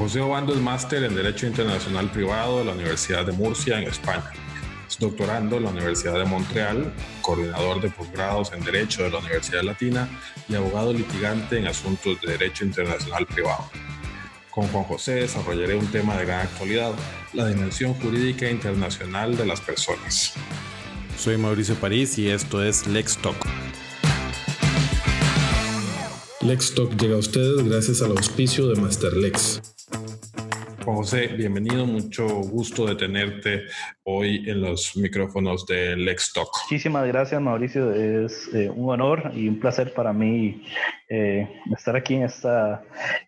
José 0.00 0.18
Obando 0.22 0.54
es 0.54 0.60
máster 0.60 1.04
en 1.04 1.14
Derecho 1.14 1.46
Internacional 1.46 2.10
Privado 2.10 2.60
de 2.60 2.64
la 2.64 2.72
Universidad 2.72 3.26
de 3.26 3.32
Murcia, 3.32 3.78
en 3.78 3.86
España. 3.86 4.32
Es 4.88 4.98
doctorando 4.98 5.58
en 5.58 5.64
la 5.64 5.68
Universidad 5.68 6.14
de 6.14 6.24
Montreal, 6.24 6.90
coordinador 7.20 7.82
de 7.82 7.90
posgrados 7.90 8.50
en 8.54 8.64
Derecho 8.64 9.02
de 9.02 9.10
la 9.10 9.18
Universidad 9.18 9.62
Latina 9.62 10.08
y 10.48 10.54
abogado 10.54 10.94
litigante 10.94 11.58
en 11.58 11.66
asuntos 11.66 12.18
de 12.22 12.32
Derecho 12.32 12.64
Internacional 12.64 13.26
Privado. 13.26 13.70
Con 14.50 14.68
Juan 14.68 14.84
José 14.84 15.16
desarrollaré 15.16 15.74
un 15.74 15.86
tema 15.88 16.16
de 16.16 16.24
gran 16.24 16.46
actualidad, 16.46 16.92
la 17.34 17.48
dimensión 17.48 17.92
jurídica 17.92 18.48
internacional 18.48 19.36
de 19.36 19.44
las 19.44 19.60
personas. 19.60 20.32
Soy 21.18 21.36
Mauricio 21.36 21.74
París 21.74 22.16
y 22.16 22.30
esto 22.30 22.64
es 22.64 22.86
Lex 22.86 23.18
Talk. 23.18 23.36
Lex 26.40 26.74
Talk 26.74 26.96
llega 26.96 27.16
a 27.16 27.18
ustedes 27.18 27.62
gracias 27.64 28.00
al 28.00 28.12
auspicio 28.12 28.66
de 28.68 28.80
Masterlex. 28.80 29.60
Juan 30.84 30.96
José, 30.96 31.28
bienvenido, 31.28 31.84
mucho 31.84 32.26
gusto 32.26 32.86
de 32.86 32.94
tenerte 32.94 33.64
hoy 34.04 34.48
en 34.48 34.62
los 34.62 34.96
micrófonos 34.96 35.66
de 35.66 35.94
Lex 35.94 36.32
Talk. 36.32 36.48
Muchísimas 36.64 37.06
gracias, 37.06 37.40
Mauricio. 37.40 37.92
Es 37.92 38.48
eh, 38.54 38.70
un 38.70 38.90
honor 38.90 39.30
y 39.34 39.46
un 39.48 39.60
placer 39.60 39.92
para 39.92 40.12
mí 40.14 40.64
eh, 41.08 41.48
estar 41.76 41.96
aquí 41.96 42.14
en 42.14 42.22
esta 42.22 42.82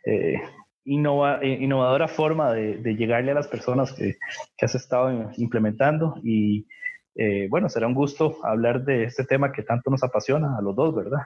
eh, 0.06 0.40
innovadora 0.84 2.08
forma 2.08 2.52
de, 2.52 2.94
llegarle 2.94 3.32
a 3.32 3.34
las 3.34 3.48
personas 3.48 3.92
que, 3.92 4.16
que 4.56 4.66
has 4.66 4.74
estado 4.74 5.30
implementando 5.36 6.14
y 6.24 6.66
eh, 7.14 7.46
bueno, 7.50 7.68
será 7.68 7.86
un 7.86 7.94
gusto 7.94 8.38
hablar 8.42 8.84
de 8.84 9.04
este 9.04 9.24
tema 9.24 9.52
que 9.52 9.62
tanto 9.62 9.90
nos 9.90 10.02
apasiona 10.02 10.56
a 10.56 10.62
los 10.62 10.74
dos, 10.74 10.94
¿verdad? 10.94 11.20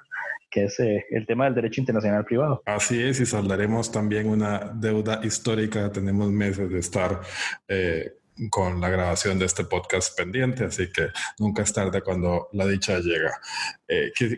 Que 0.51 0.65
es 0.65 0.81
eh, 0.81 1.07
el 1.11 1.27
tema 1.27 1.45
del 1.45 1.55
derecho 1.55 1.81
internacional 1.81 2.25
privado. 2.25 2.63
Así 2.67 3.01
es, 3.01 3.21
y 3.21 3.27
saldaremos 3.27 3.93
también 3.93 4.29
una 4.29 4.73
deuda 4.75 5.21
histórica. 5.23 5.91
Tenemos 5.93 6.31
meses 6.31 6.71
de 6.71 6.79
estar 6.79 7.21
eh, 7.69 8.15
con 8.51 8.81
la 8.81 8.89
grabación 8.89 9.39
de 9.39 9.47
este 9.47 9.65
podcast 9.65 10.17
pendiente, 10.17 10.65
así 10.65 10.91
que 10.93 11.09
nunca 11.39 11.63
es 11.63 11.73
tarde 11.73 12.03
cuando 12.03 12.49
la 12.53 12.67
dicha 12.67 12.99
llega. 12.99 13.33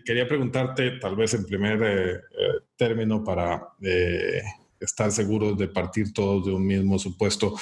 quería 0.05 0.29
preguntarte, 0.29 0.99
tal 1.01 1.17
vez 1.17 1.35
en 1.35 1.45
primer 1.45 2.23
término, 2.77 3.25
para 3.25 3.69
estar 4.79 5.11
seguros 5.11 5.59
de 5.59 5.67
partir 5.67 6.13
todos 6.13 6.47
de 6.47 6.53
un 6.53 6.65
mismo 6.65 6.99
supuesto, 6.99 7.57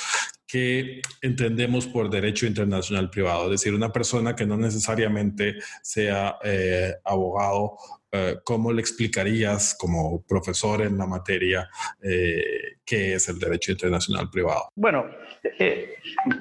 que 0.47 1.01
entendemos 1.23 1.87
por 1.87 2.09
derecho 2.09 2.47
internacional 2.47 3.11
privado, 3.11 3.45
es 3.47 3.51
decir, 3.63 3.75
una 3.75 3.93
persona 3.93 4.37
que 4.37 4.47
no 4.47 4.57
necesariamente 4.57 5.57
sea 5.83 6.37
eh, 6.45 6.95
abogado, 7.05 7.77
eh, 8.13 8.37
¿cómo 8.45 8.73
le 8.73 8.81
explicarías 8.81 9.77
como 9.79 10.23
profesor 10.23 10.83
en 10.83 10.97
la 10.97 11.07
materia 11.07 11.69
eh, 12.01 12.77
qué 12.85 13.15
es 13.15 13.29
el 13.29 13.39
derecho 13.39 13.73
internacional 13.73 14.31
privado? 14.31 14.69
Bueno, 14.77 15.07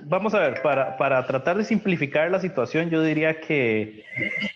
vamos 0.06 0.36
a 0.36 0.40
ver, 0.40 0.62
para, 0.62 0.96
para, 0.98 1.26
tratar 1.26 1.58
de 1.58 1.66
simplificar 1.66 2.30
la 2.30 2.40
situación, 2.40 2.92
yo 2.92 3.02
diría 3.02 3.42
que 3.42 4.04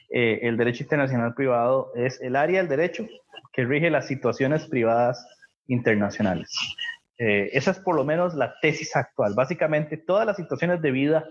el 0.10 0.58
derecho 0.58 0.84
internacional 0.84 1.34
privado 1.34 1.92
es 1.96 2.22
el 2.22 2.36
área 2.36 2.60
del 2.60 2.70
derecho 2.70 3.08
que 3.52 3.66
rige 3.66 3.90
las 3.90 4.08
situaciones 4.08 4.68
privadas 4.68 5.26
internacionales. 5.68 6.50
Eh, 7.20 7.50
esa 7.52 7.72
es 7.72 7.80
por 7.80 7.96
lo 7.96 8.06
menos 8.06 8.34
la 8.34 8.56
tesis 8.62 8.96
actual. 8.96 9.34
Básicamente, 9.36 9.98
todas 9.98 10.26
las 10.26 10.38
situaciones 10.38 10.82
de 10.82 10.92
vida 10.92 11.26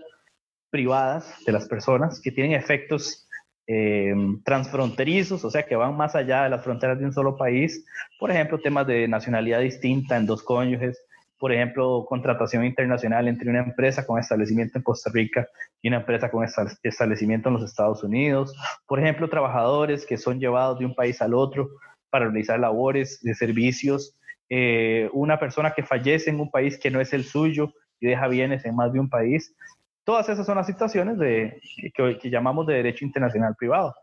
privadas 0.69 1.35
de 1.45 1.51
las 1.51 1.67
personas 1.67 2.21
que 2.21 2.31
tienen 2.31 2.53
efectos 2.53 3.27
eh, 3.65 4.13
transfronterizos, 4.45 5.43
o 5.43 5.49
sea, 5.49 5.63
que 5.63 5.75
van 5.75 5.97
más 5.97 6.15
allá 6.15 6.43
de 6.43 6.49
las 6.49 6.63
fronteras 6.63 6.99
de 6.99 7.05
un 7.05 7.13
solo 7.13 7.35
país. 7.37 7.85
Por 8.19 8.29
ejemplo, 8.29 8.59
temas 8.59 8.85
de 8.85 9.07
nacionalidad 9.07 9.61
distinta 9.61 10.15
en 10.15 10.27
dos 10.27 10.43
cónyuges. 10.43 11.03
Por 11.39 11.53
ejemplo, 11.53 12.05
contratación 12.07 12.65
internacional 12.65 13.27
entre 13.27 13.49
una 13.49 13.61
empresa 13.61 14.05
con 14.05 14.19
establecimiento 14.19 14.77
en 14.77 14.83
Costa 14.83 15.09
Rica 15.11 15.47
y 15.81 15.87
una 15.87 15.97
empresa 15.97 16.29
con 16.29 16.45
establecimiento 16.83 17.49
en 17.49 17.55
los 17.55 17.63
Estados 17.63 18.03
Unidos. 18.03 18.53
Por 18.85 18.99
ejemplo, 18.99 19.29
trabajadores 19.29 20.05
que 20.05 20.17
son 20.17 20.39
llevados 20.39 20.77
de 20.77 20.85
un 20.85 20.93
país 20.93 21.21
al 21.21 21.33
otro 21.33 21.69
para 22.11 22.25
realizar 22.25 22.59
labores 22.59 23.21
de 23.21 23.33
servicios 23.33 24.18
eh, 24.49 25.09
una 25.13 25.39
persona 25.39 25.71
que 25.71 25.83
fallece 25.83 26.29
en 26.29 26.39
un 26.39 26.49
país 26.49 26.77
que 26.79 26.91
no 26.91 26.99
es 26.99 27.13
el 27.13 27.23
suyo 27.23 27.73
y 27.99 28.07
deja 28.07 28.27
bienes 28.27 28.65
en 28.65 28.75
más 28.75 28.91
de 28.91 28.99
un 28.99 29.09
país. 29.09 29.55
Todas 30.03 30.29
esas 30.29 30.45
son 30.45 30.57
las 30.57 30.67
situaciones 30.67 31.17
de, 31.17 31.61
que, 31.93 32.29
llamamos 32.29 32.65
de 32.67 32.75
derecho 32.75 33.05
internacional 33.05 33.55
privado. 33.55 33.93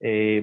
Eh, 0.00 0.42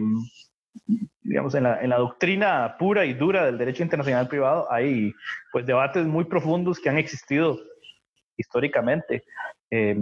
digamos, 1.22 1.56
en 1.56 1.64
la, 1.64 1.82
en 1.82 1.90
la, 1.90 1.98
doctrina 1.98 2.76
pura 2.78 3.06
y 3.06 3.14
dura 3.14 3.46
del 3.46 3.58
derecho 3.58 3.84
internacional 3.84 4.28
privado 4.28 4.72
hay 4.72 5.14
pues 5.52 5.66
debates 5.66 6.06
muy 6.06 6.26
profundos 6.26 6.80
que 6.80 6.90
han 6.90 6.98
existido 6.98 7.60
históricamente. 8.38 9.24
Eh, 9.72 9.98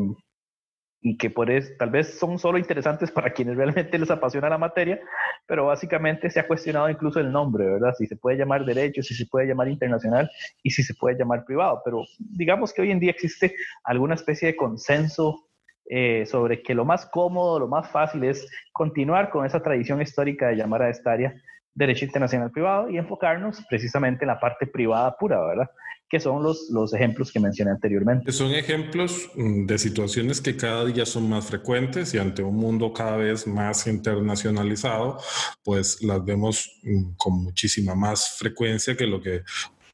y 1.02 1.18
que 1.18 1.30
por 1.30 1.50
tal 1.78 1.90
vez 1.90 2.19
son 2.19 2.40
solo 2.40 2.57
interesantes 2.57 3.12
para 3.18 3.31
quienes 3.31 3.56
realmente 3.56 3.97
les 3.97 4.12
apasiona 4.12 4.50
la 4.50 4.57
materia, 4.57 5.00
pero 5.47 5.66
básicamente 5.66 6.30
se 6.30 6.40
ha 6.40 6.47
cuestionado 6.47 6.90
incluso 6.90 7.19
el 7.19 7.31
nombre, 7.31 7.66
¿verdad? 7.66 7.94
Si 7.97 8.06
se 8.06 8.18
puede 8.18 8.38
llamar 8.38 8.66
derecho, 8.66 9.02
si 9.02 9.16
se 9.16 9.25
puede 9.25 9.47
llamar 9.47 9.69
internacional 9.69 10.30
y 10.62 10.72
si 10.72 10.84
se 10.84 10.94
puede 10.94 11.18
llamar 11.18 11.46
privado, 11.46 11.81
pero 11.84 12.03
digamos 12.19 12.74
que 12.74 12.81
hoy 12.81 12.91
en 12.91 13.00
día 13.00 13.12
existe 13.12 13.56
alguna 13.84 14.16
especie 14.16 14.50
de 14.50 14.56
consenso 14.56 15.47
eh, 15.90 16.25
sobre 16.25 16.62
que 16.62 16.75
lo 16.75 16.84
más 16.84 17.06
cómodo, 17.06 17.59
lo 17.59 17.68
más 17.68 17.90
fácil 17.90 18.25
es 18.25 18.46
continuar 18.74 19.30
con 19.30 19.46
esa 19.46 19.63
tradición 19.63 20.02
histórica 20.02 20.50
de 20.50 20.57
llamar 20.57 20.81
a 20.81 20.90
esta 20.90 21.13
área 21.13 21.34
derecho 21.77 22.05
internacional 22.05 22.51
privado 22.51 22.89
y 22.89 22.97
enfocarnos 22.97 23.63
precisamente 23.69 24.25
en 24.25 24.29
la 24.29 24.39
parte 24.39 24.65
privada 24.65 25.15
pura, 25.15 25.39
¿verdad? 25.45 25.69
que 26.09 26.19
son 26.19 26.41
los, 26.41 26.69
los 26.71 26.93
ejemplos 26.93 27.31
que 27.31 27.39
mencioné 27.39 27.71
anteriormente. 27.71 28.31
Son 28.31 28.51
ejemplos 28.53 29.29
mm, 29.35 29.65
de 29.65 29.77
situaciones 29.77 30.39
que 30.39 30.55
cada 30.55 30.85
día 30.85 31.05
son 31.05 31.27
más 31.29 31.47
frecuentes 31.47 32.13
y 32.13 32.17
ante 32.17 32.41
un 32.41 32.55
mundo 32.55 32.93
cada 32.93 33.17
vez 33.17 33.45
más 33.45 33.85
internacionalizado, 33.88 35.19
pues 35.63 36.01
las 36.01 36.23
vemos 36.23 36.79
mm, 36.83 37.15
con 37.17 37.43
muchísima 37.43 37.94
más 37.94 38.38
frecuencia 38.38 38.95
que 38.95 39.05
lo 39.05 39.21
que 39.21 39.44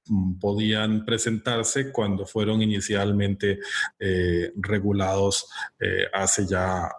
mm, 0.07 0.39
podían 0.39 1.03
presentarse 1.03 1.91
cuando 1.91 2.27
fueron 2.27 2.61
inicialmente 2.61 3.59
eh, 3.99 4.51
regulados 4.55 5.49
eh, 5.79 6.05
hace 6.13 6.45
ya 6.45 6.89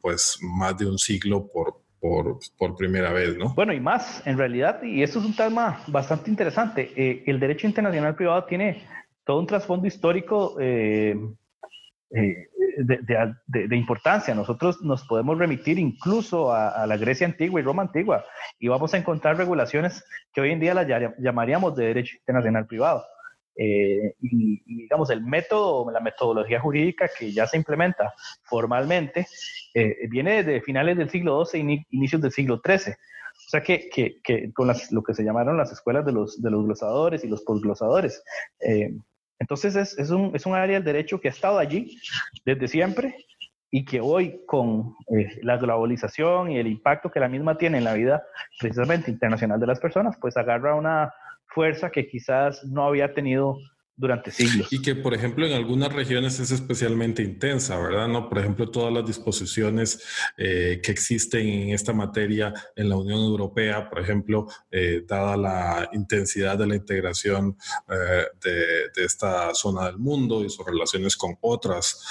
pues 0.00 0.38
más 0.40 0.76
de 0.78 0.86
un 0.86 0.98
siglo 0.98 1.48
por, 1.52 1.81
por, 2.02 2.76
primera 2.76 3.12
vez, 3.12 3.38
¿no? 3.38 3.54
Bueno, 3.54 3.72
y 3.72 3.78
más, 3.78 4.26
en 4.26 4.36
realidad, 4.36 4.82
y 4.82 5.04
esto 5.04 5.20
es 5.20 5.24
un 5.24 5.36
tema 5.36 5.80
bastante 5.86 6.30
interesante, 6.30 6.92
eh, 6.96 7.22
el 7.26 7.38
derecho 7.38 7.68
internacional 7.68 8.16
privado 8.16 8.44
tiene 8.44 8.84
todo 9.24 9.38
un 9.38 9.46
trasfondo 9.46 9.86
histórico 9.86 10.56
eh, 10.60 11.16
eh, 12.10 12.48
de, 12.76 13.34
de, 13.46 13.76
importancia. 13.76 14.34
Nosotros 14.34 14.82
nos 14.82 15.06
podemos 15.06 15.38
remitir 15.38 15.78
incluso 15.78 16.52
a, 16.52 16.84
la 16.88 16.96
Grecia 16.96 17.24
antigua 17.24 17.60
y 17.60 17.62
Roma 17.62 17.82
antigua 17.82 18.24
y 18.58 18.66
vamos 18.66 18.92
a 18.94 18.98
encontrar 18.98 19.36
regulaciones 19.36 20.04
que 20.32 20.40
hoy 20.40 20.50
en 20.50 20.58
día 20.58 20.74
las 20.74 20.88
llamaríamos 21.18 21.76
de 21.76 21.86
derecho 21.86 22.16
internacional 22.16 22.66
privado. 22.66 23.04
Y, 23.56 24.62
digamos, 24.64 25.10
el 25.10 25.22
método, 25.22 25.90
la 25.90 26.00
metodología 26.00 26.60
jurídica 26.60 27.08
que 27.18 27.32
ya 27.32 27.46
se 27.46 27.56
implementa 27.56 28.14
formalmente 28.44 29.26
eh, 29.74 30.08
viene 30.08 30.42
de 30.42 30.60
finales 30.60 30.96
del 30.96 31.10
siglo 31.10 31.44
XII 31.44 31.60
e 31.60 31.86
inicios 31.90 32.20
del 32.22 32.32
siglo 32.32 32.60
XIII. 32.64 32.94
O 32.94 33.50
sea 33.50 33.62
que, 33.62 33.88
que, 33.90 34.20
que 34.22 34.52
con 34.52 34.68
las, 34.68 34.92
lo 34.92 35.02
que 35.02 35.14
se 35.14 35.24
llamaron 35.24 35.56
las 35.56 35.72
escuelas 35.72 36.04
de 36.04 36.12
los, 36.12 36.40
de 36.40 36.50
los 36.50 36.64
glosadores 36.64 37.24
y 37.24 37.28
los 37.28 37.42
posglosadores. 37.42 38.22
Eh, 38.60 38.94
entonces 39.38 39.74
es, 39.76 39.98
es, 39.98 40.10
un, 40.10 40.34
es 40.34 40.46
un 40.46 40.54
área 40.54 40.76
del 40.76 40.84
derecho 40.84 41.20
que 41.20 41.28
ha 41.28 41.32
estado 41.32 41.58
allí 41.58 41.98
desde 42.44 42.68
siempre 42.68 43.16
y 43.74 43.84
que 43.84 44.00
hoy 44.00 44.42
con 44.46 44.94
eh, 45.16 45.40
la 45.42 45.56
globalización 45.56 46.52
y 46.52 46.58
el 46.58 46.66
impacto 46.66 47.10
que 47.10 47.20
la 47.20 47.28
misma 47.28 47.56
tiene 47.56 47.78
en 47.78 47.84
la 47.84 47.94
vida 47.94 48.22
precisamente 48.60 49.10
internacional 49.10 49.58
de 49.58 49.66
las 49.66 49.80
personas, 49.80 50.16
pues 50.20 50.36
agarra 50.36 50.74
una 50.74 51.12
fuerza 51.54 51.90
que 51.90 52.08
quizás 52.08 52.64
no 52.64 52.84
había 52.84 53.12
tenido 53.14 53.58
durante 53.96 54.30
siglos. 54.30 54.72
Y 54.72 54.80
que, 54.80 54.94
por 54.94 55.14
ejemplo, 55.14 55.46
en 55.46 55.52
algunas 55.52 55.92
regiones 55.92 56.40
es 56.40 56.50
especialmente 56.50 57.22
intensa, 57.22 57.78
¿verdad? 57.78 58.08
¿No? 58.08 58.28
Por 58.28 58.38
ejemplo, 58.38 58.70
todas 58.70 58.92
las 58.92 59.06
disposiciones 59.06 60.02
eh, 60.36 60.80
que 60.82 60.92
existen 60.92 61.46
en 61.46 61.68
esta 61.70 61.92
materia 61.92 62.52
en 62.74 62.88
la 62.88 62.96
Unión 62.96 63.20
Europea, 63.20 63.88
por 63.88 64.00
ejemplo, 64.00 64.48
eh, 64.70 65.04
dada 65.06 65.36
la 65.36 65.90
intensidad 65.92 66.58
de 66.58 66.66
la 66.66 66.76
integración 66.76 67.56
eh, 67.88 68.26
de, 68.42 68.90
de, 68.94 69.04
esta 69.04 69.54
zona 69.54 69.86
del 69.86 69.98
mundo 69.98 70.42
y 70.42 70.50
sus 70.50 70.64
relaciones 70.64 71.16
con 71.16 71.36
otras 71.40 72.02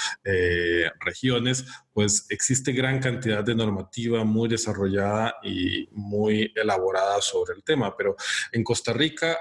regiones, 1.00 1.64
pues 1.92 2.26
existe 2.30 2.72
gran 2.72 3.00
cantidad 3.00 3.44
de 3.44 3.54
normativa 3.54 4.24
muy 4.24 4.48
desarrollada 4.48 5.34
y 5.42 5.88
muy 5.92 6.52
elaborada 6.54 7.20
sobre 7.20 7.54
el 7.54 7.62
tema. 7.62 7.96
Pero 7.96 8.16
en 8.52 8.64
Costa 8.64 8.92
Rica, 8.92 9.38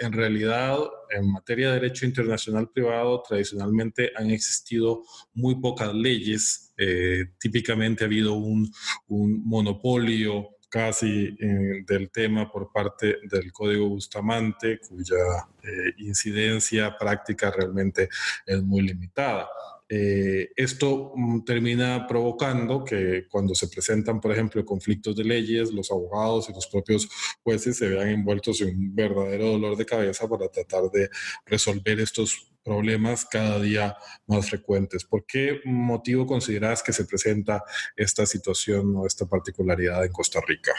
en 0.00 0.12
realidad, 0.12 0.78
en 1.10 1.30
materia 1.30 1.68
de 1.68 1.80
derecho 1.80 2.06
internacional 2.06 2.68
privado 2.70 3.22
tradicionalmente 3.26 4.12
han 4.16 4.30
existido 4.30 5.02
muy 5.34 5.56
pocas 5.60 5.94
leyes. 5.94 6.72
Eh, 6.76 7.26
típicamente 7.38 8.04
ha 8.04 8.06
habido 8.06 8.34
un, 8.34 8.70
monopolio 9.08 10.48
casi 10.68 11.36
eh, 11.38 11.84
del 11.86 12.10
tema 12.10 12.50
por 12.50 12.72
parte 12.72 13.18
del 13.30 13.52
Código 13.52 13.88
Bustamante, 13.88 14.80
cuya 14.88 15.16
eh, 15.62 15.92
incidencia 15.98 16.96
práctica 16.98 17.50
realmente 17.52 18.08
es 18.44 18.62
muy 18.62 18.82
limitada. 18.82 19.48
Eh, 19.96 20.50
esto 20.56 21.12
mm, 21.14 21.44
termina 21.44 22.04
provocando 22.08 22.82
que 22.82 23.28
cuando 23.30 23.54
se 23.54 23.68
presentan, 23.68 24.20
por 24.20 24.32
ejemplo, 24.32 24.64
conflictos 24.64 25.14
de 25.14 25.22
leyes, 25.22 25.72
los 25.72 25.88
abogados 25.92 26.48
y 26.48 26.52
los 26.52 26.66
propios 26.66 27.08
jueces 27.44 27.76
se 27.76 27.90
vean 27.90 28.08
envueltos 28.08 28.60
en 28.60 28.76
un 28.76 28.94
verdadero 28.96 29.50
dolor 29.50 29.76
de 29.76 29.86
cabeza 29.86 30.28
para 30.28 30.48
tratar 30.48 30.90
de 30.90 31.10
resolver 31.46 32.00
estos 32.00 32.50
problemas 32.64 33.24
cada 33.24 33.60
día 33.60 33.96
más 34.26 34.50
frecuentes. 34.50 35.04
¿Por 35.04 35.26
qué 35.26 35.60
motivo 35.64 36.26
consideras 36.26 36.82
que 36.82 36.92
se 36.92 37.04
presenta 37.04 37.62
esta 37.94 38.26
situación 38.26 38.96
o 38.96 39.06
esta 39.06 39.26
particularidad 39.26 40.04
en 40.04 40.10
Costa 40.10 40.40
Rica? 40.44 40.72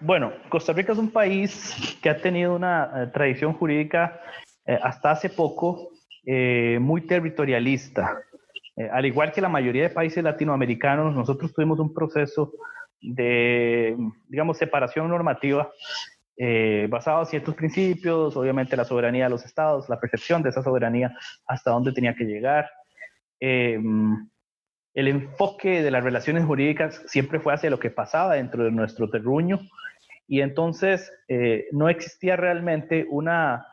Bueno, 0.00 0.32
Costa 0.48 0.72
Rica 0.72 0.92
es 0.92 0.98
un 0.98 1.10
país 1.10 1.74
que 2.00 2.08
ha 2.08 2.16
tenido 2.18 2.54
una 2.54 2.90
eh, 2.96 3.06
tradición 3.12 3.52
jurídica 3.52 4.22
eh, 4.64 4.78
hasta 4.82 5.10
hace 5.10 5.28
poco 5.28 5.91
eh, 6.24 6.78
muy 6.80 7.00
territorialista. 7.06 8.22
Eh, 8.76 8.88
al 8.92 9.04
igual 9.06 9.32
que 9.32 9.40
la 9.40 9.48
mayoría 9.48 9.82
de 9.82 9.90
países 9.90 10.22
latinoamericanos, 10.22 11.14
nosotros 11.14 11.52
tuvimos 11.52 11.80
un 11.80 11.92
proceso 11.92 12.52
de, 13.00 13.96
digamos, 14.28 14.56
separación 14.56 15.08
normativa 15.08 15.72
eh, 16.36 16.86
basado 16.88 17.20
en 17.20 17.26
ciertos 17.26 17.56
principios, 17.56 18.36
obviamente 18.36 18.76
la 18.76 18.84
soberanía 18.84 19.24
de 19.24 19.30
los 19.30 19.44
estados, 19.44 19.88
la 19.88 19.98
percepción 19.98 20.42
de 20.42 20.50
esa 20.50 20.62
soberanía, 20.62 21.12
hasta 21.46 21.72
dónde 21.72 21.92
tenía 21.92 22.14
que 22.14 22.24
llegar. 22.24 22.70
Em, 23.40 24.28
el 24.94 25.08
enfoque 25.08 25.82
de 25.82 25.90
las 25.90 26.04
relaciones 26.04 26.44
jurídicas 26.44 27.02
siempre 27.06 27.40
fue 27.40 27.54
hacia 27.54 27.70
lo 27.70 27.80
que 27.80 27.90
pasaba 27.90 28.34
dentro 28.34 28.62
de 28.62 28.70
nuestro 28.70 29.10
terruño 29.10 29.58
y 30.28 30.40
entonces 30.40 31.10
no 31.72 31.88
existía 31.88 32.36
realmente 32.36 33.06
una 33.10 33.66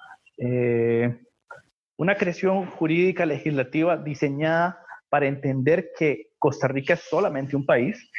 una 1.99 2.15
creación 2.15 2.65
jurídica 2.65 3.25
legislativa 3.25 3.97
diseñada 3.97 4.79
para 5.09 5.27
entender 5.27 5.89
que 5.97 6.29
Costa 6.39 6.69
Rica 6.69 6.93
es 6.93 7.01
solamente 7.01 7.57
un 7.57 7.65
país 7.65 8.09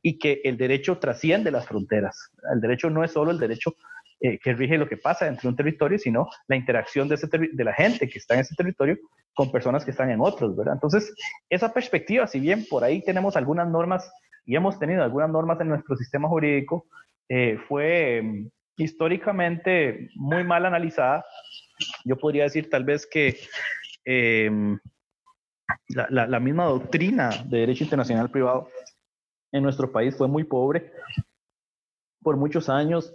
y 0.00 0.18
que 0.18 0.40
el 0.42 0.56
derecho 0.56 0.96
trasciende 0.96 1.50
las 1.50 1.66
fronteras. 1.66 2.32
El 2.50 2.62
derecho 2.62 2.88
no 2.88 3.04
es 3.04 3.10
solo 3.10 3.30
el 3.30 3.38
derecho 3.38 3.74
eh, 4.20 4.38
que 4.38 4.54
rige 4.54 4.78
lo 4.78 4.88
que 4.88 4.96
pasa 4.96 5.26
dentro 5.26 5.42
de 5.42 5.48
un 5.48 5.56
territorio, 5.56 5.98
sino 5.98 6.26
la 6.48 6.56
interacción 6.56 7.10
de, 7.10 7.18
la 7.62 7.74
gente 7.74 8.08
que 8.08 8.18
está 8.18 8.32
en 8.34 8.40
ese 8.40 8.54
territorio 8.54 8.96
con 9.34 9.52
personas 9.52 9.84
que 9.84 9.90
están 9.90 10.10
en 10.10 10.22
otros, 10.22 10.56
¿verdad? 10.56 10.72
Entonces, 10.72 11.14
esa 11.50 11.74
perspectiva, 11.74 12.26
si 12.26 12.40
bien 12.40 12.64
por 12.70 12.84
ahí 12.84 13.02
tenemos 13.02 13.36
algunas 13.36 13.68
normas 13.68 14.10
y 14.46 14.56
hemos 14.56 14.78
tenido 14.78 15.02
algunas 15.02 15.28
normas 15.28 15.60
en 15.60 15.68
nuestro 15.68 15.94
sistema 15.96 16.26
jurídico, 16.26 16.86
eh, 17.28 17.58
fue 17.68 18.22
mm, 18.22 18.48
históricamente 18.78 20.08
muy 20.14 20.42
mal 20.42 20.64
analizada 20.64 21.22
yo 22.04 22.16
podría 22.16 22.44
decir 22.44 22.70
tal 22.70 22.84
vez 22.84 23.06
que 23.06 23.38
em, 24.04 24.78
la, 25.88 26.40
misma 26.40 26.64
doctrina 26.64 27.30
de 27.44 27.58
derecho 27.58 27.84
internacional 27.84 28.30
privado 28.30 28.68
en 29.52 29.62
nuestro 29.62 29.90
país 29.90 30.16
fue 30.16 30.28
muy 30.28 30.44
pobre 30.44 30.92
por 32.22 32.36
muchos 32.36 32.68
años 32.68 33.14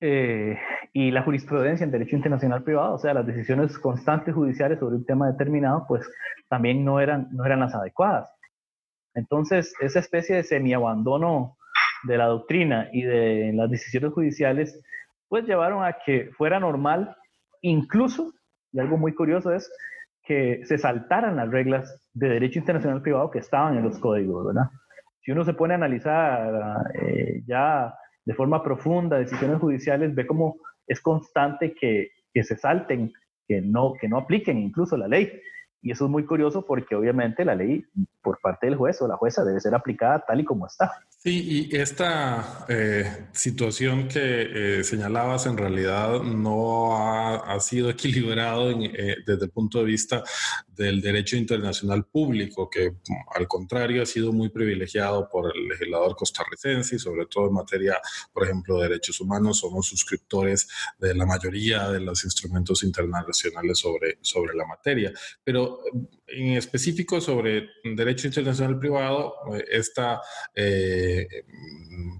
eh, 0.00 0.58
y 0.92 1.10
la 1.10 1.22
jurisprudencia 1.22 1.84
en 1.84 1.90
derecho 1.90 2.16
internacional 2.16 2.62
privado, 2.62 2.94
o 2.94 2.98
sea, 2.98 3.14
las 3.14 3.26
decisiones 3.26 3.78
constantes 3.78 4.34
judiciales 4.34 4.78
sobre 4.78 4.96
un 4.96 5.04
tema 5.04 5.30
determinado, 5.30 5.84
pues 5.86 6.06
también 6.48 6.84
no 6.84 7.00
eran, 7.00 7.28
no 7.32 7.44
eran 7.44 7.60
las 7.60 7.74
adecuadas. 7.74 8.30
Entonces, 9.14 9.74
esa 9.80 10.00
especie 10.00 10.36
de 10.36 10.42
semi-abandono 10.42 11.56
de 12.04 12.18
la 12.18 12.26
doctrina 12.26 12.88
y 12.92 13.02
de 13.02 13.52
las 13.54 13.70
decisiones 13.70 14.12
judiciales, 14.12 14.80
pues 15.28 15.44
llevaron 15.44 15.84
a 15.84 15.96
que 16.04 16.30
fuera 16.36 16.58
normal 16.58 17.16
Incluso, 17.62 18.32
y 18.72 18.80
algo 18.80 18.96
muy 18.96 19.14
curioso 19.14 19.52
es 19.52 19.70
que 20.22 20.60
se 20.64 20.78
saltaran 20.78 21.36
las 21.36 21.50
reglas 21.50 22.08
de 22.14 22.28
derecho 22.28 22.58
internacional 22.58 23.02
privado 23.02 23.30
que 23.30 23.40
estaban 23.40 23.76
en 23.76 23.84
los 23.84 23.98
códigos, 23.98 24.46
¿verdad? 24.46 24.70
Si 25.20 25.32
uno 25.32 25.44
se 25.44 25.54
pone 25.54 25.74
a 25.74 25.76
analizar 25.76 26.84
eh, 26.94 27.42
ya 27.46 27.94
de 28.24 28.34
forma 28.34 28.62
profunda 28.62 29.18
decisiones 29.18 29.58
judiciales, 29.58 30.14
ve 30.14 30.26
cómo 30.26 30.56
es 30.86 31.00
constante 31.00 31.74
que, 31.74 32.10
que 32.32 32.44
se 32.44 32.56
salten, 32.56 33.12
que 33.46 33.60
no, 33.60 33.94
que 34.00 34.08
no 34.08 34.18
apliquen 34.18 34.58
incluso 34.58 34.96
la 34.96 35.08
ley. 35.08 35.40
Y 35.82 35.92
eso 35.92 36.04
es 36.04 36.10
muy 36.10 36.24
curioso 36.24 36.64
porque 36.66 36.94
obviamente 36.94 37.44
la 37.44 37.54
ley 37.54 37.84
por 38.22 38.38
parte 38.40 38.66
del 38.66 38.76
juez 38.76 39.00
o 39.02 39.08
la 39.08 39.16
jueza 39.16 39.44
debe 39.44 39.60
ser 39.60 39.74
aplicada 39.74 40.24
tal 40.26 40.40
y 40.40 40.44
como 40.44 40.66
está. 40.66 40.92
Sí, 41.22 41.68
y 41.70 41.76
esta 41.76 42.64
eh, 42.66 43.26
situación 43.32 44.08
que 44.08 44.78
eh, 44.78 44.84
señalabas 44.84 45.44
en 45.44 45.58
realidad 45.58 46.22
no 46.22 46.96
ha, 46.96 47.60
sido 47.60 47.90
equilibrado 47.90 48.70
eh, 48.70 49.16
desde 49.26 49.44
el 49.44 49.50
punto 49.50 49.80
de 49.80 49.84
vista 49.84 50.24
del 50.74 51.02
derecho 51.02 51.36
internacional 51.36 52.06
público, 52.06 52.70
que 52.70 52.94
al 53.34 53.46
contrario 53.46 54.02
ha 54.02 54.06
sido 54.06 54.32
muy 54.32 54.48
privilegiado 54.48 55.28
por 55.28 55.54
el 55.54 55.68
legislador 55.68 56.16
costarricense 56.16 56.96
y 56.96 56.98
sobre 56.98 57.26
todo 57.26 57.48
en 57.48 57.52
materia, 57.52 58.00
por 58.32 58.44
ejemplo, 58.44 58.78
de 58.78 58.88
derechos 58.88 59.20
humanos. 59.20 59.58
Somos 59.58 59.88
suscriptores 59.88 60.68
de 60.98 61.14
la 61.14 61.26
mayoría 61.26 61.90
de 61.90 62.00
los 62.00 62.24
instrumentos 62.24 62.82
internacionales 62.82 63.78
sobre, 63.78 64.16
sobre 64.22 64.56
la 64.56 64.64
materia. 64.64 65.12
Pero 65.44 65.80
en 66.32 66.56
específico 66.56 67.20
sobre 67.20 67.68
derecho 67.84 68.26
internacional 68.26 68.78
privado, 68.78 69.34
esta 69.68 70.20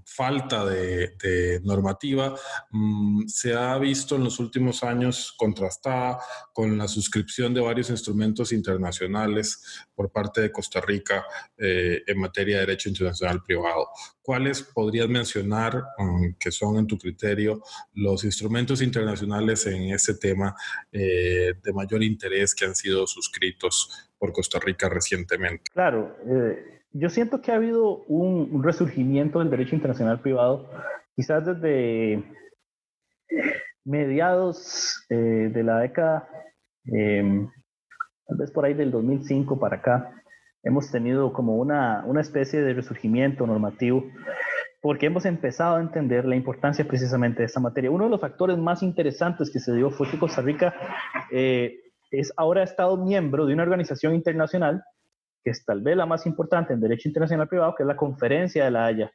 falta 0.05 0.65
de, 0.65 1.59
normativa 1.63 2.35
mm, 2.71 3.27
se 3.27 3.53
ha 3.53 3.77
visto 3.77 4.15
en 4.15 4.23
los 4.23 4.39
últimos 4.39 4.83
años 4.83 5.33
contrastada 5.37 6.19
con 6.53 6.77
la 6.77 6.87
suscripción 6.87 7.53
de 7.53 7.61
varios 7.61 7.89
instrumentos 7.89 8.51
internacionales 8.51 9.85
por 9.95 10.11
parte 10.11 10.41
de 10.41 10.51
Costa 10.51 10.81
Rica 10.81 11.25
eh, 11.57 12.01
en 12.05 12.19
materia 12.19 12.55
de 12.55 12.65
derecho 12.65 12.89
internacional 12.89 13.41
privado. 13.43 13.89
¿Cuáles 14.21 14.61
podrías 14.61 15.09
mencionar 15.09 15.83
mm, 15.97 16.33
que 16.39 16.51
son, 16.51 16.77
en 16.77 16.87
tu 16.87 16.97
criterio, 16.97 17.63
los 17.93 18.23
instrumentos 18.23 18.81
internacionales 18.81 19.65
en 19.67 19.91
este 19.91 20.15
tema 20.15 20.55
eh, 20.91 21.53
de 21.61 21.73
mayor 21.73 22.03
interés 22.03 22.53
que 22.53 22.65
han 22.65 22.75
sido 22.75 23.07
suscritos 23.07 24.00
por 24.17 24.33
Costa 24.33 24.59
Rica 24.63 24.89
recientemente? 24.89 25.63
Claro. 25.73 26.15
Eh, 26.27 26.81
yo 26.93 27.09
siento 27.09 27.41
que 27.41 27.51
ha 27.51 27.55
habido 27.55 28.03
un, 28.07 28.63
resurgimiento 28.63 29.39
del 29.39 29.49
derecho 29.49 29.75
internacional 29.75 30.19
privado, 30.19 30.69
quizás 31.15 31.45
desde 31.45 32.23
mediados 33.85 35.05
eh, 35.09 35.49
de 35.53 35.63
la 35.63 35.79
década, 35.79 36.27
em, 36.85 37.47
tal 38.27 38.37
vez 38.37 38.51
por 38.51 38.65
ahí 38.65 38.73
del 38.73 38.91
2005 38.91 39.59
para 39.59 39.77
acá, 39.77 40.21
hemos 40.63 40.91
tenido 40.91 41.33
como 41.33 41.55
una, 41.55 42.03
una 42.05 42.21
especie 42.21 42.61
de 42.61 42.73
resurgimiento 42.73 43.47
normativo 43.47 44.03
porque 44.81 45.05
hemos 45.05 45.25
empezado 45.25 45.77
a 45.77 45.81
entender 45.81 46.25
la 46.25 46.35
importancia 46.35 46.85
precisamente 46.85 47.39
de 47.39 47.45
esta 47.45 47.59
materia. 47.59 47.91
Uno 47.91 48.05
de 48.05 48.09
los 48.09 48.19
factores 48.19 48.57
más 48.57 48.81
interesantes 48.81 49.51
que 49.51 49.59
se 49.59 49.73
dio 49.73 49.91
fue 49.91 50.09
que 50.09 50.17
Costa 50.17 50.41
Rica 50.41 50.73
eh, 51.31 51.90
es 52.19 52.33
ahora 52.37 52.63
Estado 52.63 52.97
miembro 52.97 53.45
de 53.45 53.53
una 53.53 53.63
organización 53.63 54.13
internacional 54.13 54.83
que 55.43 55.51
es 55.51 55.65
tal 55.65 55.81
vez 55.81 55.97
la 55.97 56.05
más 56.05 56.25
importante 56.25 56.73
en 56.73 56.79
Derecho 56.79 57.07
Internacional 57.07 57.47
Privado, 57.47 57.73
que 57.75 57.83
es 57.83 57.87
la 57.87 57.95
Conferencia 57.95 58.65
de 58.65 58.71
la 58.71 58.85
Haya 58.85 59.11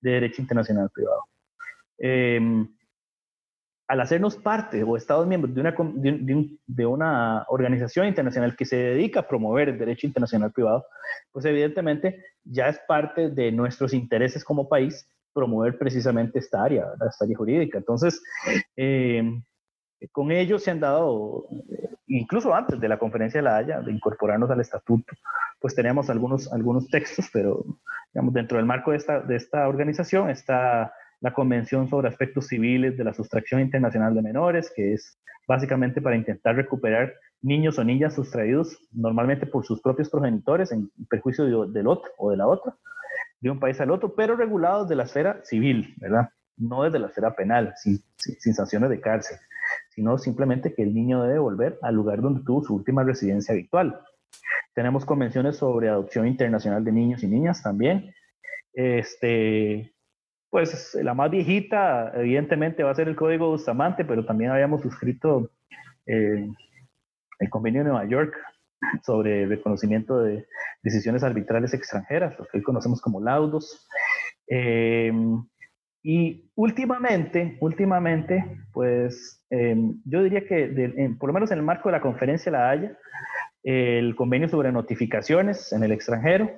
de 0.00 0.10
Derecho 0.10 0.42
Internacional 0.42 0.90
Privado. 0.90 1.22
Em, 1.98 2.68
al 3.88 4.00
hacernos 4.00 4.36
parte 4.36 4.82
o 4.82 4.96
Estados 4.96 5.26
miembros 5.26 5.54
de 5.54 5.60
una, 5.60 5.74
de, 6.66 6.86
una 6.86 7.44
organización 7.48 8.06
internacional 8.06 8.54
que 8.54 8.66
se 8.66 8.76
dedica 8.76 9.20
a 9.20 9.28
promover 9.28 9.70
el 9.70 9.78
derecho 9.78 10.06
internacional 10.06 10.52
privado, 10.52 10.84
pues 11.32 11.46
evidentemente 11.46 12.22
ya 12.44 12.68
es 12.68 12.78
parte 12.86 13.30
de 13.30 13.50
nuestros 13.50 13.94
intereses 13.94 14.44
como 14.44 14.68
país 14.68 15.08
promover 15.32 15.78
precisamente 15.78 16.38
esta 16.38 16.64
área, 16.64 16.86
esta 17.08 17.24
área 17.24 17.36
jurídica. 17.36 17.78
Entonces, 17.78 18.22
em, 18.76 19.42
con 20.12 20.30
ello 20.30 20.58
se 20.58 20.70
han 20.70 20.80
dado, 20.80 21.46
incluso 22.06 22.54
antes 22.54 22.80
de 22.80 22.88
la 22.88 22.98
conferencia 22.98 23.38
de 23.38 23.44
la 23.44 23.56
Haya, 23.56 23.80
de 23.80 23.92
incorporarnos 23.92 24.50
al 24.50 24.60
estatuto, 24.60 25.14
pues 25.60 25.74
teníamos 25.74 26.08
algunos, 26.10 26.52
algunos 26.52 26.88
textos, 26.88 27.28
pero 27.32 27.64
dentro 28.12 28.58
del 28.58 28.66
marco 28.66 28.92
de 28.92 28.98
esta, 28.98 29.20
de 29.20 29.36
esta 29.36 29.68
organización 29.68 30.30
está 30.30 30.92
la 31.20 31.32
Convención 31.32 31.88
sobre 31.88 32.08
Aspectos 32.08 32.46
Civiles 32.46 32.96
de 32.96 33.04
la 33.04 33.12
Sustracción 33.12 33.60
Internacional 33.60 34.14
de 34.14 34.22
Menores, 34.22 34.72
que 34.74 34.94
es 34.94 35.18
básicamente 35.48 36.00
para 36.00 36.16
intentar 36.16 36.54
recuperar 36.54 37.12
niños 37.42 37.78
o 37.78 37.84
niñas 37.84 38.14
sustraídos 38.14 38.78
normalmente 38.92 39.46
por 39.46 39.64
sus 39.64 39.80
propios 39.80 40.10
progenitores 40.10 40.70
en 40.72 40.90
perjuicio 41.08 41.66
del 41.66 41.86
otro 41.86 42.10
o 42.18 42.30
de 42.30 42.36
la 42.36 42.46
otra, 42.46 42.76
de 43.40 43.50
un 43.50 43.58
país 43.58 43.80
al 43.80 43.90
otro, 43.90 44.14
pero 44.14 44.36
regulados 44.36 44.88
de 44.88 44.96
la 44.96 45.04
esfera 45.04 45.40
civil, 45.44 45.94
¿verdad? 45.98 46.28
No 46.58 46.84
desde 46.84 46.98
la 46.98 47.08
esfera 47.08 47.34
penal, 47.34 47.74
sin, 47.76 48.02
sanciones 48.54 48.90
de 48.90 49.00
cárcel 49.00 49.38
sino 49.90 50.16
simplemente 50.16 50.74
que 50.74 50.82
el 50.82 50.94
niño 50.94 51.24
debe 51.24 51.40
volver 51.40 51.78
al 51.82 51.94
lugar 51.94 52.20
donde 52.20 52.44
tuvo 52.44 52.62
su 52.62 52.74
última 52.74 53.02
residencia 53.02 53.52
habitual. 53.52 54.00
Tenemos 54.74 55.04
convenciones 55.04 55.56
sobre 55.56 55.88
adopción 55.88 56.26
internacional 56.26 56.84
de 56.84 56.92
niños 56.92 57.22
y 57.22 57.26
niñas 57.26 57.62
también. 57.62 58.14
Este, 58.72 59.92
pues 60.50 60.94
la 61.02 61.14
más 61.14 61.30
viejita, 61.30 62.12
evidentemente, 62.14 62.84
va 62.84 62.92
a 62.92 62.94
ser 62.94 63.08
el 63.08 63.16
Código 63.16 63.50
Bustamante, 63.50 64.04
pero 64.04 64.24
también 64.24 64.52
habíamos 64.52 64.82
suscrito 64.82 65.50
eh, 66.06 66.48
el 67.40 67.50
Convenio 67.50 67.82
de 67.82 67.90
Nueva 67.90 68.06
York 68.06 68.36
sobre 69.04 69.46
reconocimiento 69.46 70.20
de 70.20 70.46
decisiones 70.82 71.24
arbitrales 71.24 71.74
extranjeras, 71.74 72.38
lo 72.38 72.44
que 72.44 72.58
hoy 72.58 72.62
conocemos 72.62 73.00
como 73.00 73.20
laudos. 73.20 73.88
Eh, 74.46 75.12
y 76.02 76.50
últimamente, 76.54 77.58
últimamente, 77.60 78.62
pues 78.72 79.44
eh, 79.50 79.76
yo 80.04 80.22
diría 80.22 80.46
que 80.46 81.16
por 81.18 81.28
lo 81.28 81.34
menos 81.34 81.50
en 81.50 81.58
el 81.58 81.64
marco 81.64 81.88
de 81.88 81.94
la 81.94 82.00
conferencia 82.00 82.52
La 82.52 82.70
Haya, 82.70 82.96
el 83.64 84.14
convenio 84.14 84.48
sobre 84.48 84.72
notificaciones 84.72 85.72
en 85.72 85.82
el 85.82 85.92
extranjero, 85.92 86.50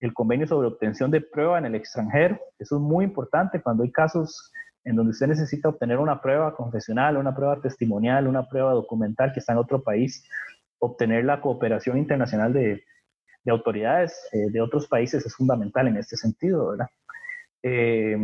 el 0.00 0.14
convenio 0.14 0.46
sobre 0.46 0.68
obtención 0.68 1.10
de 1.10 1.20
prueba 1.20 1.58
en 1.58 1.66
el 1.66 1.74
extranjero. 1.74 2.38
Eso 2.58 2.76
es 2.76 2.80
muy 2.80 3.04
importante 3.04 3.60
cuando 3.60 3.82
hay 3.82 3.90
casos 3.90 4.52
en 4.84 4.94
donde 4.96 5.10
usted 5.10 5.26
necesita 5.26 5.68
obtener 5.68 5.98
una 5.98 6.20
prueba 6.20 6.54
confesional, 6.54 7.16
una 7.16 7.34
prueba 7.34 7.60
testimonial, 7.60 8.28
una 8.28 8.48
prueba 8.48 8.72
documental 8.72 9.32
que 9.32 9.40
está 9.40 9.52
en 9.52 9.58
otro 9.58 9.82
país, 9.82 10.24
obtener 10.78 11.24
la 11.24 11.40
cooperación 11.40 11.98
internacional 11.98 12.52
de, 12.52 12.84
autoridades 13.50 14.28
eh, 14.32 14.50
de 14.50 14.60
otros 14.60 14.86
países 14.88 15.24
es 15.24 15.34
fundamental 15.34 15.88
en 15.88 15.96
este 15.96 16.18
sentido, 16.18 16.68
¿verdad? 16.68 16.88
Eh, 17.62 18.14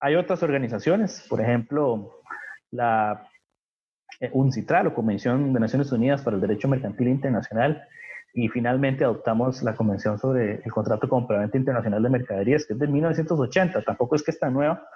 hay 0.00 0.14
otras 0.14 0.42
organizaciones, 0.42 1.26
por 1.28 1.40
ejemplo, 1.40 2.22
la 2.70 3.28
eh, 4.20 4.30
UNCITRAL 4.32 4.88
o 4.88 4.94
Convención 4.94 5.52
de 5.52 5.60
Naciones 5.60 5.90
Unidas 5.92 6.22
para 6.22 6.36
el 6.36 6.40
Derecho 6.40 6.68
Mercantil 6.68 7.08
Internacional, 7.08 7.86
y 8.34 8.48
finalmente 8.48 9.04
adoptamos 9.04 9.62
la 9.62 9.74
Convención 9.74 10.18
sobre 10.18 10.56
el 10.64 10.72
Contrato 10.72 11.06
de 11.06 11.10
Compraventa 11.10 11.56
Internacional 11.56 12.02
de 12.02 12.10
Mercaderías, 12.10 12.66
que 12.66 12.74
es 12.74 12.78
de 12.78 12.86
1980, 12.86 13.82
tampoco 13.82 14.16
es 14.16 14.22
que 14.22 14.30
está 14.30 14.50
nueva, 14.50 14.86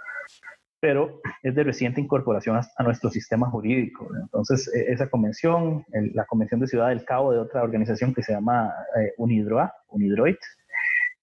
pero 0.80 1.20
es 1.42 1.54
de 1.54 1.62
reciente 1.64 2.00
incorporación 2.00 2.56
a, 2.56 2.82
nuestro 2.82 3.10
sistema 3.10 3.48
jurídico. 3.48 4.08
Entonces, 4.20 4.68
e, 4.74 4.92
esa 4.92 5.08
convención, 5.08 5.84
la 6.12 6.24
Convención 6.26 6.60
de 6.60 6.66
Ciudad 6.66 6.88
del 6.88 7.04
Cabo 7.04 7.32
de 7.32 7.38
otra 7.38 7.62
organización 7.62 8.12
que 8.12 8.22
se 8.22 8.32
llama 8.32 8.72
eh, 8.96 9.12
UNIDROA, 9.16 9.72
UNIDROIT, 9.88 10.38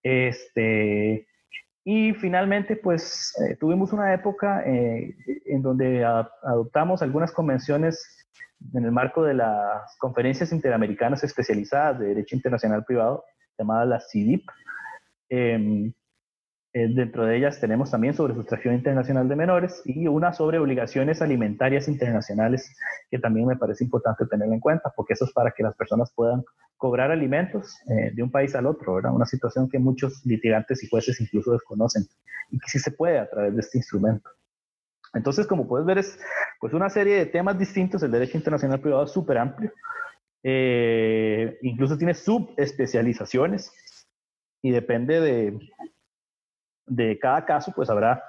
este, 0.02 1.28
y 1.92 2.14
finalmente, 2.14 2.76
pues 2.76 3.34
eh, 3.42 3.56
tuvimos 3.56 3.92
una 3.94 4.14
época 4.14 4.62
eh, 4.64 5.16
en 5.48 5.64
donde 5.64 6.06
adoptamos 6.06 7.02
algunas 7.02 7.32
convenciones 7.32 8.28
en 8.76 8.86
el 8.86 8.92
marco 8.92 9.24
de 9.24 9.34
las 9.34 9.98
conferencias 9.98 10.52
interamericanas 10.52 11.24
especializadas 11.24 11.98
de 11.98 12.10
Derecho 12.10 12.36
Internacional 12.36 12.86
Privado, 12.86 13.24
llamadas 13.58 13.88
las 13.88 14.12
CIDIP. 14.12 14.48
Eh, 16.72 16.88
dentro 16.88 17.26
de 17.26 17.36
ellas 17.36 17.60
tenemos 17.60 17.90
también 17.90 18.14
sobre 18.14 18.36
sustracción 18.36 18.76
internacional 18.76 19.28
de 19.28 19.36
menores 19.36 19.82
y 19.86 20.08
una 20.08 20.34
sobre 20.34 20.60
obligaciones 20.60 21.22
alimentarias 21.22 21.88
internacionales, 21.88 22.76
que 23.10 23.18
también 23.18 23.48
me 23.48 23.56
parece 23.56 23.84
importante 23.84 24.28
tener 24.28 24.48
en 24.52 24.60
cuenta, 24.60 24.94
porque 24.96 25.14
eso 25.14 25.26
es 25.26 25.32
para 25.32 25.52
que 25.52 25.64
las 25.64 25.76
personas 25.76 26.12
puedan 26.14 26.44
cobrar 26.78 27.12
alimentos 27.12 27.76
eh, 27.90 28.12
de 28.14 28.22
un 28.22 28.30
país 28.30 28.54
al 28.56 28.68
otro, 28.68 28.96
¿verdad? 28.96 29.14
Una 29.14 29.26
situación 29.26 29.68
que 29.68 29.80
muchos 29.80 30.24
litigantes 30.26 30.84
y 30.84 30.88
jueces 30.88 31.20
incluso 31.20 31.54
desconocen 31.54 32.04
y 32.52 32.60
que 32.60 32.70
sí 32.70 32.78
se 32.78 32.92
puede 32.92 33.18
a 33.18 33.30
través 33.30 33.56
de 33.56 33.62
este 33.62 33.80
instrumento. 33.80 34.30
Entonces, 35.14 35.48
como 35.48 35.68
puedes 35.68 35.88
ver, 35.88 35.98
es 35.98 36.20
pues 36.60 36.74
una 36.74 36.90
serie 36.90 37.16
de 37.16 37.26
temas 37.26 37.58
distintos. 37.58 38.04
El 38.04 38.12
derecho 38.12 38.38
internacional 38.38 38.80
privado 38.80 39.06
es 39.06 39.12
súper 39.12 39.40
amplio. 39.40 39.72
Eh, 40.44 41.58
incluso 41.64 41.98
tiene 41.98 42.14
subespecializaciones 42.14 43.74
y 44.62 44.72
depende 44.72 45.20
de, 45.20 45.60
de 46.90 47.18
cada 47.20 47.46
caso, 47.46 47.72
pues 47.76 47.90
habrá 47.90 48.22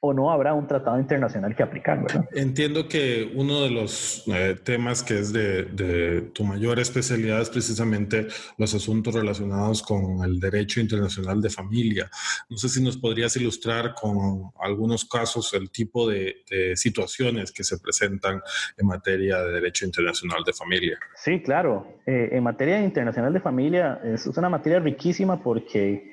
o 0.00 0.12
no 0.12 0.30
habrá 0.30 0.52
un 0.52 0.66
tratado 0.66 0.98
internacional 0.98 1.54
que 1.56 1.62
aplicar, 1.62 2.02
¿verdad? 2.02 2.28
Entiendo 2.32 2.86
que 2.88 3.32
uno 3.34 3.62
de 3.62 3.70
los 3.70 4.24
eh, 4.26 4.56
temas 4.62 5.02
que 5.02 5.18
es 5.18 5.32
de, 5.32 6.30
tu 6.34 6.44
mayor 6.44 6.78
especialidad 6.78 7.40
es 7.40 7.48
precisamente 7.48 8.26
los 8.58 8.74
asuntos 8.74 9.14
relacionados 9.14 9.82
con 9.82 10.22
el 10.24 10.38
derecho 10.38 10.80
internacional 10.80 11.40
de 11.40 11.48
familia. 11.48 12.10
No 12.50 12.56
sé 12.58 12.68
si 12.68 12.82
nos 12.82 12.98
podrías 12.98 13.36
ilustrar 13.36 13.94
con 13.94 14.50
algunos 14.60 15.04
casos 15.06 15.54
el 15.54 15.70
tipo 15.70 16.08
de, 16.08 16.42
situaciones 16.76 17.50
que 17.52 17.64
se 17.64 17.78
presentan 17.78 18.40
en 18.76 18.86
materia 18.86 19.40
de 19.42 19.52
derecho 19.52 19.84
internacional 19.84 20.44
de 20.44 20.52
familia. 20.52 20.98
Sí, 21.16 21.40
claro. 21.42 22.00
Eh, 22.06 22.28
en 22.32 22.42
materia 22.42 22.80
internacional 22.80 23.32
de 23.32 23.40
familia 23.40 24.00
es 24.04 24.26
una 24.26 24.48
materia 24.48 24.78
riquísima 24.78 25.42
porque 25.42 26.10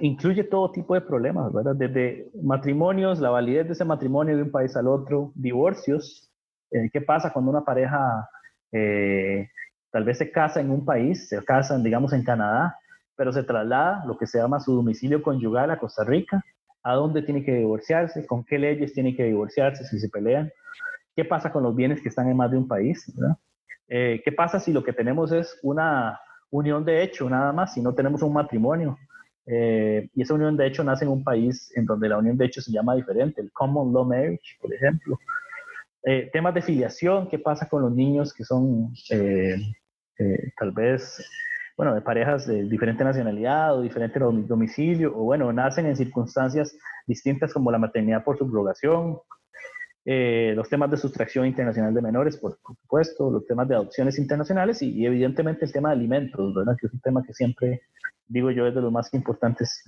incluye 0.00 0.44
todo 0.44 0.72
tipo 0.72 0.94
de 0.94 1.00
problemas, 1.00 1.52
¿verdad? 1.52 1.74
Desde 1.74 2.28
matrimonios, 2.42 3.18
la 3.20 3.30
validez 3.30 3.66
de 3.66 3.72
ese 3.72 3.84
matrimonio 3.84 4.36
de 4.36 4.42
un 4.42 4.50
país 4.50 4.76
al 4.76 4.88
otro, 4.88 5.32
divorcios, 5.34 6.30
eh, 6.70 6.90
qué 6.92 7.00
pasa 7.00 7.32
cuando 7.32 7.50
una 7.50 7.64
pareja 7.64 8.28
eh, 8.72 9.48
tal 9.90 10.04
vez 10.04 10.18
se 10.18 10.30
casa 10.30 10.60
en 10.60 10.70
un 10.70 10.84
país, 10.84 11.28
se 11.28 11.42
casan, 11.44 11.82
digamos, 11.82 12.12
en 12.12 12.24
Canadá, 12.24 12.78
pero 13.16 13.32
se 13.32 13.42
traslada 13.42 14.04
lo 14.06 14.18
que 14.18 14.26
se 14.26 14.38
llama 14.38 14.60
su 14.60 14.74
domicilio 14.74 15.22
conyugal 15.22 15.70
a 15.70 15.78
Costa 15.78 16.04
Rica, 16.04 16.44
a 16.82 16.94
dónde 16.94 17.22
tiene 17.22 17.44
que 17.44 17.54
divorciarse, 17.54 18.26
con 18.26 18.44
qué 18.44 18.58
leyes 18.58 18.92
tiene 18.92 19.16
que 19.16 19.24
divorciarse 19.24 19.84
si 19.84 19.98
se 19.98 20.08
pelean, 20.08 20.50
qué 21.16 21.24
pasa 21.24 21.50
con 21.50 21.62
los 21.62 21.74
bienes 21.74 22.00
que 22.00 22.08
están 22.08 22.28
en 22.28 22.36
más 22.36 22.50
de 22.50 22.58
un 22.58 22.68
país. 22.68 23.10
Eh, 23.88 24.20
¿Qué 24.24 24.32
pasa 24.32 24.60
si 24.60 24.72
lo 24.72 24.84
que 24.84 24.92
tenemos 24.92 25.32
es 25.32 25.58
una 25.62 26.20
unión 26.50 26.84
de 26.84 27.02
hecho 27.02 27.28
nada 27.28 27.52
más, 27.52 27.74
si 27.74 27.80
no 27.80 27.94
tenemos 27.94 28.22
un 28.22 28.34
matrimonio? 28.34 28.98
Eh, 29.46 30.08
y 30.14 30.22
esa 30.22 30.34
unión 30.34 30.56
de 30.56 30.66
hecho 30.66 30.82
nace 30.82 31.04
en 31.04 31.12
un 31.12 31.22
país 31.22 31.70
en 31.76 31.86
donde 31.86 32.08
la 32.08 32.18
unión 32.18 32.36
de 32.36 32.46
hecho 32.46 32.60
se 32.60 32.72
llama 32.72 32.96
diferente, 32.96 33.40
el 33.40 33.52
Common 33.52 33.92
Law 33.92 34.04
Marriage, 34.04 34.56
por 34.60 34.72
ejemplo. 34.74 35.18
Eh, 36.02 36.30
temas 36.32 36.54
de 36.54 36.62
filiación, 36.62 37.28
qué 37.28 37.38
pasa 37.38 37.68
con 37.68 37.82
los 37.82 37.92
niños 37.92 38.32
que 38.32 38.44
son 38.44 38.92
eh, 39.10 39.56
tal 40.58 40.72
vez, 40.72 41.24
bueno, 41.76 41.94
de 41.94 42.00
parejas 42.00 42.46
de 42.46 42.64
diferente 42.64 43.04
nacionalidad 43.04 43.76
o 43.76 43.82
diferente 43.82 44.18
domicilio, 44.18 45.12
o 45.16 45.24
bueno, 45.24 45.52
nacen 45.52 45.86
en 45.86 45.96
circunstancias 45.96 46.76
distintas 47.06 47.52
como 47.52 47.70
la 47.70 47.78
maternidad 47.78 48.24
por 48.24 48.38
subrogación, 48.38 49.18
los 50.06 50.68
temas 50.68 50.90
de 50.90 50.96
sustracción 50.96 51.46
internacional 51.46 51.92
de 51.92 52.00
menores, 52.00 52.36
por, 52.36 52.56
supuesto, 52.64 53.30
los 53.30 53.46
temas 53.46 53.66
de 53.68 53.74
adopciones 53.74 54.18
internacionales 54.18 54.80
y, 54.80 55.04
evidentemente 55.04 55.64
el 55.64 55.72
tema 55.72 55.88
de 55.88 55.96
alimentos, 55.96 56.54
¿verdad? 56.54 56.76
que 56.80 56.86
es 56.86 56.92
un 56.92 57.00
tema 57.00 57.24
que 57.26 57.34
siempre 57.34 57.82
digo 58.28 58.50
yo, 58.50 58.66
es 58.66 58.74
de 58.74 58.80
los 58.80 58.92
más 58.92 59.12
importantes 59.14 59.82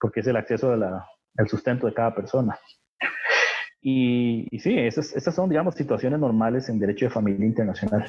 porque 0.00 0.20
es 0.20 0.26
el 0.26 0.36
acceso 0.36 0.72
al 0.72 1.48
sustento 1.48 1.86
de 1.86 1.94
cada 1.94 2.14
persona. 2.14 2.58
Y, 3.84 4.46
sí, 4.60 4.78
esas, 4.78 5.34
son, 5.34 5.48
digamos, 5.48 5.74
situaciones 5.74 6.20
normales 6.20 6.68
en 6.68 6.78
derecho 6.78 7.06
de 7.06 7.10
familia 7.10 7.44
internacional. 7.44 8.06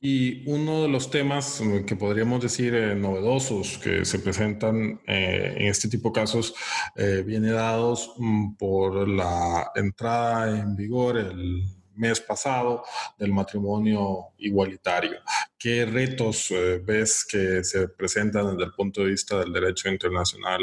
Y 0.00 0.48
uno 0.48 0.82
de 0.82 0.88
los 0.88 1.10
temas 1.10 1.60
que 1.84 1.96
podríamos 1.96 2.40
decir 2.40 2.72
eh, 2.72 2.94
novedosos 2.94 3.78
que 3.78 4.04
se 4.04 4.20
presentan 4.20 5.00
eh, 5.08 5.54
en 5.58 5.66
este 5.66 5.88
tipo 5.88 6.10
de 6.10 6.20
casos 6.20 6.54
eh, 6.94 7.24
viene 7.26 7.50
dados 7.50 8.14
mm, 8.16 8.54
por 8.54 9.08
la 9.08 9.72
entrada 9.74 10.60
en 10.60 10.76
vigor 10.76 11.16
el 11.18 11.77
mes 11.98 12.20
pasado 12.20 12.84
del 13.18 13.32
matrimonio 13.32 14.28
igualitario. 14.38 15.18
¿Qué 15.58 15.84
retos 15.84 16.50
eh, 16.50 16.80
ves 16.84 17.26
que 17.28 17.64
se 17.64 17.88
presentan 17.88 18.52
desde 18.52 18.64
el 18.64 18.72
punto 18.72 19.02
de 19.02 19.10
vista 19.10 19.40
del 19.40 19.52
derecho 19.52 19.88
internacional 19.88 20.60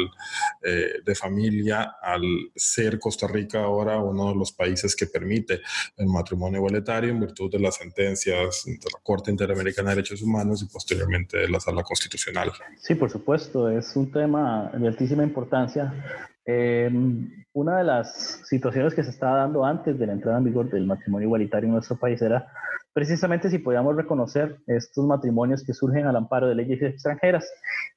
eh, 0.62 0.94
de 1.04 1.14
familia 1.14 1.96
al 2.02 2.22
ser 2.54 2.98
Costa 2.98 3.26
Rica 3.26 3.62
ahora 3.62 3.98
uno 3.98 4.30
de 4.30 4.36
los 4.36 4.52
países 4.52 4.96
que 4.96 5.06
permite 5.06 5.60
el 5.96 6.06
matrimonio 6.06 6.58
igualitario 6.58 7.10
en 7.10 7.20
virtud 7.20 7.50
de 7.50 7.60
las 7.60 7.76
sentencias 7.76 8.62
de 8.64 8.90
la 8.92 9.00
Corte 9.02 9.30
Interamericana 9.30 9.90
de 9.90 9.96
Derechos 9.96 10.22
Humanos 10.22 10.62
y 10.62 10.66
posteriormente 10.66 11.38
de 11.38 11.48
la 11.48 11.60
Sala 11.60 11.82
Constitucional? 11.82 12.52
Sí, 12.80 12.94
por 12.94 13.10
supuesto, 13.10 13.70
es 13.70 13.94
un 13.96 14.10
tema 14.10 14.70
de 14.72 14.88
altísima 14.88 15.22
importancia 15.22 15.92
eh, 16.46 16.88
una 17.52 17.78
de 17.78 17.84
las 17.84 18.40
situaciones 18.48 18.94
que 18.94 19.02
se 19.02 19.10
estaba 19.10 19.38
dando 19.38 19.64
antes 19.64 19.98
de 19.98 20.06
la 20.06 20.12
entrada 20.12 20.38
en 20.38 20.44
vigor 20.44 20.70
del 20.70 20.86
matrimonio 20.86 21.26
igualitario 21.26 21.66
en 21.66 21.72
nuestro 21.72 21.96
país 21.96 22.22
era 22.22 22.46
precisamente 22.92 23.50
si 23.50 23.58
podíamos 23.58 23.96
reconocer 23.96 24.58
estos 24.68 25.04
matrimonios 25.04 25.64
que 25.64 25.74
surgen 25.74 26.06
al 26.06 26.14
amparo 26.14 26.48
de 26.48 26.54
leyes 26.54 26.80
extranjeras 26.80 27.50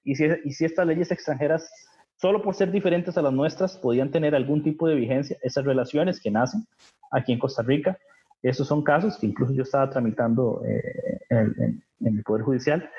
y 0.03 0.15
si, 0.15 0.25
y 0.43 0.51
si 0.51 0.65
estas 0.65 0.87
leyes 0.87 1.11
extranjeras, 1.11 1.71
solo 2.15 2.41
por 2.41 2.55
ser 2.55 2.71
diferentes 2.71 3.17
a 3.17 3.21
las 3.21 3.33
nuestras, 3.33 3.77
podían 3.77 4.09
tener 4.09 4.33
algún 4.33 4.63
tipo 4.63 4.87
de 4.87 4.95
vigencia, 4.95 5.37
esas 5.43 5.63
relaciones 5.63 6.19
que 6.19 6.31
nacen 6.31 6.65
aquí 7.11 7.31
en 7.31 7.39
Costa 7.39 7.61
Rica. 7.61 7.97
Esos 8.41 8.67
son 8.67 8.83
casos 8.83 9.17
que 9.19 9.27
incluso 9.27 9.53
yo 9.53 9.63
estaba 9.63 9.89
tramitando 9.89 10.63
eh, 10.65 11.19
en, 11.29 11.83
en 11.99 12.17
el 12.17 12.23
Poder 12.23 12.43
Judicial 12.43 12.89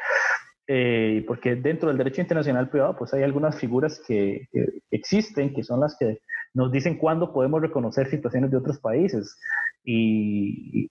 eh, 0.73 1.25
porque 1.27 1.57
dentro 1.57 1.89
del 1.89 1.99
derecho 1.99 2.21
internacional 2.21 2.71
privado, 2.71 2.97
pues 2.97 3.13
hay 3.13 3.25
algunas 3.25 3.59
figuras 3.59 4.01
que, 4.07 4.49
existen, 4.93 5.53
que 5.53 5.65
son 5.65 5.81
las 5.81 5.97
que 5.99 6.21
nos 6.55 6.71
dicen 6.71 6.97
cuándo 6.97 7.33
podemos 7.33 7.61
reconocer 7.61 8.09
situaciones 8.09 8.53
de 8.53 8.57
otros 8.57 8.79
países. 8.79 9.37
Y, 9.83 10.89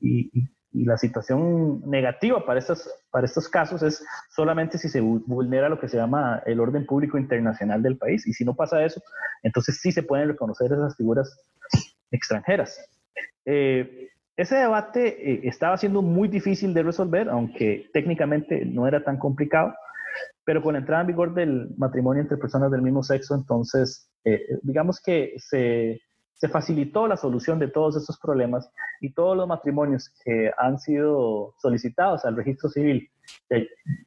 y 0.71 0.83
la 0.83 0.97
situación 0.97 1.81
negativa 1.89 2.45
para 2.45 2.59
estos, 2.59 2.89
para 3.09 3.25
estos 3.25 3.47
casos 3.47 3.81
es 3.81 4.03
solamente 4.29 4.77
si 4.77 4.89
se 4.89 4.99
vulnera 4.99 5.69
lo 5.69 5.79
que 5.79 5.87
se 5.87 5.95
llama 5.95 6.43
el 6.45 6.59
orden 6.59 6.85
público 6.85 7.17
internacional 7.17 7.81
del 7.81 7.97
país. 7.97 8.27
Y 8.27 8.33
si 8.33 8.43
no 8.43 8.55
pasa 8.55 8.83
eso, 8.83 9.01
entonces 9.43 9.79
sí 9.79 9.93
se 9.93 10.03
pueden 10.03 10.27
reconocer 10.27 10.73
esas 10.73 10.97
figuras 10.97 11.39
extranjeras. 12.11 12.77
Eh, 13.45 14.09
ese 14.41 14.55
debate 14.55 15.33
eh, 15.33 15.41
estaba 15.43 15.77
siendo 15.77 16.01
muy 16.01 16.29
difícil 16.29 16.73
de 16.73 16.83
resolver, 16.83 17.27
aunque 17.29 17.89
técnicamente 17.91 18.63
no 18.65 18.87
era 18.87 19.03
tan 19.03 19.17
complicado, 19.17 19.73
pero 20.45 20.61
con 20.61 20.73
la 20.73 20.79
entrada 20.79 21.01
en 21.01 21.07
vigor 21.07 21.33
del 21.33 21.75
matrimonio 21.77 22.21
entre 22.21 22.37
personas 22.37 22.71
del 22.71 22.81
mismo 22.81 23.03
sexo, 23.03 23.35
entonces, 23.35 24.09
eh, 24.23 24.39
digamos 24.61 25.01
que 25.01 25.33
se 25.37 25.99
se 26.39 26.47
facilitó 26.47 27.05
la 27.05 27.17
solución 27.17 27.59
de 27.59 27.67
todos 27.67 27.97
estos 27.97 28.17
problemas 28.17 28.71
y 29.01 29.11
todos 29.11 29.35
los 29.35 29.47
matrimonios 29.47 30.09
que 30.23 30.51
han 30.57 30.79
sido 30.79 31.53
solicitados 31.61 32.23
al 32.23 32.37
registro 32.37 32.69
civil 32.69 33.11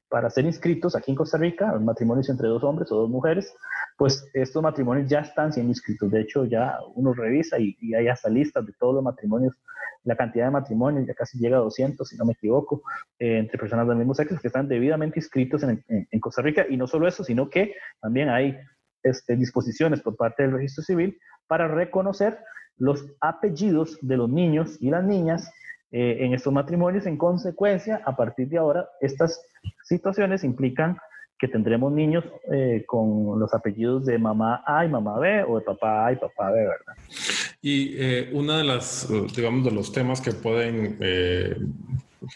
para 0.08 0.30
ser 0.30 0.46
inscritos 0.46 0.96
aquí 0.96 1.10
en 1.10 1.16
Costa 1.16 1.36
Rica, 1.36 1.78
matrimonios 1.78 2.30
entre 2.30 2.48
dos 2.48 2.64
hombres 2.64 2.90
o 2.90 2.96
dos 2.96 3.10
mujeres, 3.10 3.54
pues 3.98 4.26
estos 4.32 4.62
matrimonios 4.62 5.08
ya 5.10 5.20
están 5.20 5.52
siendo 5.52 5.70
inscritos. 5.70 6.10
De 6.10 6.22
hecho, 6.22 6.46
ya 6.46 6.78
uno 6.94 7.12
revisa 7.12 7.58
y, 7.58 7.76
hay 7.94 8.08
hasta 8.08 8.30
listas 8.30 8.64
de 8.64 8.72
todos 8.72 8.94
los 8.94 9.04
matrimonios, 9.04 9.54
la 10.04 10.16
cantidad 10.16 10.46
de 10.46 10.52
matrimonios 10.52 11.06
ya 11.06 11.14
casi 11.14 11.38
llega 11.38 11.58
a 11.58 11.60
200, 11.60 12.08
si 12.08 12.16
no 12.16 12.24
me 12.24 12.32
equivoco, 12.32 12.82
eh, 13.18 13.38
entre 13.38 13.58
personas 13.58 13.86
del 13.86 13.98
mismo 13.98 14.14
sexo 14.14 14.38
que 14.40 14.48
están 14.48 14.68
debidamente 14.68 15.20
inscritos 15.20 15.62
en, 15.62 15.84
en 15.88 16.20
Costa 16.20 16.40
Rica. 16.40 16.64
Y 16.68 16.78
no 16.78 16.86
solo 16.86 17.06
eso, 17.06 17.22
sino 17.22 17.50
que 17.50 17.74
también 18.00 18.30
hay 18.30 18.58
este, 19.02 19.34
disposiciones 19.36 20.00
por 20.00 20.16
parte 20.16 20.44
del 20.44 20.52
registro 20.52 20.84
civil 20.84 21.18
para 21.46 21.68
reconocer 21.68 22.38
los 22.78 23.04
apellidos 23.20 23.98
de 24.00 24.16
los 24.16 24.28
niños 24.28 24.76
y 24.80 24.90
las 24.90 25.04
niñas 25.04 25.50
eh, 25.90 26.18
en 26.20 26.34
estos 26.34 26.52
matrimonios. 26.52 27.06
En 27.06 27.16
consecuencia, 27.16 28.00
a 28.04 28.16
partir 28.16 28.48
de 28.48 28.58
ahora, 28.58 28.88
estas 29.00 29.40
situaciones 29.84 30.42
implican 30.42 30.96
que 31.38 31.48
tendremos 31.48 31.92
niños 31.92 32.24
eh, 32.50 32.84
con 32.86 33.38
los 33.38 33.52
apellidos 33.52 34.06
de 34.06 34.18
mamá 34.18 34.62
A 34.66 34.84
y 34.84 34.88
mamá 34.88 35.18
B 35.18 35.44
o 35.44 35.58
de 35.58 35.64
papá 35.64 36.06
A 36.06 36.12
y 36.12 36.16
papá 36.16 36.50
B, 36.50 36.60
¿verdad? 36.60 36.94
Y 37.60 37.94
eh, 37.98 38.30
de 38.32 38.64
las, 38.64 39.08
digamos, 39.36 39.64
de 39.64 39.70
los 39.70 39.92
temas 39.92 40.20
que 40.20 40.32
pueden 40.32 40.98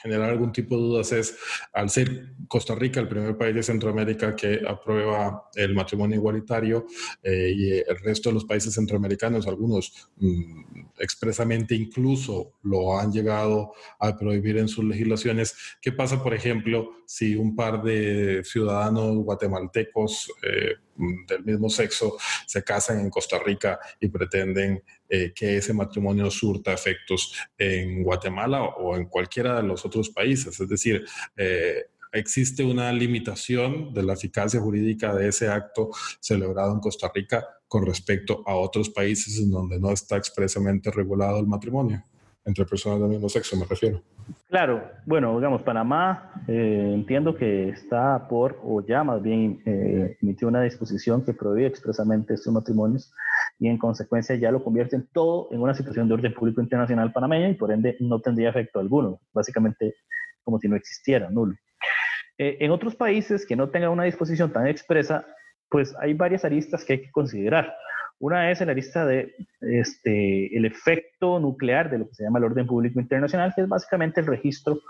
generar 0.03 0.31
algún 0.31 0.53
tipo 0.53 0.77
de 0.77 0.83
dudas 0.83 1.13
es, 1.13 1.37
al 1.73 1.91
ser 1.91 2.35
Costa 2.49 2.75
Rica 2.75 3.01
el 3.01 3.09
primer 3.09 3.37
país 3.37 3.55
de 3.55 3.63
Centroamérica 3.63 4.35
que 4.35 4.63
aprueba 4.67 5.49
el 5.55 5.75
matrimonio 5.75 6.17
igualitario 6.17 6.87
eh, 7.23 7.53
y 7.55 7.73
el 7.73 7.99
resto 8.03 8.31
de 8.31 8.35
los 8.35 8.45
países 8.45 8.75
centroamericanos, 8.75 9.47
algunos 9.47 10.11
mm, 10.19 10.86
expresamente 10.99 11.75
incluso 11.75 12.53
lo 12.63 12.99
han 12.99 13.13
llegado 13.13 13.73
a 13.99 14.17
prohibir 14.17 14.59
en 14.59 14.69
sus 14.69 14.85
legislaciones, 14.85 15.55
¿qué 15.81 15.93
pasa, 15.93 16.23
por 16.23 16.35
ejemplo, 16.35 16.91
si 17.07 17.37
un 17.37 17.55
par 17.55 17.83
de 17.83 18.43
ciudadanos 18.45 19.17
guatemaltecos 19.17 20.33
eh, 20.43 20.75
del 21.29 21.45
mismo 21.45 21.69
sexo 21.69 22.17
se 22.47 22.63
casan 22.63 23.01
en 23.01 23.11
Costa 23.11 23.39
Rica 23.39 23.79
y 24.01 24.09
pretenden 24.09 24.83
eh, 25.09 25.33
que 25.35 25.59
ese 25.59 25.73
matrimonio 25.73 26.31
surta 26.31 26.73
efectos 26.73 27.35
en 27.57 28.03
Guatemala 28.03 28.63
o 28.63 28.97
en 28.97 29.07
cualquiera 29.07 29.57
de 29.57 29.69
los 29.69 29.85
otros 29.85 30.11
países. 30.11 30.59
Es 30.59 30.69
decir, 30.69 31.05
eh, 31.37 31.85
existe 32.13 32.65
una 32.65 32.93
limitación 32.93 33.93
de 33.93 34.03
la 34.03 34.15
eficacia 34.15 34.61
jurídica 34.61 35.15
de 35.15 35.29
ese 35.29 35.49
acto 35.49 35.91
celebrado 36.21 36.73
en 36.73 36.81
Costa 36.81 37.11
Rica 37.15 37.47
con 37.69 37.85
respecto 37.85 38.43
a 38.47 38.55
otros 38.55 38.91
países 38.91 39.39
en 39.41 39.51
donde 39.51 39.79
no 39.81 39.91
está 39.91 40.17
expresamente 40.17 40.91
regulado 40.91 41.41
el 41.41 41.47
matrimonio 41.47 42.03
entre 42.47 42.65
personas 42.65 43.01
del 43.01 43.09
mismo 43.09 43.29
sexo, 43.29 43.57
me 43.57 43.67
refiero. 43.67 44.01
Claro, 44.49 44.89
bueno, 45.05 45.37
digamos, 45.37 45.63
Panamá 45.63 46.31
eh, 46.47 46.93
entiendo 46.95 47.35
que 47.35 47.71
está 47.71 48.29
por, 48.29 48.61
o 48.63 48.87
ya 48.87 49.03
más 49.03 49.21
bien 49.21 49.61
eh, 49.67 50.17
emitió 50.23 50.47
una 50.47 50.63
disposición 50.63 51.25
que 51.25 51.35
prohíbe 51.35 51.67
expresamente 51.67 52.35
estos 52.35 52.53
matrimonios 52.53 53.13
y 53.59 53.67
en 53.67 53.79
consecuencia 53.79 54.37
ya 54.37 54.53
lo 54.53 54.63
convierte 54.63 54.95
en 54.95 55.09
todo 55.13 55.49
en 55.51 55.61
una 55.61 55.75
situación 55.75 56.07
de 56.07 56.15
orden 56.15 56.35
público 56.35 56.61
internacional 56.61 57.13
panameña 57.13 57.49
y 57.49 57.55
por 57.55 57.73
ende 57.73 57.97
no 57.99 58.21
tendría 58.21 58.51
efecto 58.51 58.79
alguno, 58.79 59.21
básicamente 59.33 59.97
como 60.45 60.61
si 60.61 60.69
no 60.69 60.77
existiera, 60.77 61.29
nulo. 61.29 61.57
Eh, 62.39 62.59
en 62.61 62.71
otros 62.71 62.95
países 62.95 63.45
que 63.45 63.57
no 63.57 63.71
tengan 63.71 63.91
una 63.91 64.05
disposición 64.05 64.53
tan 64.53 64.69
expresa, 64.69 65.27
pues 65.69 65.95
hay 66.01 66.15
varias 66.15 66.45
aristas 66.45 66.85
que 66.85 66.95
hay 66.95 67.03
que 67.03 67.11
considerar. 67.11 67.75
Una 68.19 68.51
es 68.51 68.61
la 68.61 68.73
lista 68.73 69.05
de 69.05 69.35
este, 69.61 70.57
el 70.57 70.65
efecto 70.65 71.39
nuclear 71.39 71.91
de 71.91 71.99
lo 71.99 72.09
que 72.09 72.15
se 72.15 72.25
llama 72.25 72.39
el 72.39 72.47
orden 72.47 72.67
público 72.67 72.99
internacional, 72.99 73.53
que 73.55 73.63
es 73.63 73.69
básicamente 73.69 74.21
el 74.21 74.27
registro 74.27 74.81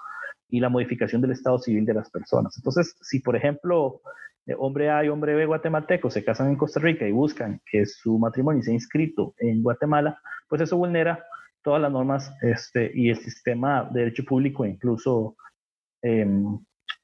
y 0.48 0.60
la 0.60 0.68
modificación 0.68 1.20
del 1.20 1.32
estado 1.32 1.58
civil 1.58 1.84
de 1.84 1.94
las 1.94 2.10
personas. 2.10 2.56
Entonces, 2.56 2.96
si 3.00 3.18
por 3.20 3.34
ejemplo 3.34 4.00
eh, 4.46 4.54
hombre 4.56 4.90
A 4.90 5.04
y 5.04 5.08
hombre 5.08 5.34
B 5.34 5.46
guatemaltecos 5.46 6.14
se 6.14 6.24
casan 6.24 6.50
en 6.50 6.56
Costa 6.56 6.78
Rica 6.78 7.06
y 7.06 7.12
buscan 7.12 7.60
que 7.68 7.84
su 7.84 8.16
matrimonio 8.18 8.62
sea 8.62 8.74
inscrito 8.74 9.34
en 9.38 9.62
Guatemala, 9.62 10.20
pues 10.48 10.62
eso 10.62 10.76
vulnera 10.76 11.24
todas 11.62 11.82
las 11.82 11.90
normas 11.90 12.32
este, 12.42 12.92
y 12.94 13.10
el 13.10 13.16
sistema 13.16 13.88
de 13.90 14.00
derecho 14.00 14.24
público, 14.24 14.64
incluso 14.64 15.36
eh, 16.00 16.24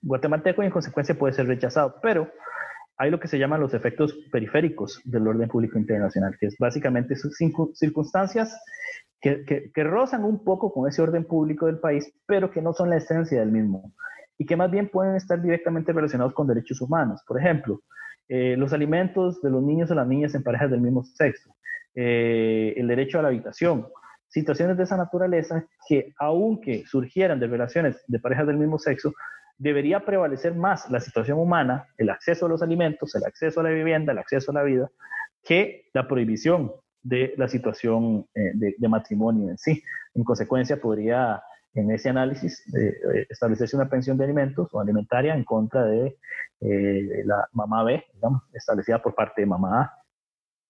guatemalteco, 0.01 0.63
y 0.63 0.67
en 0.67 0.71
consecuencia 0.71 1.19
puede 1.19 1.35
ser 1.35 1.49
rechazado. 1.49 1.97
Pero 2.01 2.31
hay 3.03 3.11
lo 3.11 3.19
que 3.19 3.27
se 3.27 3.37
llaman 3.37 3.61
los 3.61 3.75
efectos 3.75 4.17
periféricos 4.31 5.01
del 5.05 5.27
orden 5.27 5.49
público 5.49 5.77
internacional, 5.77 6.37
que 6.38 6.47
es 6.47 6.57
básicamente 6.57 7.17
sus 7.17 7.37
circunstancias 7.75 8.57
que, 9.21 9.73
rozan 9.75 10.23
un 10.23 10.45
poco 10.45 10.73
con 10.73 10.88
ese 10.88 11.03
orden 11.03 11.25
público 11.25 11.67
del 11.67 11.81
país, 11.81 12.15
pero 12.27 12.53
que 12.53 12.62
no 12.62 12.73
son 12.73 12.91
la 12.91 12.99
esencia 12.99 13.41
del 13.41 13.51
mismo 13.51 13.93
y 14.38 14.47
que 14.47 14.57
más 14.57 14.71
bien 14.71 14.88
pueden 14.88 15.17
estar 15.17 15.43
directamente 15.43 15.93
relacionados 15.93 16.33
con 16.33 16.47
derechos 16.47 16.81
humanos. 16.81 17.21
Por 17.27 17.41
ejemplo, 17.41 17.81
eh, 18.29 18.55
los 18.57 18.73
alimentos 18.73 19.43
de 19.43 19.51
los 19.51 19.65
niños 19.65 19.91
o 19.91 19.97
las 19.97 20.07
niñas 20.07 20.37
en 20.37 20.45
parejas 20.45 20.71
del 20.71 20.81
mismo 20.81 21.03
sexo, 21.03 21.57
eh, 21.97 22.73
el 22.77 22.87
derecho 22.87 23.19
a 23.19 23.23
la 23.23 23.29
habitación, 23.29 23.88
situaciones 24.29 24.77
de 24.77 24.85
esa 24.85 24.97
naturaleza 24.97 25.67
que 25.88 26.12
aunque 26.21 26.85
surgieran 26.87 27.41
de 27.41 27.49
relaciones 27.49 28.01
de 28.07 28.21
parejas 28.21 28.47
del 28.47 28.59
mismo 28.59 28.79
sexo, 28.79 29.12
debería 29.59 30.05
prevalecer 30.05 30.55
más 30.55 30.91
la 30.91 31.01
situación 31.01 31.38
humana, 31.38 31.88
el 31.97 32.11
acceso 32.11 32.47
a 32.47 32.49
los 32.49 32.62
alimentos, 32.62 33.15
el 33.15 33.25
acceso 33.25 33.61
a 33.61 33.62
la 33.62 33.71
vivienda, 33.71 34.12
el 34.12 34.19
acceso 34.19 34.51
a 34.51 34.55
la 34.55 34.62
vida, 34.62 34.91
que 35.43 35.88
la 35.93 36.09
prohibición 36.09 36.73
de 37.03 37.35
la 37.37 37.49
situación 37.49 38.27
eh, 38.35 38.53
de, 38.55 38.88
matrimonio 38.88 39.51
en 39.51 39.59
sí. 39.59 39.83
En 40.15 40.25
consecuencia, 40.25 40.81
podría 40.81 41.43
en 41.75 41.91
ese 41.91 42.11
análisis 42.11 42.62
eh, 42.77 43.27
establecerse 43.31 43.77
una 43.77 43.88
pensión 43.88 44.19
de 44.19 44.25
alimentos 44.25 44.69
o 44.73 44.81
alimentaria 44.81 45.35
en 45.35 45.45
contra 45.45 45.85
de 45.85 46.19
eh, 46.61 47.23
la 47.25 47.49
mamá 47.53 47.83
B, 47.83 48.05
digamos, 48.12 48.43
establecida 48.53 49.01
por 49.01 49.15
parte 49.15 49.41
de 49.41 49.47
mamá 49.47 49.83
A, 49.83 49.99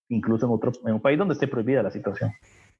incluso 0.08 0.46
en, 0.46 0.52
otro, 0.52 0.72
en 0.86 0.94
un 0.94 1.02
país 1.02 1.18
donde 1.18 1.34
esté 1.34 1.48
prohibida 1.48 1.82
la 1.82 1.90
situación. 1.90 2.30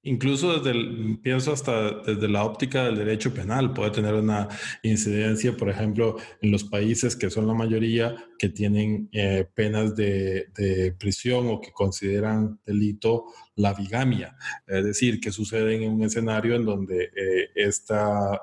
Incluso 0.05 0.59
desde 0.59 0.71
el, 0.77 1.21
pienso 1.23 1.53
hasta 1.53 2.01
desde 2.01 2.27
la 2.27 2.45
óptica 2.45 2.85
del 2.85 2.97
derecho 2.97 3.33
penal, 3.33 3.73
puede 3.73 3.93
tener 3.93 4.15
una 4.15 4.49
incidencia, 4.83 5.57
por 5.57 5.71
ejemplo, 5.71 6.17
en 6.41 6.51
los 6.51 6.65
países 6.65 7.15
que 7.15 7.31
son 7.31 7.47
la 7.47 7.55
mayoría 7.55 8.17
que 8.37 8.49
tienen 8.49 9.09
eh, 9.12 9.47
penas 9.55 9.95
de, 9.95 10.51
prisión 10.99 11.47
o 11.49 11.61
que 11.61 11.71
consideran 11.71 12.59
delito 12.67 13.27
la 13.55 13.75
bigamia. 13.75 14.37
Es 14.67 14.85
decir, 14.85 15.21
que 15.21 15.31
sucede 15.31 15.77
en 15.77 15.88
un 15.93 16.03
escenario 16.03 16.57
en 16.57 16.65
donde 16.65 17.05
eh, 17.05 17.51
está, 17.55 18.43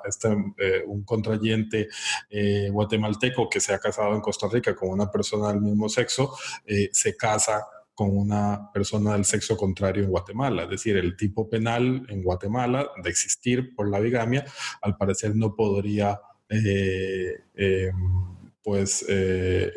eh, 0.56 0.82
un 0.86 1.04
contrayente 1.04 1.88
guatemalteco 2.70 3.50
que 3.50 3.60
se 3.60 3.74
ha 3.74 3.78
casado 3.78 4.14
en 4.14 4.22
Costa 4.22 4.48
Rica 4.50 4.74
con 4.74 4.88
una 4.88 5.10
persona 5.10 5.48
del 5.48 5.60
mismo 5.60 5.90
sexo, 5.90 6.34
se 6.92 7.16
casa 7.16 7.66
con 8.00 8.16
una 8.16 8.72
persona 8.72 9.12
del 9.12 9.26
sexo 9.26 9.58
contrario 9.58 10.04
en 10.04 10.08
Guatemala. 10.08 10.62
Es 10.62 10.70
decir, 10.70 10.96
el 10.96 11.18
tipo 11.18 11.50
penal 11.50 12.06
en 12.08 12.22
Guatemala 12.22 12.88
de 13.04 13.10
existir 13.10 13.74
por 13.74 13.90
la 13.90 14.00
bigamia, 14.00 14.42
al 14.80 14.96
parecer 14.96 15.36
no 15.36 15.54
podría 15.54 16.18
eh, 16.48 17.40
em, 17.54 17.92
pues 18.62 19.04
eh, 19.06 19.70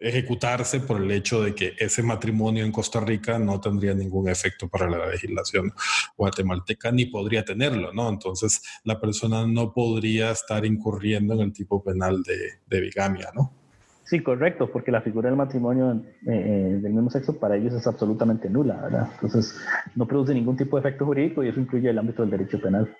ejecutarse 0.00 0.80
por 0.80 1.02
el 1.02 1.10
hecho 1.10 1.42
de 1.42 1.54
que 1.54 1.74
ese 1.78 2.02
matrimonio 2.02 2.64
en 2.64 2.72
Costa 2.72 3.00
Rica 3.00 3.38
no 3.38 3.60
tendría 3.60 3.92
ningún 3.92 4.30
efecto 4.30 4.66
para 4.66 4.88
la 4.88 5.10
legislación 5.10 5.70
guatemalteca 6.16 6.92
ni 6.92 7.04
podría 7.04 7.44
tenerlo, 7.44 7.92
¿no? 7.92 8.08
Entonces 8.08 8.62
la 8.84 8.98
persona 8.98 9.46
no 9.46 9.74
podría 9.74 10.30
estar 10.30 10.64
incurriendo 10.64 11.34
en 11.34 11.40
el 11.40 11.52
tipo 11.52 11.84
penal 11.84 12.22
de, 12.22 12.60
de 12.66 12.80
bigamia, 12.80 13.32
¿no? 13.34 13.63
Sí, 14.04 14.22
correcto, 14.22 14.70
porque 14.70 14.92
la 14.92 15.00
figura 15.00 15.30
del 15.30 15.38
matrimonio 15.38 15.92
eh, 15.92 16.00
eh, 16.26 16.78
del 16.80 16.92
mismo 16.92 17.08
sexo 17.08 17.38
para 17.38 17.56
ellos 17.56 17.72
es 17.72 17.86
absolutamente 17.86 18.50
nula, 18.50 18.76
¿verdad? 18.82 19.08
Entonces, 19.14 19.58
no 19.94 20.06
produce 20.06 20.34
ningún 20.34 20.58
tipo 20.58 20.76
de 20.76 20.80
efecto 20.86 21.06
jurídico 21.06 21.42
y 21.42 21.48
eso 21.48 21.58
incluye 21.58 21.88
el 21.88 21.98
ámbito 21.98 22.22
del 22.22 22.30
derecho 22.32 22.60
penal. 22.60 22.94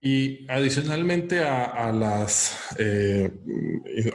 Y 0.00 0.46
adicionalmente 0.48 1.40
a, 1.40 1.90
las 1.92 2.56
eh, 2.78 3.32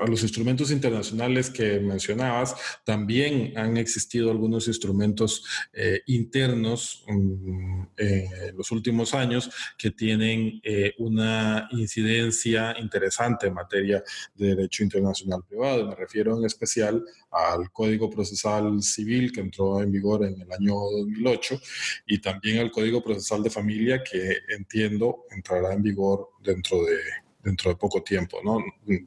a 0.02 0.08
los 0.08 0.24
instrumentos 0.24 0.72
internacionales 0.72 1.50
que 1.50 1.82
mencionabas, 1.82 2.56
también 2.86 3.58
han 3.58 3.76
existido 3.76 4.32
algunos 4.32 4.70
instrumentos 4.70 5.46
eh, 5.74 6.00
internos 6.08 7.04
mm, 7.08 7.84
en 7.98 8.58
los 8.58 8.72
últimos 8.72 9.14
años 9.14 9.50
que 9.78 9.92
tienen 9.92 10.62
una 11.00 11.68
incidencia 11.72 12.76
interesante 12.80 13.48
en 13.48 13.54
materia 13.54 14.02
de 14.36 14.56
derecho 14.56 14.84
internacional 14.84 15.44
privado. 15.48 15.90
Me 15.90 15.96
refiero 15.96 16.38
en 16.38 16.46
especial 16.46 17.04
al 17.30 17.72
Código 17.72 18.10
Procesal 18.10 18.82
Civil 18.82 19.32
que 19.32 19.42
entró 19.42 19.82
en 19.82 19.92
vigor 19.92 20.24
en 20.26 20.40
el 20.40 20.52
año 20.52 20.76
2008 20.76 21.60
y 22.08 22.20
también 22.20 22.60
al 22.60 22.72
Código 22.72 23.04
Procesal 23.04 23.44
de 23.44 23.50
Familia 23.50 24.04
que 24.04 24.40
entiendo 24.56 25.26
entrará 25.32 25.73
en 25.74 25.84
vigor 25.84 26.30
dentro 26.44 26.84
de, 26.86 26.98
dentro 27.44 27.72
de 27.72 27.76
poco 27.76 28.02
tiempo, 28.02 28.38
¿no? 28.44 28.60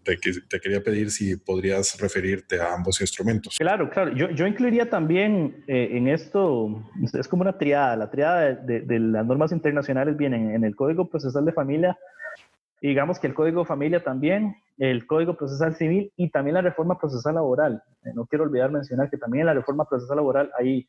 Te, 0.05 0.17
te, 0.17 0.61
quería 0.61 0.83
pedir 0.83 1.11
si 1.11 1.37
podrías 1.37 1.99
referirte 1.99 2.61
a 2.61 2.75
ambos 2.75 3.01
instrumentos. 3.01 3.57
Claro, 3.59 3.89
claro. 3.89 4.13
Yo, 4.15 4.31
yo 4.31 4.47
incluiría 4.47 4.91
también 4.91 5.65
eh, 5.67 5.89
en 5.93 6.09
esto, 6.09 6.85
es 7.19 7.29
como 7.29 7.43
una 7.43 7.57
triada. 7.57 7.97
La 7.97 8.11
triada 8.11 8.55
de, 8.55 8.83
de, 8.83 9.01
las 9.01 9.25
normas 9.27 9.53
internacionales 9.53 10.17
vienen 10.17 10.51
en 10.51 10.65
el 10.65 10.77
Código 10.77 11.09
Procesal 11.09 11.47
de 11.47 11.53
Familia, 11.53 11.99
digamos 12.83 13.19
que 13.19 13.27
el 13.27 13.35
Código 13.35 13.61
de 13.61 13.67
Familia 13.67 14.05
también, 14.05 14.57
el 14.79 15.07
Código 15.07 15.35
Procesal 15.35 15.75
Civil 15.75 16.13
y 16.17 16.29
también 16.31 16.55
la 16.55 16.61
reforma 16.61 16.99
procesal 16.99 17.37
laboral. 17.37 17.83
Eh, 18.05 18.11
no 18.15 18.27
quiero 18.27 18.45
olvidar 18.45 18.71
mencionar 18.71 19.09
que 19.09 19.17
también 19.17 19.43
en 19.43 19.47
la 19.47 19.55
reforma 19.55 19.87
procesal 19.87 20.17
laboral 20.17 20.51
hay 20.59 20.87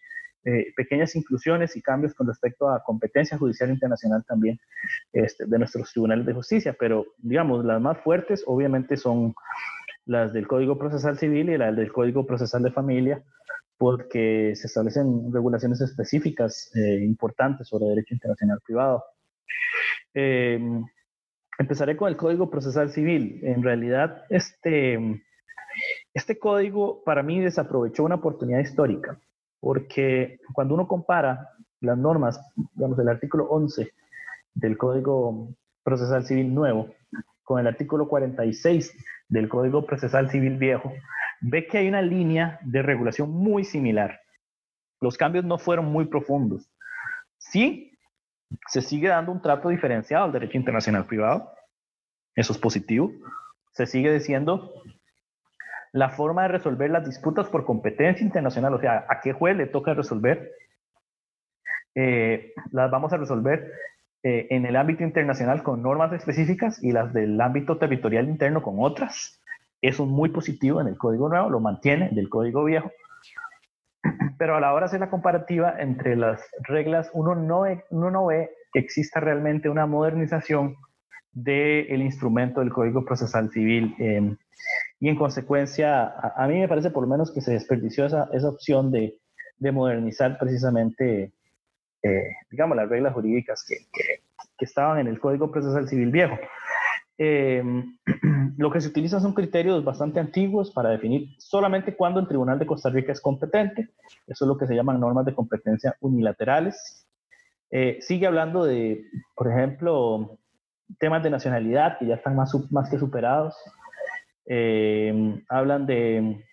eh, 0.47 0.73
pequeñas 0.77 1.13
inclusiones 1.17 1.75
y 1.75 1.81
cambios 1.81 2.13
con 2.13 2.25
respecto 2.25 2.69
a 2.69 2.81
competencia 2.81 3.37
judicial 3.37 3.69
internacional 3.69 4.23
también 4.25 4.57
este, 5.11 5.45
de 5.45 5.59
nuestros 5.59 5.91
tribunales 5.91 6.25
de 6.25 6.31
justicia, 6.31 6.73
pero 6.79 7.05
digamos, 7.17 7.65
las 7.65 7.81
más 7.81 7.97
fuertes 7.97 8.45
obviamente 8.47 8.95
son 8.95 9.35
las 10.05 10.31
del 10.31 10.47
Código 10.47 10.77
Procesal 10.77 11.17
Civil 11.17 11.49
y 11.49 11.57
las 11.57 11.75
del 11.75 11.91
Código 11.91 12.25
Procesal 12.25 12.63
de 12.63 12.71
Familia, 12.71 13.21
porque 13.77 14.53
se 14.55 14.67
establecen 14.67 15.33
regulaciones 15.33 15.81
específicas 15.81 16.71
eh, 16.75 17.03
importantes 17.03 17.67
sobre 17.67 17.87
derecho 17.87 18.13
internacional 18.13 18.61
privado. 18.65 19.03
Eh, 20.13 20.61
empezaré 21.59 21.97
con 21.97 22.07
el 22.07 22.15
Código 22.15 22.49
Procesal 22.49 22.89
Civil. 22.89 23.41
En 23.43 23.63
realidad, 23.63 24.23
este, 24.29 25.21
este 26.13 26.39
código 26.39 27.03
para 27.03 27.21
mí 27.21 27.41
desaprovechó 27.41 28.05
una 28.05 28.15
oportunidad 28.15 28.59
histórica 28.59 29.19
porque 29.59 30.39
cuando 30.53 30.73
uno 30.73 30.87
compara 30.87 31.49
las 31.81 31.97
normas, 31.97 32.39
digamos, 32.73 32.97
el 32.99 33.09
artículo 33.09 33.45
11 33.45 33.91
del 34.53 34.77
Código 34.77 35.49
Procesal 35.83 36.25
Civil 36.25 36.53
nuevo 36.53 36.93
con 37.43 37.59
el 37.59 37.67
artículo 37.67 38.07
46 38.07 38.93
del 39.29 39.47
Código 39.47 39.85
Procesal 39.85 40.29
Civil 40.29 40.57
viejo, 40.57 40.91
ve 41.41 41.67
que 41.67 41.77
hay 41.77 41.87
una 41.87 42.01
línea 42.01 42.59
de 42.63 42.81
regulación 42.81 43.31
muy 43.31 43.63
similar. 43.63 44.19
Los 44.99 45.17
cambios 45.17 45.45
no 45.45 45.57
fueron 45.57 45.85
muy 45.85 46.05
profundos. 46.05 46.69
Sí, 47.37 47.91
se 48.67 48.81
sigue 48.81 49.09
dando 49.09 49.31
un 49.31 49.41
trato 49.41 49.69
diferenciado 49.69 50.25
al 50.25 50.31
derecho 50.31 50.57
internacional 50.57 51.05
privado, 51.05 51.51
eso 52.35 52.53
es 52.53 52.59
positivo. 52.59 53.11
Se 53.71 53.85
sigue 53.85 54.11
diciendo 54.11 54.71
la 55.93 56.09
forma 56.09 56.43
de 56.43 56.49
resolver 56.49 56.89
las 56.89 57.05
disputas 57.05 57.47
por 57.47 57.65
competencia 57.65 58.23
internacional, 58.23 58.73
o 58.73 58.79
sea, 58.79 59.05
a 59.09 59.21
qué 59.21 59.33
juez 59.33 59.55
le 59.55 59.67
toca 59.67 59.93
resolver, 59.93 60.51
eh, 61.95 62.53
las 62.71 62.91
vamos 62.91 63.11
a 63.13 63.17
resolver 63.17 63.71
eh, 64.23 64.47
en 64.49 64.65
el 64.65 64.75
ámbito 64.75 65.03
internacional 65.03 65.63
con 65.63 65.81
normas 65.81 66.11
específicas 66.13 66.83
y 66.83 66.91
las 66.91 67.13
del 67.13 67.39
ámbito 67.39 67.77
territorial 67.77 68.27
interno 68.27 68.61
con 68.61 68.75
otras. 68.79 69.41
Eso 69.81 70.03
es 70.03 70.09
muy 70.09 70.29
positivo 70.29 70.81
en 70.81 70.87
el 70.87 70.97
código 70.97 71.29
nuevo, 71.29 71.49
lo 71.49 71.59
mantiene 71.59 72.09
del 72.11 72.29
código 72.29 72.63
viejo. 72.63 72.91
Pero 74.37 74.55
a 74.55 74.59
la 74.59 74.73
hora 74.73 74.85
de 74.85 74.87
hacer 74.87 74.99
la 74.99 75.09
comparativa 75.09 75.75
entre 75.79 76.15
las 76.15 76.41
reglas, 76.67 77.09
uno 77.13 77.35
no, 77.35 77.63
uno 77.89 78.11
no 78.11 78.25
ve 78.27 78.51
que 78.73 78.79
exista 78.79 79.19
realmente 79.19 79.69
una 79.69 79.85
modernización 79.85 80.75
del 81.31 82.01
instrumento 82.01 82.59
del 82.59 82.73
Código 82.73 83.05
Procesal 83.05 83.49
Civil. 83.51 83.95
Eh, 83.99 84.35
y 84.99 85.09
en 85.09 85.15
consecuencia, 85.15 86.07
a, 86.07 86.47
mí 86.47 86.59
me 86.59 86.67
parece 86.67 86.89
por 86.89 87.03
lo 87.03 87.09
menos 87.09 87.31
que 87.31 87.41
se 87.41 87.51
desperdició 87.51 88.05
esa, 88.05 88.29
esa 88.33 88.49
opción 88.49 88.91
de, 88.91 89.17
de, 89.57 89.71
modernizar 89.71 90.39
precisamente, 90.39 91.33
eh, 92.01 92.35
digamos, 92.49 92.75
las 92.75 92.89
reglas 92.89 93.13
jurídicas 93.13 93.63
que, 93.67 93.75
que, 93.93 94.65
estaban 94.65 94.97
en 94.97 95.07
el 95.07 95.19
Código 95.19 95.51
Procesal 95.51 95.87
Civil 95.87 96.09
viejo. 96.09 96.35
Eh, 97.19 97.63
lo 98.57 98.71
que 98.71 98.81
se 98.81 98.87
utiliza 98.87 99.19
son 99.19 99.33
criterios 99.33 99.83
bastante 99.83 100.19
antiguos 100.19 100.71
para 100.71 100.89
definir 100.89 101.29
solamente 101.37 101.95
cuándo 101.95 102.19
el 102.19 102.27
Tribunal 102.27 102.57
de 102.57 102.65
Costa 102.65 102.89
Rica 102.89 103.11
es 103.11 103.21
competente. 103.21 103.89
Eso 104.25 104.45
es 104.45 104.47
lo 104.47 104.57
que 104.57 104.65
se 104.65 104.73
llaman 104.73 104.99
normas 104.99 105.25
de 105.25 105.35
competencia 105.35 105.95
unilaterales. 105.99 107.07
Eh, 107.69 107.99
sigue 108.01 108.25
hablando 108.25 108.63
de, 108.63 109.03
por 109.35 109.51
ejemplo, 109.51 110.39
temas 110.99 111.21
de 111.21 111.29
nacionalidad 111.29 111.99
que 111.99 112.07
ya 112.07 112.15
están 112.15 112.35
más, 112.35 112.55
más 112.71 112.89
que 112.89 112.97
superados. 112.97 113.55
Eh, 114.49 115.43
hablan 115.49 115.85
de 115.85 116.43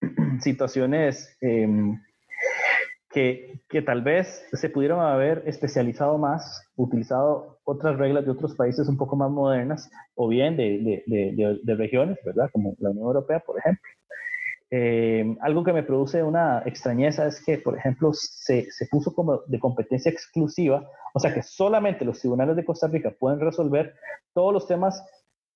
situaciones 0.40 1.36
em, 1.40 2.00
que, 3.10 3.60
que, 3.68 3.82
tal 3.82 4.02
vez 4.02 4.46
se 4.52 4.70
pudieron 4.70 5.00
haber 5.00 5.42
especializado 5.46 6.18
más, 6.18 6.70
utilizado 6.76 7.58
otras 7.64 7.96
reglas 7.98 8.24
de 8.24 8.30
otros 8.30 8.54
países 8.54 8.88
un 8.88 8.96
poco 8.96 9.16
más 9.16 9.30
modernas, 9.30 9.90
o 10.14 10.28
bien 10.28 10.56
de, 10.56 11.02
de, 11.06 11.58
de, 11.62 11.74
regiones, 11.74 12.18
¿verdad? 12.24 12.48
Como 12.52 12.74
la 12.78 12.90
Unión 12.90 13.06
Europea, 13.06 13.40
por 13.40 13.58
ejemplo. 13.58 13.82
Eh, 14.70 15.36
algo 15.40 15.64
que 15.64 15.72
me 15.72 15.82
produce 15.82 16.22
una 16.22 16.62
extrañeza 16.66 17.26
es 17.26 17.42
que, 17.44 17.58
por 17.58 17.76
ejemplo, 17.76 18.12
se, 18.12 18.70
se, 18.70 18.86
puso 18.86 19.14
como 19.14 19.40
de 19.46 19.58
competencia 19.58 20.12
exclusiva, 20.12 20.86
o 21.14 21.18
sea 21.18 21.32
que 21.32 21.42
solamente 21.42 22.04
los 22.04 22.20
tribunales 22.20 22.54
de 22.54 22.66
Costa 22.66 22.86
Rica 22.86 23.10
pueden 23.18 23.40
resolver 23.40 23.94
todos 24.34 24.52
los 24.52 24.66
temas 24.66 25.02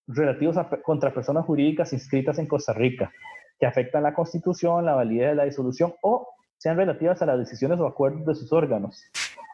relativos 0.06 0.56
a, 0.56 0.68
contra 0.68 1.14
personas 1.14 1.44
jurídicas 1.44 1.92
inscritas 1.92 2.38
en 2.38 2.46
Costa 2.46 2.72
Rica, 2.72 3.12
que 3.58 3.66
afectan 3.66 4.02
la 4.02 4.14
constitución, 4.14 4.84
la 4.84 4.94
validez 4.94 5.30
de 5.30 5.34
la 5.36 5.44
disolución 5.44 5.94
o 6.02 6.28
sean 6.58 6.76
relativas 6.76 7.20
a 7.22 7.26
las 7.26 7.38
decisiones 7.38 7.80
o 7.80 7.86
acuerdos 7.86 8.24
de 8.26 8.34
sus 8.34 8.52
órganos. 8.52 9.02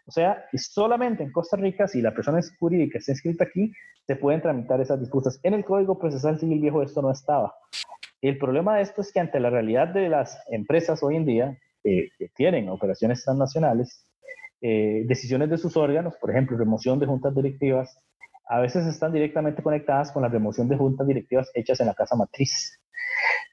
O 0.06 0.10
sea, 0.10 0.44
solamente 0.54 1.22
en 1.22 1.32
Costa 1.32 1.56
Rica, 1.56 1.86
si 1.86 2.00
la 2.00 2.14
persona 2.14 2.38
es 2.38 2.56
jurídica 2.58 2.98
está 2.98 3.12
inscrita 3.12 3.44
aquí, 3.44 3.72
se 4.06 4.16
pueden 4.16 4.40
tramitar 4.40 4.80
esas 4.80 4.98
disputas. 5.00 5.38
En 5.42 5.52
el 5.52 5.64
Código 5.64 5.98
Procesal 5.98 6.38
Civil 6.38 6.60
Viejo 6.60 6.82
esto 6.82 7.02
no 7.02 7.10
estaba. 7.10 7.54
El 8.22 8.38
problema 8.38 8.76
de 8.76 8.82
esto 8.82 9.02
es 9.02 9.12
que 9.12 9.20
ante 9.20 9.38
la 9.38 9.50
realidad 9.50 9.88
de 9.88 10.08
las 10.08 10.38
empresas 10.50 11.02
hoy 11.02 11.16
en 11.16 11.26
día, 11.26 11.58
eh, 11.84 12.08
que 12.18 12.28
tienen 12.34 12.68
operaciones 12.68 13.22
transnacionales, 13.22 14.06
eh, 14.60 15.04
decisiones 15.06 15.50
de 15.50 15.58
sus 15.58 15.76
órganos, 15.76 16.14
por 16.16 16.30
ejemplo, 16.30 16.56
remoción 16.56 16.98
de 16.98 17.06
juntas 17.06 17.34
directivas, 17.34 17.98
a 18.48 18.60
veces 18.60 18.86
están 18.86 19.12
directamente 19.12 19.62
conectadas 19.62 20.10
con 20.10 20.22
la 20.22 20.28
remoción 20.28 20.68
de 20.68 20.76
juntas 20.76 21.06
directivas 21.06 21.50
hechas 21.54 21.80
en 21.80 21.86
la 21.86 21.94
casa 21.94 22.16
matriz. 22.16 22.80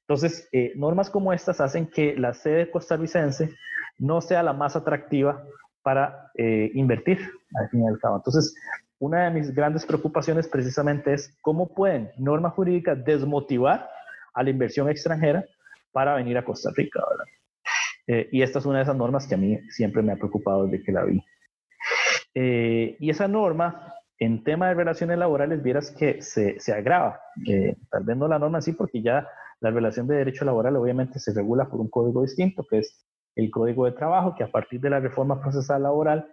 Entonces, 0.01 0.47
eh, 0.53 0.71
normas 0.75 1.09
como 1.09 1.33
estas 1.33 1.59
hacen 1.59 1.87
que 1.87 2.15
la 2.15 2.33
sede 2.33 2.71
costarricense 2.71 3.49
no 3.97 4.21
sea 4.21 4.41
la 4.41 4.53
más 4.53 4.75
atractiva 4.75 5.43
para 5.81 6.31
eh, 6.37 6.71
invertir, 6.73 7.19
al 7.55 7.69
fin 7.69 7.83
y 7.83 7.87
al 7.87 7.99
cabo. 7.99 8.17
Entonces, 8.17 8.55
una 8.99 9.25
de 9.25 9.31
mis 9.31 9.53
grandes 9.53 9.85
preocupaciones 9.85 10.47
precisamente 10.47 11.13
es 11.13 11.37
cómo 11.41 11.73
pueden 11.73 12.11
normas 12.17 12.53
jurídicas 12.53 13.03
desmotivar 13.03 13.89
a 14.33 14.43
la 14.43 14.49
inversión 14.49 14.89
extranjera 14.89 15.43
para 15.91 16.15
venir 16.15 16.37
a 16.37 16.45
Costa 16.45 16.71
Rica, 16.75 17.01
eh, 18.07 18.29
y 18.31 18.41
esta 18.41 18.59
es 18.59 18.65
una 18.65 18.77
de 18.77 18.83
esas 18.83 18.95
normas 18.95 19.27
que 19.27 19.35
a 19.35 19.37
mí 19.37 19.57
siempre 19.69 20.01
me 20.01 20.11
ha 20.11 20.17
preocupado 20.17 20.65
desde 20.65 20.83
que 20.83 20.91
la 20.91 21.03
vi. 21.03 21.23
y 22.33 23.09
esa 23.09 23.27
norma 23.27 23.95
en 24.19 24.43
tema 24.43 24.69
de 24.69 24.75
relaciones 24.75 25.17
laborales, 25.17 25.61
vieras 25.61 25.91
que 25.91 26.21
se, 26.21 26.59
se 26.59 26.73
agrava. 26.73 27.19
Eh, 27.47 27.75
tal 27.89 28.03
vez 28.03 28.17
no 28.17 28.27
la 28.27 28.39
norma 28.39 28.59
así, 28.59 28.71
porque 28.71 29.01
ya 29.01 29.27
la 29.59 29.71
relación 29.71 30.07
de 30.07 30.15
derecho 30.15 30.45
laboral 30.45 30.75
obviamente 30.77 31.19
se 31.19 31.33
regula 31.33 31.65
por 31.65 31.79
un 31.81 31.89
código 31.89 32.21
distinto, 32.21 32.65
que 32.69 32.79
es 32.79 33.05
el 33.35 33.51
Código 33.51 33.85
de 33.85 33.91
Trabajo, 33.91 34.35
que 34.35 34.43
a 34.43 34.51
partir 34.51 34.79
de 34.79 34.89
la 34.89 34.99
reforma 34.99 35.41
procesal 35.41 35.83
laboral 35.83 36.27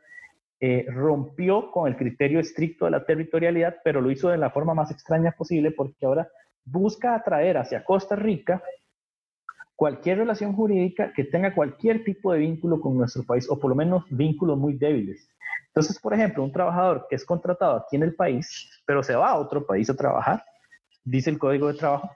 eh, 0.61 0.87
rompió 0.89 1.73
con 1.73 1.89
el 1.89 1.97
criterio 1.97 2.39
estricto 2.39 2.85
de 2.85 2.93
la 2.93 3.05
territorialidad, 3.05 3.77
pero 3.83 4.01
lo 4.01 4.11
hizo 4.11 4.29
de 4.29 4.39
la 4.39 4.51
forma 4.51 4.75
más 4.75 4.93
extraña 4.93 5.33
posible, 5.33 5.73
porque 5.73 6.07
ahora 6.07 6.29
busca 6.65 7.17
atraer 7.17 7.59
hacia 7.59 7.85
Costa 7.85 8.15
Rica 8.15 8.63
cualquier 9.77 10.19
relación 10.19 10.55
jurídica 10.55 11.13
que 11.13 11.25
tenga 11.25 11.55
cualquier 11.55 12.05
tipo 12.05 12.33
de 12.33 12.41
vínculo 12.41 12.81
con 12.81 12.97
nuestro 12.97 13.25
país, 13.25 13.49
o 13.51 13.59
por 13.59 13.71
lo 13.71 13.75
menos 13.75 14.05
vínculos 14.11 14.59
muy 14.59 14.75
débiles. 14.75 15.29
Entonces, 15.69 15.99
por 15.99 16.13
ejemplo, 16.15 16.45
un 16.45 16.53
trabajador 16.53 17.07
que 17.09 17.17
es 17.17 17.25
contratado 17.25 17.77
aquí 17.77 17.97
en 17.97 18.03
el 18.03 18.15
país, 18.15 18.71
pero 18.87 19.03
se 19.03 19.15
va 19.15 19.31
a 19.31 19.39
otro 19.39 19.67
país 19.67 19.89
a 19.89 19.97
trabajar, 19.97 20.45
dice 21.03 21.31
el 21.31 21.39
Código 21.39 21.69
de 21.69 21.79
Trabajo 21.79 22.11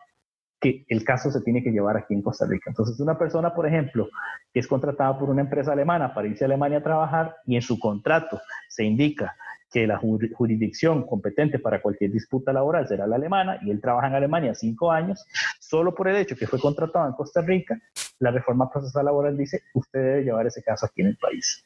que 0.61 0.85
el 0.89 1.05
caso 1.05 1.31
se 1.31 1.43
tiene 1.43 1.63
que 1.63 1.71
llevar 1.71 1.97
aquí 1.97 2.15
en 2.15 2.23
Costa 2.23 2.47
Rica. 2.47 2.71
Entonces, 2.71 2.99
una 3.01 3.19
persona, 3.19 3.55
por 3.55 3.67
ejemplo, 3.67 4.09
que 4.53 4.61
es 4.61 4.67
contratada 4.67 5.19
por 5.19 5.29
una 5.29 5.43
empresa 5.43 5.73
alemana 5.73 6.15
para 6.15 6.29
irse 6.29 6.45
a 6.45 6.47
Alemania 6.47 6.79
a 6.79 6.83
trabajar 6.83 7.37
y 7.47 7.57
en 7.57 7.63
su 7.63 7.79
contrato 7.79 8.41
se 8.69 8.85
indica 8.85 9.37
que 9.77 9.87
la 9.87 9.99
jurisdicción 9.99 11.07
competente 11.07 11.59
para 11.59 11.83
cualquier 11.83 12.11
disputa 12.11 12.51
laboral 12.51 12.89
será 12.89 13.07
la 13.07 13.17
alemana 13.17 13.59
y 13.61 13.71
él 13.71 13.79
trabaja 13.79 14.07
en 14.07 14.15
Alemania 14.15 14.55
cinco 14.55 14.91
años, 14.91 15.27
solo 15.61 15.95
por 15.95 16.09
el 16.09 16.17
hecho 16.17 16.35
que 16.35 16.47
fue 16.47 16.59
contratado 16.59 17.07
en 17.07 17.13
Costa 17.13 17.43
Rica, 17.43 17.79
la 18.19 18.31
reforma 18.31 18.71
procesal 18.71 19.05
laboral 19.05 19.37
dice, 19.37 19.65
usted 19.75 20.01
debe 20.03 20.25
llevar 20.25 20.47
ese 20.47 20.63
caso 20.63 20.87
aquí 20.87 21.03
en 21.03 21.09
el 21.09 21.19
país. 21.19 21.63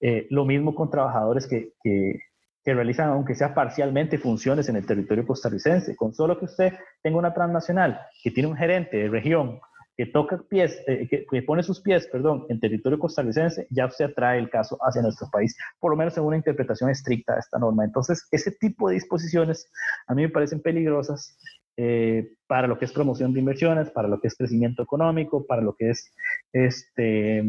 Eh, 0.00 0.28
lo 0.30 0.44
mismo 0.44 0.72
con 0.72 0.88
trabajadores 0.88 1.48
que, 1.48 1.72
que, 1.82 2.20
que, 2.62 2.74
realizan, 2.74 3.08
aunque 3.08 3.34
sea 3.34 3.52
parcialmente, 3.54 4.18
funciones 4.18 4.68
en 4.68 4.76
el 4.76 4.86
territorio 4.86 5.26
costarricense. 5.26 5.96
Con 5.96 6.14
solo 6.14 6.38
que 6.38 6.44
usted 6.44 6.74
tenga 7.02 7.18
una 7.18 7.34
transnacional 7.34 7.98
que 8.22 8.30
tiene 8.30 8.50
un 8.50 8.56
gerente 8.56 8.98
de 8.98 9.08
región 9.08 9.58
que 9.98 10.06
toca 10.06 10.40
pies, 10.48 10.80
eh, 10.86 11.08
que, 11.08 11.42
pone 11.42 11.64
sus 11.64 11.80
pies, 11.80 12.06
perdón, 12.06 12.46
en 12.48 12.60
territorio 12.60 13.00
costarricense, 13.00 13.66
ya 13.68 13.90
se 13.90 14.04
atrae 14.04 14.38
el 14.38 14.48
caso 14.48 14.78
hacia 14.80 15.02
nuestro 15.02 15.28
país, 15.28 15.58
por 15.80 15.90
lo 15.90 15.96
menos 15.96 16.16
en 16.16 16.22
una 16.22 16.36
interpretación 16.36 16.88
estricta 16.88 17.34
de 17.34 17.40
esta 17.40 17.58
norma. 17.58 17.84
Entonces, 17.84 18.28
ese 18.30 18.52
tipo 18.52 18.88
de 18.88 18.94
disposiciones 18.94 19.68
a 20.06 20.14
mí 20.14 20.22
me 20.22 20.28
parecen 20.28 20.62
peligrosas 20.62 21.36
eh, 21.76 22.30
para 22.46 22.68
lo 22.68 22.78
que 22.78 22.84
es 22.84 22.92
promoción 22.92 23.32
de 23.32 23.40
inversiones, 23.40 23.90
para 23.90 24.06
lo 24.06 24.20
que 24.20 24.28
es 24.28 24.36
crecimiento 24.36 24.84
económico, 24.84 25.44
para 25.44 25.62
lo 25.62 25.74
que 25.74 25.90
es 25.90 26.14
este 26.52 27.42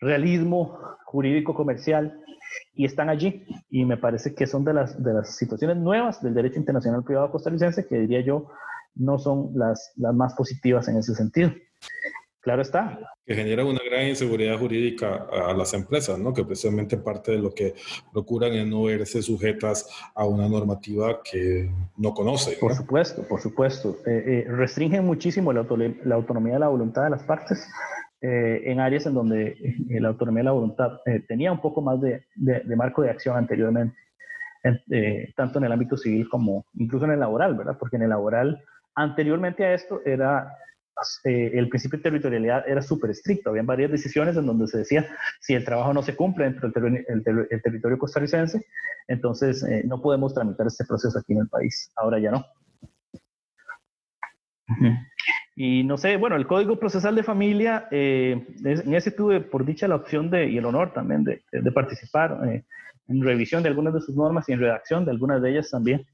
realismo 0.00 0.78
jurídico 1.04 1.52
comercial 1.52 2.22
y 2.72 2.86
están 2.86 3.10
allí 3.10 3.44
y 3.68 3.84
me 3.84 3.98
parece 3.98 4.34
que 4.34 4.46
son 4.46 4.64
de 4.64 4.72
las, 4.72 5.02
de 5.02 5.12
las 5.12 5.36
situaciones 5.36 5.76
nuevas 5.76 6.22
del 6.22 6.32
derecho 6.32 6.58
internacional 6.58 7.04
privado 7.04 7.30
costarricense 7.30 7.86
que 7.86 7.98
diría 7.98 8.22
yo 8.22 8.46
no 8.98 9.18
son 9.18 9.50
las, 9.54 9.92
las 9.96 10.14
más 10.14 10.34
positivas 10.34 10.88
en 10.88 10.98
ese 10.98 11.14
sentido. 11.14 11.50
Claro 12.40 12.62
está. 12.62 12.98
Que 13.26 13.34
genera 13.34 13.64
una 13.64 13.80
gran 13.84 14.06
inseguridad 14.06 14.58
jurídica 14.58 15.26
a 15.30 15.52
las 15.52 15.74
empresas, 15.74 16.18
¿no? 16.18 16.32
Que 16.32 16.44
precisamente 16.44 16.96
parte 16.96 17.32
de 17.32 17.38
lo 17.38 17.52
que 17.52 17.74
procuran 18.12 18.52
es 18.52 18.66
no 18.66 18.84
verse 18.84 19.20
sujetas 19.22 19.86
a 20.14 20.24
una 20.24 20.48
normativa 20.48 21.20
que 21.22 21.70
no 21.96 22.14
conocen. 22.14 22.54
Por 22.60 22.74
supuesto, 22.74 23.22
por 23.28 23.40
supuesto. 23.40 23.98
Eh, 24.06 24.44
eh, 24.46 24.50
restringen 24.50 25.04
muchísimo 25.04 25.52
la, 25.52 25.60
autonomía 25.60 26.54
de 26.54 26.60
la 26.60 26.68
voluntad 26.68 27.04
de 27.04 27.10
las 27.10 27.22
partes 27.24 27.68
eh, 28.22 28.62
en 28.64 28.80
áreas 28.80 29.04
en 29.04 29.14
donde 29.14 29.56
la 29.90 30.08
autonomía 30.08 30.40
de 30.40 30.44
la 30.44 30.52
voluntad 30.52 31.00
tenía 31.26 31.52
un 31.52 31.60
poco 31.60 31.82
más 31.82 32.00
de, 32.00 32.24
de, 32.36 32.76
marco 32.76 33.02
de 33.02 33.10
acción 33.10 33.36
anteriormente, 33.36 33.94
tanto 35.36 35.58
en 35.58 35.64
el 35.66 35.72
ámbito 35.72 35.96
civil 35.96 36.28
como 36.30 36.64
incluso 36.74 37.04
en 37.04 37.12
el 37.12 37.20
laboral, 37.20 37.56
¿verdad? 37.56 37.76
Porque 37.78 37.96
en 37.96 38.02
el 38.02 38.08
laboral 38.08 38.64
Anteriormente 38.98 39.64
a 39.64 39.74
esto 39.74 40.02
era 40.04 40.56
eh, 41.22 41.52
el 41.54 41.68
principio 41.68 41.98
de 41.98 42.02
territorialidad 42.02 42.68
era 42.68 42.82
súper 42.82 43.10
estricto. 43.10 43.50
Habían 43.50 43.64
varias 43.64 43.92
decisiones 43.92 44.36
en 44.36 44.44
donde 44.44 44.66
se 44.66 44.78
decía 44.78 45.06
si 45.40 45.54
el 45.54 45.64
trabajo 45.64 45.92
no 45.94 46.02
se 46.02 46.16
cumple 46.16 46.46
dentro 46.46 46.68
del 46.68 47.62
territorio 47.62 47.96
costarricense, 47.96 48.66
entonces 49.06 49.62
eh, 49.62 49.84
no 49.86 50.02
podemos 50.02 50.34
tramitar 50.34 50.66
este 50.66 50.84
proceso 50.84 51.16
aquí 51.16 51.32
en 51.32 51.42
el 51.42 51.48
país. 51.48 51.92
Ahora 51.94 52.18
ya 52.18 52.32
no. 52.32 52.44
Y 55.54 55.84
no 55.84 55.96
sé, 55.96 56.16
bueno, 56.16 56.34
el 56.34 56.48
Código 56.48 56.80
Procesal 56.80 57.14
de 57.14 57.22
Familia, 57.22 57.86
eh, 57.92 58.44
en 58.64 58.94
ese 58.94 59.12
tuve 59.12 59.40
por 59.40 59.64
dicha 59.64 59.86
la 59.86 59.94
opción 59.94 60.28
de, 60.28 60.48
y 60.50 60.58
el 60.58 60.64
honor 60.64 60.92
también 60.92 61.22
de, 61.22 61.42
de 61.52 61.72
participar 61.72 62.36
en 63.06 63.22
revisión 63.22 63.62
de 63.62 63.68
algunas 63.68 63.94
de 63.94 64.00
sus 64.00 64.16
normas 64.16 64.48
y 64.48 64.54
en 64.54 64.60
redacción 64.60 65.04
de 65.04 65.12
algunas 65.12 65.40
de 65.40 65.50
ellas 65.50 65.70
también. 65.70 66.04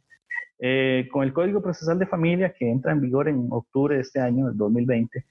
Eh, 0.67 1.11
con 1.13 1.23
el 1.25 1.35
Código 1.35 1.61
Procesal 1.61 1.99
de 1.99 2.07
Familia 2.07 2.55
que 2.55 2.71
entra 2.71 2.93
en 2.93 3.03
vigor 3.03 3.29
en 3.29 3.49
octubre 3.51 3.97
de 3.97 4.01
este 4.01 4.19
año, 4.19 4.49
el 4.49 4.57
2020, 4.57 5.23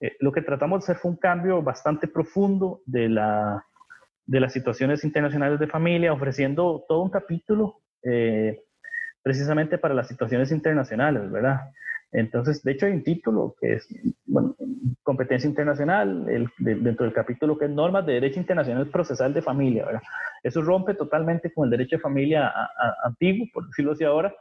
eh, 0.00 0.16
lo 0.20 0.30
que 0.30 0.42
tratamos 0.42 0.80
de 0.80 0.84
hacer 0.84 0.96
fue 1.00 1.12
un 1.12 1.16
cambio 1.16 1.62
bastante 1.62 2.06
profundo 2.08 2.82
de, 2.84 3.08
la, 3.08 3.64
de 4.26 4.38
las 4.38 4.52
situaciones 4.52 5.02
internacionales 5.02 5.58
de 5.58 5.66
familia, 5.66 6.12
ofreciendo 6.12 6.84
todo 6.86 7.00
un 7.00 7.08
capítulo 7.08 7.80
eh, 8.02 8.64
precisamente 9.22 9.78
para 9.78 9.94
las 9.94 10.08
situaciones 10.08 10.52
internacionales, 10.52 11.30
¿verdad? 11.30 11.70
Entonces, 12.12 12.62
de 12.62 12.72
hecho, 12.72 12.84
hay 12.84 12.92
un 12.92 13.02
título 13.02 13.56
que 13.58 13.76
es 13.76 13.88
competencia 15.02 15.48
internacional, 15.48 16.26
dentro 16.58 17.06
del 17.06 17.14
capítulo 17.14 17.56
que 17.56 17.64
es 17.64 17.70
normas 17.70 18.04
de 18.04 18.12
derecho 18.12 18.40
internacional 18.40 18.88
procesal 18.88 19.32
de 19.32 19.40
familia. 19.40 19.86
¿verdad? 19.86 20.02
Eso 20.42 20.60
rompe 20.60 20.92
totalmente 20.92 21.50
con 21.50 21.64
el 21.64 21.70
derecho 21.70 21.96
de 21.96 22.02
familia 22.02 22.52
antiguo, 23.04 23.46
por 23.54 23.66
decirlo 23.66 23.92
así 23.92 24.04
ahora, 24.04 24.34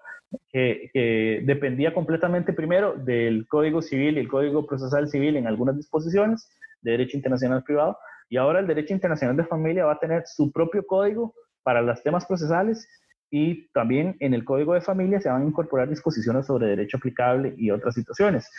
que, 0.51 1.41
dependía 1.45 1.93
completamente 1.93 2.53
primero 2.53 2.95
del 2.95 3.47
Código 3.47 3.81
Civil 3.81 4.17
y 4.17 4.21
el 4.21 4.27
Código 4.27 4.65
Procesal 4.65 5.07
Civil 5.07 5.35
en 5.35 5.47
algunas 5.47 5.75
disposiciones 5.77 6.49
de 6.81 6.91
derecho 6.91 7.17
internacional 7.17 7.63
privado, 7.63 7.97
y 8.29 8.37
ahora 8.37 8.59
el 8.59 8.67
derecho 8.67 8.93
internacional 8.93 9.37
de 9.37 9.45
familia 9.45 9.85
va 9.85 9.93
a 9.93 9.99
tener 9.99 10.23
su 10.25 10.51
propio 10.51 10.85
código 10.85 11.33
para 11.63 11.81
los 11.81 12.01
temas 12.03 12.25
procesales 12.25 12.87
y 13.29 13.67
también 13.71 14.15
en 14.19 14.33
el 14.33 14.45
Código 14.45 14.73
de 14.73 14.81
Familia 14.81 15.19
se 15.19 15.29
van 15.29 15.41
a 15.41 15.45
incorporar 15.45 15.89
disposiciones 15.89 16.45
sobre 16.45 16.67
derecho 16.67 16.97
aplicable 16.97 17.53
y 17.57 17.71
otras 17.71 17.95
situaciones. 17.95 18.49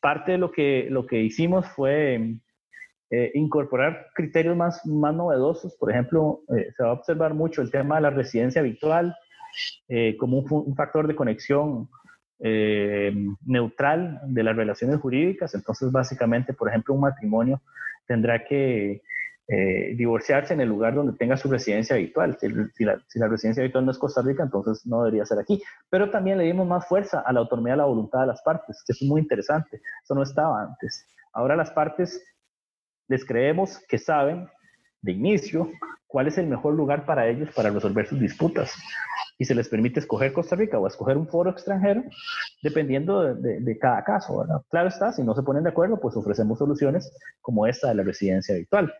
Parte 0.00 0.32
de 0.32 0.38
lo 0.38 0.50
que, 0.50 0.88
lo 0.90 1.06
que 1.06 1.20
hicimos 1.20 1.66
fue 1.68 2.36
eh, 3.10 3.30
incorporar 3.34 4.08
criterios 4.14 4.56
más, 4.56 4.84
más 4.86 5.14
novedosos. 5.14 5.74
Por 5.76 5.90
ejemplo, 5.90 6.42
eh, 6.56 6.70
se 6.76 6.82
va 6.82 6.90
a 6.90 6.94
observar 6.94 7.34
mucho 7.34 7.62
el 7.62 7.70
tema 7.70 7.96
de 7.96 8.02
la 8.02 8.10
residencia 8.10 8.60
habitual 8.60 9.16
eh, 9.88 10.16
como 10.16 10.38
un, 10.38 10.74
factor 10.74 11.06
de 11.06 11.16
conexión 11.16 11.88
neutral 13.44 14.18
de 14.24 14.42
las 14.42 14.56
relaciones 14.56 14.98
jurídicas. 14.98 15.54
Entonces, 15.54 15.92
básicamente, 15.92 16.54
por 16.54 16.68
ejemplo, 16.68 16.94
un 16.94 17.02
matrimonio 17.02 17.60
tendrá 18.06 18.42
que 18.44 19.02
eh, 19.52 19.96
divorciarse 19.96 20.54
en 20.54 20.60
el 20.60 20.68
lugar 20.68 20.94
donde 20.94 21.18
tenga 21.18 21.36
su 21.36 21.50
residencia 21.50 21.96
habitual. 21.96 22.38
Si, 22.38 22.84
la, 22.84 23.28
residencia 23.28 23.64
habitual 23.64 23.84
no 23.84 23.90
es 23.90 23.98
Costa 23.98 24.22
Rica, 24.22 24.44
entonces 24.44 24.86
no 24.86 25.02
debería 25.02 25.26
ser 25.26 25.40
aquí. 25.40 25.60
Pero 25.88 26.08
también 26.08 26.38
le 26.38 26.44
dimos 26.44 26.68
más 26.68 26.86
fuerza 26.86 27.18
a 27.26 27.32
la 27.32 27.40
autonomía 27.40 27.72
de 27.72 27.78
la 27.78 27.84
voluntad 27.84 28.20
de 28.20 28.28
las 28.28 28.40
partes, 28.42 28.80
que 28.86 28.92
es 28.92 29.02
muy 29.02 29.20
interesante. 29.20 29.82
Eso 30.04 30.14
no 30.14 30.22
estaba 30.22 30.62
antes. 30.62 31.04
Ahora 31.32 31.56
las 31.56 31.72
partes 31.72 32.24
les 33.08 33.24
creemos 33.24 33.80
que 33.88 33.98
saben 33.98 34.48
de 35.02 35.12
inicio 35.12 35.68
cuál 36.10 36.26
es 36.26 36.36
el 36.38 36.48
mejor 36.48 36.74
lugar 36.74 37.06
para 37.06 37.28
ellos 37.28 37.48
para 37.54 37.70
resolver 37.70 38.06
sus 38.06 38.18
disputas. 38.18 38.74
Y 39.38 39.44
se 39.44 39.54
les 39.54 39.68
permite 39.68 40.00
escoger 40.00 40.32
Costa 40.32 40.56
Rica 40.56 40.78
o 40.78 40.86
escoger 40.86 41.16
un 41.16 41.28
foro 41.28 41.50
extranjero, 41.50 42.02
dependiendo 42.62 43.34
de, 43.34 43.78
cada 43.78 44.02
caso. 44.02 44.44
Claro 44.68 44.88
está, 44.88 45.12
si 45.12 45.22
no 45.22 45.34
se 45.34 45.42
ponen 45.42 45.62
de 45.62 45.70
acuerdo, 45.70 46.00
pues 46.00 46.16
ofrecemos 46.16 46.58
soluciones 46.58 47.10
como 47.40 47.66
esta 47.66 47.88
de 47.88 47.94
la 47.94 48.02
residencia 48.02 48.54
habitual. 48.54 48.92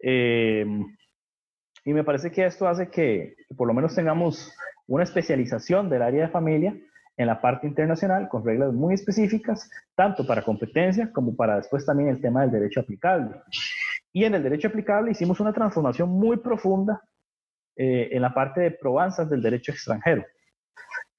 Eh, 0.00 0.64
y 1.84 1.92
me 1.92 2.04
parece 2.04 2.30
que 2.30 2.46
esto 2.46 2.68
hace 2.68 2.88
que, 2.88 3.34
por 3.56 3.66
lo 3.66 3.74
menos 3.74 3.94
tengamos 3.94 4.52
una 4.86 5.02
especialización 5.02 5.90
del 5.90 6.02
área 6.02 6.26
de 6.26 6.32
familia 6.32 6.76
en 7.16 7.26
la 7.26 7.40
parte 7.40 7.66
internacional 7.66 8.28
con 8.28 8.44
reglas 8.44 8.72
muy 8.72 8.94
específicas, 8.94 9.68
tanto 9.96 10.24
para 10.24 10.42
competencia 10.42 11.10
como 11.12 11.34
para 11.34 11.56
después 11.56 11.84
también 11.84 12.08
el 12.08 12.20
tema 12.20 12.42
del 12.42 12.52
derecho 12.52 12.80
aplicable. 12.80 13.34
Y 14.14 14.24
en 14.24 14.34
el 14.34 14.44
derecho 14.44 14.68
aplicable 14.68 15.10
hicimos 15.10 15.40
una 15.40 15.52
transformación 15.52 16.08
muy 16.08 16.36
profunda 16.36 17.02
eh, 17.76 18.10
en 18.12 18.22
la 18.22 18.32
parte 18.32 18.60
de 18.60 18.70
probanzas 18.70 19.28
del 19.28 19.42
derecho 19.42 19.72
extranjero. 19.72 20.24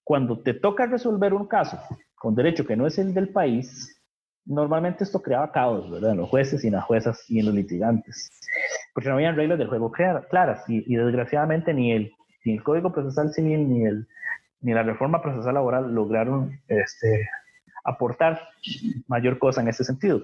Cuando 0.01 0.41
te 0.41 0.53
toca 0.53 0.85
resolver 0.85 1.33
un 1.33 1.45
caso 1.45 1.77
con 2.15 2.35
derecho 2.35 2.65
que 2.65 2.77
no 2.77 2.87
es 2.87 2.97
el 2.97 3.13
del 3.13 3.33
país, 3.33 4.01
normalmente 4.45 5.03
esto 5.03 5.21
creaba 5.21 5.51
caos, 5.51 5.91
¿verdad? 5.91 6.11
En 6.11 6.17
los 6.17 6.29
jueces 6.29 6.63
y 6.63 6.67
en 6.67 6.75
las 6.75 6.85
juezas 6.85 7.29
y 7.29 7.39
en 7.39 7.47
los 7.47 7.55
litigantes, 7.55 8.29
porque 8.93 9.09
no 9.09 9.15
habían 9.15 9.35
reglas 9.35 9.59
del 9.59 9.67
juego 9.67 9.91
claras 9.91 10.63
y, 10.69 10.95
desgraciadamente 10.95 11.73
ni 11.73 11.91
el, 11.91 12.13
ni 12.45 12.53
el 12.53 12.63
Código 12.63 12.93
Procesal 12.93 13.33
Civil 13.33 13.67
ni, 13.67 13.85
el, 13.85 14.07
ni 14.61 14.73
la 14.73 14.83
reforma 14.83 15.21
procesal 15.21 15.55
laboral 15.55 15.93
lograron 15.93 16.61
este, 16.69 17.27
aportar 17.83 18.39
mayor 19.07 19.37
cosa 19.37 19.59
en 19.59 19.67
ese 19.67 19.83
sentido. 19.83 20.21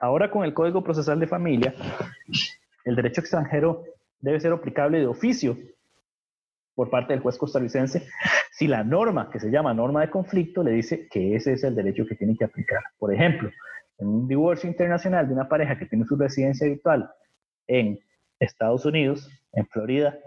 Ahora 0.00 0.30
con 0.30 0.44
el 0.44 0.54
Código 0.54 0.82
Procesal 0.82 1.18
de 1.20 1.26
Familia, 1.26 1.74
el 2.84 2.96
derecho 2.96 3.20
extranjero 3.20 3.84
debe 4.20 4.40
ser 4.40 4.52
aplicable 4.52 4.98
de 4.98 5.06
oficio 5.06 5.56
por 6.74 6.90
parte 6.90 7.12
del 7.12 7.22
juez 7.22 7.38
costarricense 7.38 8.06
si 8.52 8.66
la 8.66 8.84
norma, 8.84 9.28
que 9.30 9.40
se 9.40 9.50
llama 9.50 9.74
norma 9.74 10.00
de 10.00 10.10
conflicto, 10.10 10.62
le 10.62 10.72
dice 10.72 11.08
que 11.08 11.34
ese 11.34 11.54
es 11.54 11.64
el 11.64 11.74
derecho 11.74 12.06
que 12.06 12.14
tiene 12.14 12.36
que 12.36 12.44
aplicar. 12.44 12.82
Por 12.98 13.12
ejemplo, 13.12 13.50
en 13.98 14.08
un 14.08 14.28
divorcio 14.28 14.68
internacional 14.68 15.26
de 15.26 15.34
una 15.34 15.48
pareja 15.48 15.78
que 15.78 15.86
tiene 15.86 16.04
su 16.04 16.16
residencia 16.16 16.66
habitual 16.66 17.10
en 17.66 17.98
Estados 18.38 18.84
Unidos, 18.84 19.28
en 19.52 19.66
Florida, 19.66 20.18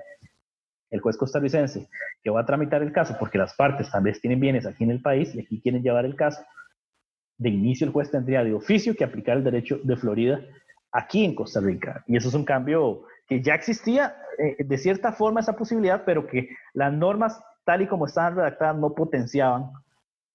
el 0.89 0.99
juez 1.01 1.17
costarricense 1.17 1.87
que 2.23 2.29
va 2.29 2.41
a 2.41 2.45
tramitar 2.45 2.81
el 2.81 2.91
caso, 2.91 3.15
porque 3.19 3.37
las 3.37 3.55
partes 3.55 3.89
también 3.91 4.15
tienen 4.19 4.39
bienes 4.39 4.65
aquí 4.65 4.83
en 4.83 4.91
el 4.91 5.01
país 5.01 5.33
y 5.33 5.39
aquí 5.39 5.61
quieren 5.61 5.81
llevar 5.81 6.05
el 6.05 6.15
caso, 6.15 6.43
de 7.39 7.49
inicio 7.49 7.87
el 7.87 7.93
juez 7.93 8.11
tendría 8.11 8.43
de 8.43 8.53
oficio 8.53 8.93
que 8.95 9.03
aplicar 9.03 9.37
el 9.37 9.43
derecho 9.43 9.79
de 9.81 9.95
Florida 9.95 10.41
aquí 10.91 11.25
en 11.25 11.33
Costa 11.33 11.59
Rica. 11.59 12.03
Y 12.05 12.17
eso 12.17 12.27
es 12.27 12.35
un 12.35 12.45
cambio 12.45 13.03
que 13.27 13.41
ya 13.41 13.55
existía 13.55 14.15
eh, 14.37 14.63
de 14.63 14.77
cierta 14.77 15.13
forma 15.13 15.39
esa 15.39 15.55
posibilidad, 15.55 16.03
pero 16.05 16.27
que 16.27 16.49
las 16.73 16.93
normas 16.93 17.41
tal 17.63 17.81
y 17.81 17.87
como 17.87 18.05
estaban 18.05 18.35
redactadas 18.35 18.77
no 18.77 18.93
potenciaban 18.93 19.71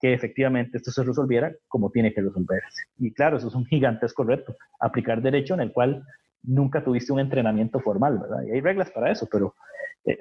que 0.00 0.12
efectivamente 0.12 0.78
esto 0.78 0.90
se 0.90 1.02
resolviera 1.02 1.52
como 1.68 1.90
tiene 1.90 2.12
que 2.12 2.22
resolverse. 2.22 2.84
Y 2.98 3.12
claro, 3.12 3.36
eso 3.36 3.48
es 3.48 3.54
un 3.54 3.66
gigantesco 3.66 4.24
reto, 4.24 4.56
aplicar 4.80 5.20
derecho 5.20 5.54
en 5.54 5.60
el 5.60 5.72
cual 5.72 6.04
nunca 6.42 6.82
tuviste 6.82 7.12
un 7.12 7.20
entrenamiento 7.20 7.80
formal, 7.80 8.18
¿verdad? 8.18 8.42
Y 8.46 8.52
hay 8.52 8.60
reglas 8.60 8.90
para 8.90 9.10
eso, 9.10 9.28
pero 9.30 9.54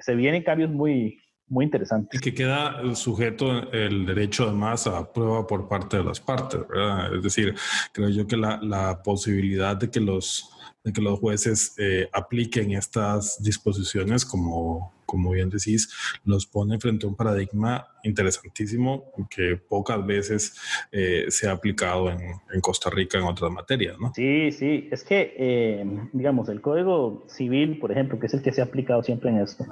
se 0.00 0.14
vienen 0.14 0.42
cambios 0.42 0.70
muy, 0.70 1.18
muy 1.48 1.64
interesantes. 1.64 2.18
Y 2.18 2.22
que 2.22 2.34
queda 2.34 2.94
sujeto 2.94 3.70
el 3.72 4.06
derecho 4.06 4.44
además 4.44 4.86
a 4.86 5.12
prueba 5.12 5.46
por 5.46 5.68
parte 5.68 5.98
de 5.98 6.04
las 6.04 6.20
partes, 6.20 6.60
¿verdad? 6.68 7.14
Es 7.14 7.22
decir, 7.22 7.54
creo 7.92 8.08
yo 8.08 8.26
que 8.26 8.36
la, 8.36 8.58
la 8.62 9.02
posibilidad 9.02 9.76
de 9.76 9.90
que 9.90 10.00
los 10.00 10.50
de 10.84 10.92
que 10.92 11.00
los 11.00 11.18
jueces 11.18 11.74
eh, 11.78 12.08
apliquen 12.12 12.72
estas 12.72 13.42
disposiciones, 13.42 14.26
como, 14.26 14.92
como 15.06 15.30
bien 15.30 15.48
decís, 15.48 15.90
los 16.24 16.46
pone 16.46 16.78
frente 16.78 17.06
a 17.06 17.08
un 17.08 17.16
paradigma 17.16 17.88
interesantísimo 18.02 19.10
que 19.30 19.56
pocas 19.56 20.04
veces 20.04 20.54
eh, 20.92 21.24
se 21.30 21.48
ha 21.48 21.52
aplicado 21.52 22.10
en, 22.10 22.20
en, 22.52 22.60
Costa 22.60 22.90
Rica 22.90 23.16
en 23.16 23.24
otras 23.24 23.50
materias, 23.50 23.96
¿no? 23.98 24.12
Sí, 24.14 24.52
sí, 24.52 24.88
es 24.92 25.04
que, 25.04 25.34
eh, 25.38 25.86
digamos, 26.12 26.50
el 26.50 26.60
Código 26.60 27.24
Civil, 27.28 27.78
por 27.78 27.90
ejemplo, 27.90 28.20
que 28.20 28.26
es 28.26 28.34
el 28.34 28.42
que 28.42 28.52
se 28.52 28.60
ha 28.60 28.64
aplicado 28.64 29.02
siempre 29.02 29.30
en 29.30 29.38
esto, 29.38 29.64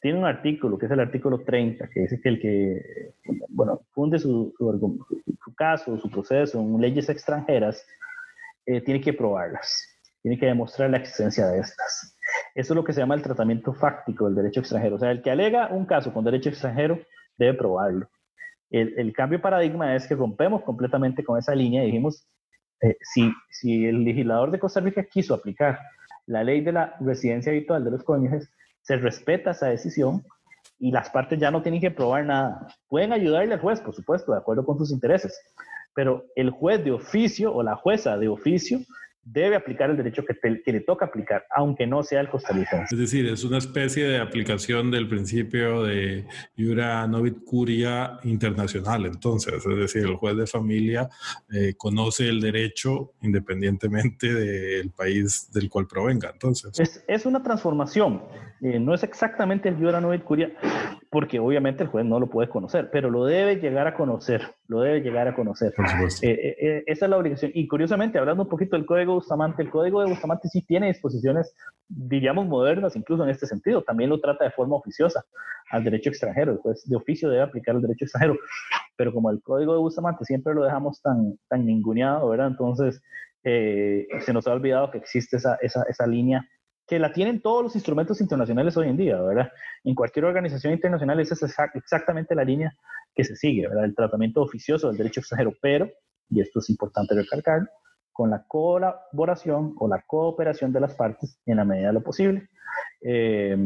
tiene 0.00 0.18
un 0.18 0.24
artículo, 0.24 0.78
que 0.78 0.86
es 0.86 0.92
el 0.92 1.00
artículo 1.00 1.44
30, 1.44 1.88
que 1.88 2.00
dice 2.00 2.20
que 2.20 2.28
el 2.28 2.40
que, 2.40 3.14
bueno, 3.48 3.80
funde 3.92 4.18
su, 4.18 4.54
caso, 5.56 5.98
su 5.98 6.10
proceso 6.10 6.60
en 6.60 6.80
leyes 6.80 7.08
extranjeras, 7.08 7.84
tiene 8.64 9.00
que 9.00 9.14
probarlas 9.14 9.98
tiene 10.22 10.38
que 10.38 10.46
demostrar 10.46 10.90
la 10.90 10.98
existencia 10.98 11.46
de 11.46 11.60
estas. 11.60 12.16
Eso 12.54 12.72
es 12.72 12.76
lo 12.76 12.84
que 12.84 12.92
se 12.92 13.00
llama 13.00 13.14
el 13.14 13.22
tratamiento 13.22 13.72
fáctico 13.72 14.26
del 14.26 14.34
derecho 14.34 14.60
extranjero. 14.60 14.96
O 14.96 14.98
sea, 14.98 15.10
el 15.10 15.22
que 15.22 15.30
alega 15.30 15.68
un 15.68 15.86
caso 15.86 16.12
con 16.12 16.24
derecho 16.24 16.48
extranjero 16.48 16.98
debe 17.36 17.54
probarlo. 17.54 18.08
El, 18.70 18.98
el 18.98 19.12
cambio 19.12 19.38
de 19.38 19.42
paradigma 19.42 19.94
es 19.94 20.06
que 20.06 20.14
rompemos 20.14 20.62
completamente 20.62 21.24
con 21.24 21.38
esa 21.38 21.54
línea 21.54 21.82
y 21.82 21.86
dijimos, 21.86 22.28
eh, 22.82 22.96
si, 23.00 23.32
si 23.50 23.86
el 23.86 24.04
legislador 24.04 24.50
de 24.50 24.58
Costa 24.58 24.80
Rica 24.80 25.04
quiso 25.04 25.34
aplicar 25.34 25.78
la 26.26 26.44
ley 26.44 26.60
de 26.60 26.72
la 26.72 26.94
residencia 27.00 27.50
habitual 27.50 27.84
de 27.84 27.92
los 27.92 28.04
cónyuges, 28.04 28.52
se 28.88 28.96
respeta 28.96 29.50
esa 29.50 29.66
decisión 29.66 30.24
y 30.78 30.90
las 30.92 31.10
partes 31.10 31.38
ya 31.38 31.50
no 31.50 31.60
tienen 31.60 31.78
que 31.78 31.90
probar 31.90 32.24
nada. 32.24 32.68
Pueden 32.88 33.12
ayudarle 33.12 33.52
al 33.52 33.60
juez, 33.60 33.82
por 33.82 33.94
supuesto, 33.94 34.32
de 34.32 34.38
acuerdo 34.38 34.64
con 34.64 34.78
sus 34.78 34.90
intereses, 34.90 35.38
pero 35.94 36.24
el 36.36 36.48
juez 36.48 36.82
de 36.82 36.92
oficio 36.92 37.54
o 37.54 37.62
la 37.62 37.76
jueza 37.76 38.16
de 38.16 38.28
oficio 38.28 38.78
debe 39.32 39.56
aplicar 39.56 39.90
el 39.90 39.96
derecho 39.96 40.24
que, 40.24 40.34
que, 40.64 40.72
le 40.72 40.80
toca 40.80 41.06
aplicar, 41.06 41.44
aunque 41.54 41.86
no 41.86 42.02
sea 42.02 42.20
el 42.20 42.28
costarricense. 42.28 42.94
Es 42.94 42.98
decir, 42.98 43.26
es 43.26 43.44
una 43.44 43.58
especie 43.58 44.04
de 44.04 44.18
aplicación 44.18 44.90
del 44.90 45.08
principio 45.08 45.84
de 45.84 46.24
Jura 46.56 47.06
Novit 47.06 47.44
Curia 47.44 48.18
internacional, 48.24 49.06
entonces, 49.06 49.54
es 49.54 49.76
decir, 49.76 50.04
el 50.04 50.16
juez 50.16 50.36
de 50.36 50.46
familia 50.46 51.08
eh, 51.52 51.74
conoce 51.76 52.28
el 52.28 52.40
derecho 52.40 53.12
independientemente 53.22 54.32
del 54.32 54.90
país 54.90 55.50
del 55.52 55.68
cual 55.68 55.86
provenga, 55.86 56.30
entonces. 56.32 56.78
Es, 56.78 57.04
es 57.06 57.26
una 57.26 57.42
transformación, 57.42 58.22
eh, 58.60 58.78
no 58.78 58.94
es 58.94 59.02
exactamente 59.02 59.68
el 59.68 59.76
Jura 59.76 60.00
Novit 60.00 60.24
Curia, 60.24 60.52
porque 61.10 61.38
obviamente 61.38 61.82
el 61.82 61.88
juez 61.88 62.04
no 62.04 62.18
lo 62.18 62.28
puede 62.28 62.48
conocer, 62.48 62.90
pero 62.90 63.10
lo 63.10 63.24
debe 63.24 63.56
llegar 63.56 63.86
a 63.86 63.94
conocer, 63.94 64.54
lo 64.68 64.80
debe 64.80 65.00
llegar 65.00 65.26
a 65.26 65.34
conocer. 65.34 65.72
Por 65.74 65.88
supuesto. 65.88 66.26
Eh, 66.26 66.84
esa 66.86 67.06
es 67.06 67.10
la 67.10 67.16
obligación. 67.16 67.50
Y 67.54 67.66
curiosamente, 67.66 68.18
hablando 68.18 68.44
un 68.44 68.48
poquito 68.48 68.76
del 68.76 68.84
Código 68.84 69.14
Bustamante, 69.14 69.62
el 69.62 69.70
Código 69.70 70.00
de 70.00 70.10
Bustamante 70.10 70.48
sí 70.48 70.62
tiene 70.62 70.88
disposiciones, 70.88 71.54
diríamos, 71.88 72.46
modernas, 72.46 72.94
incluso 72.94 73.24
en 73.24 73.30
este 73.30 73.46
sentido. 73.46 73.82
También 73.82 74.10
lo 74.10 74.20
trata 74.20 74.44
de 74.44 74.50
forma 74.50 74.76
oficiosa 74.76 75.24
al 75.70 75.84
derecho 75.84 76.10
extranjero. 76.10 76.52
El 76.52 76.58
juez 76.58 76.84
de 76.86 76.96
oficio 76.96 77.30
debe 77.30 77.42
aplicar 77.42 77.74
el 77.74 77.82
derecho 77.82 78.04
extranjero. 78.04 78.38
Pero 78.96 79.12
como 79.12 79.30
el 79.30 79.42
Código 79.42 79.72
de 79.72 79.78
Bustamante 79.78 80.26
siempre 80.26 80.54
lo 80.54 80.64
dejamos 80.64 81.00
tan, 81.00 81.38
tan 81.48 81.64
ninguneado, 81.64 82.28
¿verdad? 82.28 82.48
Entonces, 82.48 83.02
eh, 83.44 84.06
se 84.20 84.34
nos 84.34 84.46
ha 84.46 84.52
olvidado 84.52 84.90
que 84.90 84.98
existe 84.98 85.38
esa, 85.38 85.56
esa, 85.62 85.82
esa 85.84 86.06
línea 86.06 86.46
que 86.88 86.98
la 86.98 87.12
tienen 87.12 87.40
todos 87.40 87.62
los 87.62 87.74
instrumentos 87.74 88.20
internacionales 88.20 88.76
hoy 88.76 88.88
en 88.88 88.96
día, 88.96 89.20
¿verdad? 89.20 89.52
En 89.84 89.94
cualquier 89.94 90.24
organización 90.24 90.72
internacional 90.72 91.20
esa 91.20 91.34
es 91.34 91.54
exactamente 91.74 92.34
la 92.34 92.44
línea 92.44 92.74
que 93.14 93.24
se 93.24 93.36
sigue, 93.36 93.68
¿verdad? 93.68 93.84
El 93.84 93.94
tratamiento 93.94 94.40
oficioso 94.40 94.88
del 94.88 94.96
derecho 94.96 95.20
extranjero, 95.20 95.52
pero, 95.60 95.90
y 96.30 96.40
esto 96.40 96.60
es 96.60 96.70
importante 96.70 97.14
recalcar, 97.14 97.70
con 98.10 98.30
la 98.30 98.44
colaboración 98.48 99.74
o 99.78 99.86
la 99.86 100.02
cooperación 100.06 100.72
de 100.72 100.80
las 100.80 100.94
partes 100.94 101.38
en 101.44 101.58
la 101.58 101.64
medida 101.64 101.88
de 101.88 101.92
lo 101.92 102.02
posible. 102.02 102.48
Eh, 103.02 103.56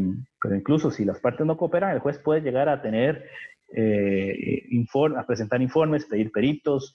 pero 0.40 0.54
incluso 0.56 0.90
si 0.90 1.04
las 1.04 1.20
partes 1.20 1.46
no 1.46 1.56
cooperan, 1.56 1.92
el 1.92 2.00
juez 2.00 2.18
puede 2.18 2.40
llegar 2.40 2.68
a 2.68 2.82
tener, 2.82 3.24
eh, 3.74 4.62
a 5.16 5.26
presentar 5.26 5.62
informes, 5.62 6.06
pedir 6.06 6.32
peritos, 6.32 6.94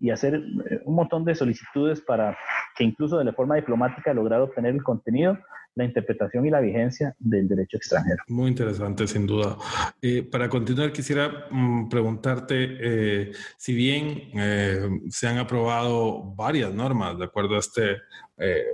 y 0.00 0.10
hacer 0.10 0.34
eh, 0.34 0.80
un 0.84 0.94
montón 0.94 1.24
de 1.24 1.34
solicitudes 1.34 2.00
para 2.00 2.36
que 2.76 2.84
incluso 2.84 3.18
de 3.18 3.24
la 3.24 3.32
forma 3.32 3.56
diplomática 3.56 4.14
lograr 4.14 4.40
obtener 4.40 4.74
el 4.74 4.82
contenido, 4.82 5.38
la 5.78 5.84
interpretación 5.84 6.44
y 6.46 6.50
la 6.50 6.60
vigencia 6.60 7.14
del 7.18 7.48
derecho 7.48 7.76
extranjero. 7.76 8.22
Muy 8.28 8.48
interesante, 8.48 9.06
sin 9.06 9.26
duda. 9.26 9.56
Eh, 10.02 10.22
para 10.22 10.48
continuar, 10.48 10.92
quisiera 10.92 11.46
mm, 11.50 11.88
preguntarte, 11.88 12.54
eh, 12.80 13.32
si 13.56 13.74
bien 13.74 14.32
se 15.10 15.28
han 15.28 15.38
aprobado 15.38 16.34
varias 16.34 16.72
normas 16.74 17.18
de 17.18 17.24
acuerdo 17.24 17.56
a 17.56 17.60
este 17.60 17.96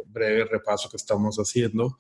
breve 0.07 0.45
repaso 0.45 0.91
que 0.91 0.97
estamos 0.97 1.37
haciendo, 1.37 1.97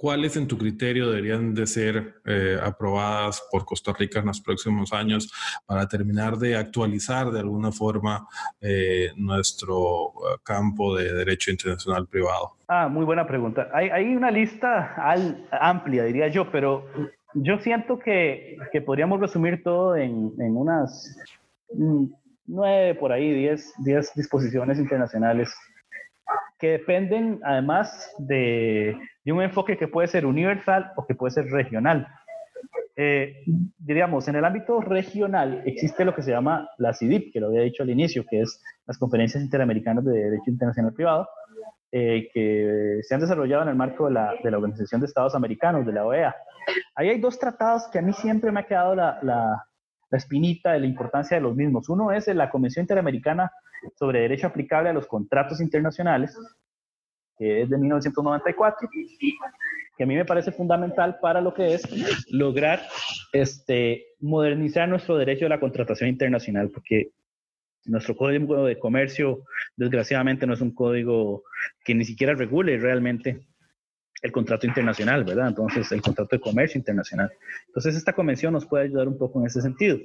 ¿Cuáles 0.00 0.34
en 0.38 0.48
tu 0.48 0.56
criterio 0.56 1.10
deberían 1.10 1.52
de 1.52 1.66
ser 1.66 2.22
eh, 2.24 2.56
aprobadas 2.62 3.46
por 3.52 3.66
Costa 3.66 3.92
Rica 3.92 4.20
en 4.20 4.28
los 4.28 4.40
próximos 4.40 4.94
años 4.94 5.30
para 5.66 5.86
terminar 5.86 6.38
de 6.38 6.56
actualizar 6.56 7.30
de 7.30 7.40
alguna 7.40 7.70
forma 7.70 8.26
eh, 8.62 9.10
nuestro 9.16 9.74
eh, 9.74 10.38
campo 10.42 10.96
de 10.96 11.12
derecho 11.12 11.50
internacional 11.50 12.06
privado? 12.06 12.52
Ah, 12.66 12.88
muy 12.88 13.04
buena 13.04 13.26
pregunta. 13.26 13.68
Hay, 13.74 14.16
una 14.16 14.30
lista 14.30 14.96
amplia, 15.50 16.04
diría 16.04 16.28
yo, 16.28 16.50
pero 16.50 16.86
yo 17.34 17.58
siento 17.58 17.98
que, 17.98 18.56
que 18.72 18.80
podríamos 18.80 19.20
resumir 19.20 19.62
todo 19.62 19.96
en, 19.96 20.32
en 20.38 20.56
unas 20.56 21.14
mm, 21.74 22.06
nueve, 22.46 22.94
por 22.94 23.12
ahí, 23.12 23.34
diez, 23.34 23.74
diez 23.84 24.14
disposiciones 24.14 24.78
internacionales 24.78 25.54
que 26.60 26.72
dependen 26.72 27.40
además 27.42 28.14
de, 28.18 28.96
de, 29.30 29.38
un 29.38 29.42
enfoque 29.42 29.76
que 29.76 29.88
puede 29.88 30.08
ser 30.08 30.26
universal 30.26 30.92
o 30.96 31.06
que 31.06 31.14
puede 31.14 31.32
ser 31.32 31.46
regional. 31.46 32.06
Eh, 32.96 33.44
diríamos, 33.78 34.28
en 34.28 34.36
el 34.36 34.44
ámbito 34.44 34.80
regional 34.80 35.62
existe 35.64 36.04
lo 36.04 36.14
que 36.14 36.22
se 36.22 36.32
llama 36.32 36.68
la 36.78 36.92
CIDIP, 36.92 37.32
que 37.32 37.40
lo 37.40 37.46
había 37.46 37.62
dicho 37.62 37.82
al 37.82 37.90
inicio, 37.90 38.24
que 38.28 38.42
es 38.42 38.62
las 38.86 38.98
Conferencias 38.98 39.42
Interamericanas 39.42 40.04
de 40.04 40.12
Derecho 40.12 40.50
Internacional 40.50 40.92
Privado, 40.92 41.28
eh, 41.92 42.28
que 42.32 43.00
se 43.02 43.14
han 43.14 43.20
desarrollado 43.20 43.62
en 43.62 43.68
el 43.70 43.76
marco 43.76 44.06
de 44.06 44.12
la, 44.12 44.34
de 44.42 44.50
la, 44.50 44.58
Organización 44.58 45.00
de 45.00 45.06
Estados 45.06 45.34
Americanos, 45.34 45.86
de 45.86 45.92
la 45.92 46.04
OEA. 46.04 46.34
Ahí 46.94 47.08
hay 47.08 47.20
dos 47.20 47.38
tratados 47.38 47.88
que 47.90 47.98
a 47.98 48.02
mí 48.02 48.12
siempre 48.12 48.52
me 48.52 48.60
ha 48.60 48.66
quedado 48.66 48.94
la, 48.94 49.18
la, 49.22 49.64
la 50.10 50.18
espinita 50.18 50.72
de 50.72 50.80
la 50.80 50.86
importancia 50.86 51.36
de 51.36 51.42
los 51.42 51.56
mismos. 51.56 51.88
Uno 51.88 52.12
es 52.12 52.26
la 52.28 52.50
Convención 52.50 52.82
Interamericana 52.82 53.50
sobre 53.94 54.20
Derecho 54.20 54.48
Aplicable 54.48 54.90
a 54.90 54.92
los 54.92 55.06
Contratos 55.06 55.60
Internacionales, 55.60 56.36
que 57.40 57.62
es 57.62 57.70
de 57.70 57.78
1994, 57.78 58.86
que 59.96 60.04
a 60.04 60.06
mí 60.06 60.14
me 60.14 60.26
parece 60.26 60.52
fundamental 60.52 61.18
para 61.22 61.40
lo 61.40 61.54
que 61.54 61.72
es 61.72 61.82
lograr 62.30 62.82
este, 63.32 64.08
modernizar 64.20 64.86
nuestro 64.86 65.16
derecho 65.16 65.46
de 65.46 65.48
la 65.48 65.58
contratación 65.58 66.10
internacional, 66.10 66.68
porque 66.68 67.12
nuestro 67.86 68.14
código 68.14 68.66
de 68.66 68.78
comercio, 68.78 69.44
desgraciadamente, 69.74 70.46
no 70.46 70.52
es 70.52 70.60
un 70.60 70.74
código 70.74 71.44
que 71.82 71.94
ni 71.94 72.04
siquiera 72.04 72.34
regule 72.34 72.76
realmente 72.76 73.40
el 74.20 74.32
contrato 74.32 74.66
internacional, 74.66 75.24
¿verdad? 75.24 75.48
Entonces, 75.48 75.90
el 75.92 76.02
contrato 76.02 76.36
de 76.36 76.40
comercio 76.40 76.78
internacional. 76.78 77.32
Entonces, 77.68 77.96
esta 77.96 78.12
convención 78.12 78.52
nos 78.52 78.66
puede 78.66 78.84
ayudar 78.84 79.08
un 79.08 79.16
poco 79.16 79.40
en 79.40 79.46
ese 79.46 79.62
sentido. 79.62 79.98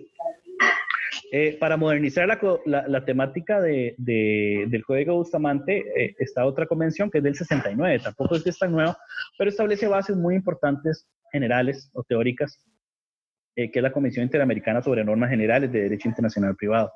Eh, 1.38 1.58
para 1.60 1.76
modernizar 1.76 2.30
la, 2.66 3.04
temática 3.04 3.60
de, 3.60 3.94
de, 3.98 4.68
del 4.70 4.86
Código 4.86 5.16
Bustamante, 5.16 5.80
eh, 5.80 6.16
está 6.18 6.46
otra 6.46 6.66
convención 6.66 7.12
que 7.12 7.18
es 7.18 7.24
del 7.26 7.36
69, 7.36 8.00
tampoco 8.00 8.38
es 8.38 8.44
que 8.44 8.52
es 8.52 8.58
tan 8.58 8.72
nueva, 8.72 8.98
pero 9.38 9.50
establece 9.50 9.86
bases 9.90 10.16
muy 10.16 10.36
importantes, 10.36 11.10
generales 11.34 11.92
o 11.92 12.04
teóricas, 12.04 12.64
eh, 13.58 13.70
que 13.70 13.80
es 13.80 13.84
la 13.84 13.92
Convención 13.92 14.24
Interamericana 14.24 14.82
sobre 14.82 15.04
Normas 15.04 15.30
Generales 15.30 15.70
de 15.74 15.82
Derecho 15.82 16.08
Internacional 16.08 16.56
Privado. 16.56 16.94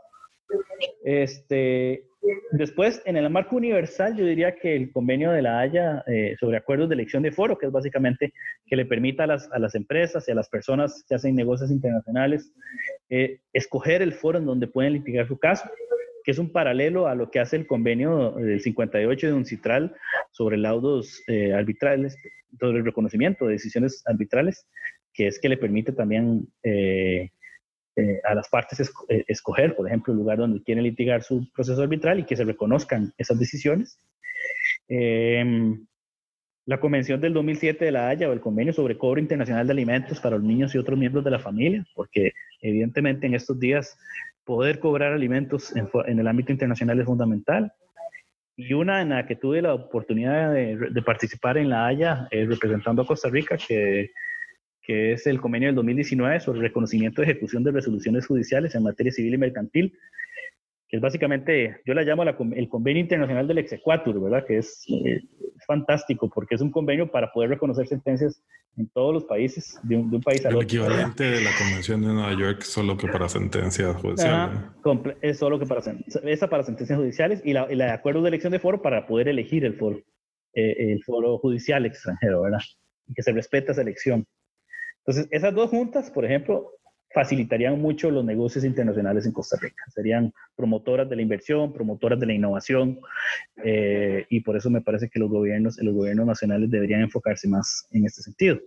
Este, 1.03 2.05
después, 2.51 3.01
en 3.05 3.17
el 3.17 3.29
marco 3.29 3.55
universal, 3.55 4.15
yo 4.15 4.25
diría 4.25 4.55
que 4.55 4.75
el 4.75 4.91
convenio 4.91 5.31
de 5.31 5.41
la 5.41 5.59
Haya 5.59 6.03
eh, 6.07 6.35
sobre 6.39 6.57
acuerdos 6.57 6.89
de 6.89 6.95
elección 6.95 7.23
de 7.23 7.31
foro, 7.31 7.57
que 7.57 7.67
es 7.67 7.71
básicamente 7.71 8.33
que 8.65 8.75
le 8.75 8.85
permita 8.85 9.23
a 9.23 9.27
las, 9.27 9.49
a 9.51 9.59
las 9.59 9.75
empresas 9.75 10.27
y 10.27 10.31
a 10.31 10.35
las 10.35 10.49
personas 10.49 11.03
que 11.07 11.15
hacen 11.15 11.35
negocios 11.35 11.71
internacionales 11.71 12.51
eh, 13.09 13.39
escoger 13.53 14.01
el 14.01 14.13
foro 14.13 14.37
en 14.37 14.45
donde 14.45 14.67
pueden 14.67 14.93
litigar 14.93 15.27
su 15.27 15.37
caso, 15.37 15.69
que 16.23 16.31
es 16.31 16.37
un 16.37 16.51
paralelo 16.51 17.07
a 17.07 17.15
lo 17.15 17.31
que 17.31 17.39
hace 17.39 17.55
el 17.55 17.65
convenio 17.65 18.31
del 18.31 18.61
58 18.61 19.27
de 19.27 19.33
UNCITRAL 19.33 19.95
sobre 20.31 20.57
laudos 20.57 21.23
eh, 21.27 21.53
arbitrales, 21.53 22.17
sobre 22.59 22.79
el 22.79 22.85
reconocimiento 22.85 23.45
de 23.45 23.53
decisiones 23.53 24.03
arbitrales, 24.05 24.67
que 25.13 25.27
es 25.27 25.39
que 25.39 25.49
le 25.49 25.57
permite 25.57 25.91
también 25.91 26.47
eh, 26.63 27.31
a 28.23 28.35
las 28.35 28.49
partes 28.49 28.91
eh, 29.09 29.25
escoger, 29.27 29.75
por 29.75 29.87
ejemplo, 29.87 30.13
el 30.13 30.19
lugar 30.19 30.37
donde 30.37 30.61
quieren 30.63 30.83
litigar 30.83 31.23
su 31.23 31.47
proceso 31.53 31.81
arbitral 31.81 32.19
y 32.19 32.25
que 32.25 32.35
se 32.35 32.43
reconozcan 32.43 33.13
esas 33.17 33.39
decisiones. 33.39 33.97
Em, 34.87 35.85
la 36.65 36.79
Convención 36.79 37.19
del 37.19 37.33
2007 37.33 37.85
de 37.85 37.91
la 37.91 38.09
Haya 38.09 38.29
o 38.29 38.33
el 38.33 38.41
Convenio 38.41 38.73
sobre 38.73 38.97
Cobro 38.97 39.19
Internacional 39.19 39.65
de 39.65 39.73
Alimentos 39.73 40.19
para 40.19 40.35
los 40.35 40.45
niños 40.45 40.75
y 40.75 40.77
otros 40.77 40.99
miembros 40.99 41.23
de 41.23 41.31
la 41.31 41.39
familia, 41.39 41.85
porque 41.95 42.33
evidentemente 42.61 43.25
en 43.25 43.33
estos 43.33 43.59
días 43.59 43.97
poder 44.43 44.79
cobrar 44.79 45.13
alimentos 45.13 45.73
en, 45.75 46.19
el 46.19 46.27
ámbito 46.27 46.51
internacional 46.51 46.99
es 46.99 47.05
fundamental. 47.05 47.71
Y 48.55 48.73
una 48.73 49.01
en 49.01 49.09
la 49.09 49.25
que 49.25 49.35
tuve 49.35 49.61
la 49.61 49.73
oportunidad 49.73 50.53
de, 50.53 51.01
participar 51.05 51.57
en 51.57 51.69
la 51.69 51.87
Haya 51.87 52.27
eh, 52.29 52.45
representando 52.45 53.01
a 53.01 53.07
Costa 53.07 53.29
Rica, 53.29 53.57
que, 53.57 54.11
que 54.89 55.11
es 55.11 55.27
el 55.27 55.39
convenio 55.39 55.67
del 55.67 55.75
2019 55.75 56.39
sobre 56.39 56.61
reconocimiento 56.61 57.21
de 57.21 57.29
ejecución 57.29 57.63
de 57.63 57.69
resoluciones 57.69 58.25
judiciales 58.25 58.73
en 58.73 58.81
materia 58.81 59.11
civil 59.11 59.35
y 59.35 59.37
mercantil, 59.37 59.95
que 60.87 60.97
es 60.97 60.99
básicamente, 60.99 61.81
yo 61.85 61.93
la 61.93 62.01
llamo 62.01 62.23
el 62.23 62.67
Convenio 62.67 62.99
Internacional 62.99 63.47
del 63.47 63.59
Exequatur, 63.59 64.19
¿verdad? 64.19 64.47
Que 64.47 64.57
es, 64.57 64.83
eh, 64.89 65.21
fantástico 65.67 66.27
porque 66.33 66.55
es 66.55 66.61
un 66.61 66.71
convenio 66.71 67.11
para 67.11 67.31
poder 67.31 67.51
reconocer 67.51 67.85
sentencias 67.85 68.41
en 68.77 68.89
todos 68.89 69.13
los 69.13 69.25
países, 69.25 69.79
de 69.83 69.95
un, 69.95 70.09
país 70.21 70.43
al 70.47 70.55
otro. 70.55 70.61
El 70.61 70.65
equivalente 70.65 71.23
de 71.23 71.41
la 71.43 71.51
Convención 71.55 72.01
de 72.01 72.07
Nueva 72.07 72.33
York, 72.33 72.63
solo 72.63 72.97
que 72.97 73.07
para 73.09 73.29
sentencias 73.29 73.95
judiciales. 73.97 74.59
es 75.21 75.37
solo 75.37 75.59
que 75.59 75.67
para, 75.67 75.83
esa 76.23 76.49
para 76.49 76.63
sentencias 76.63 76.97
judiciales 76.97 77.43
y 77.45 77.53
la, 77.53 77.67
de 77.67 77.91
acuerdo 77.91 78.23
de 78.23 78.29
elección 78.29 78.51
de 78.51 78.57
foro 78.57 78.81
para 78.81 79.05
poder 79.05 79.27
elegir 79.27 79.65
el 79.65 79.75
foro, 79.75 79.99
eh, 80.55 80.93
el 80.93 81.03
foro 81.03 81.37
judicial 81.37 81.85
extranjero, 81.85 82.41
¿verdad? 82.41 82.61
Y 83.05 83.13
que 83.13 83.21
se 83.21 83.31
respeta 83.33 83.73
esa 83.73 83.83
elección. 83.83 84.25
Entonces, 85.09 85.27
esas 85.31 85.55
dos 85.55 85.71
juntas, 85.71 86.11
por 86.11 86.23
ejemplo, 86.23 86.69
facilitarían 87.11 87.81
mucho 87.81 88.11
los 88.11 88.23
negocios 88.23 88.63
internacionales 88.63 89.25
en 89.25 89.31
Costa 89.31 89.57
Rica. 89.59 89.83
Serían 89.87 90.31
promotoras 90.55 91.09
de 91.09 91.15
la 91.15 91.23
inversión, 91.23 91.73
promotoras 91.73 92.19
de 92.19 92.27
la 92.27 92.33
innovación, 92.33 92.99
eh, 93.63 94.27
y 94.29 94.41
por 94.41 94.55
eso 94.55 94.69
me 94.69 94.81
parece 94.81 95.09
que 95.09 95.17
los 95.17 95.31
gobiernos, 95.31 95.79
los 95.81 95.95
gobiernos 95.95 96.27
nacionales 96.27 96.69
deberían 96.69 97.01
enfocarse 97.01 97.47
más 97.47 97.87
en 97.89 98.05
este 98.05 98.21
sentido. 98.21 98.59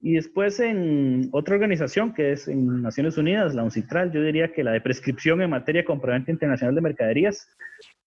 Y 0.00 0.14
después 0.14 0.60
en 0.60 1.28
otra 1.32 1.56
organización 1.56 2.14
que 2.14 2.30
es 2.30 2.46
en 2.46 2.80
Naciones 2.80 3.18
Unidas, 3.18 3.52
la 3.56 3.64
UNCITRAL, 3.64 4.12
yo 4.12 4.22
diría 4.22 4.52
que 4.52 4.62
la 4.62 4.70
de 4.70 4.80
prescripción 4.80 5.42
en 5.42 5.50
materia 5.50 5.80
de 5.80 5.86
compraventa 5.86 6.30
internacional 6.30 6.76
de 6.76 6.82
mercaderías 6.82 7.48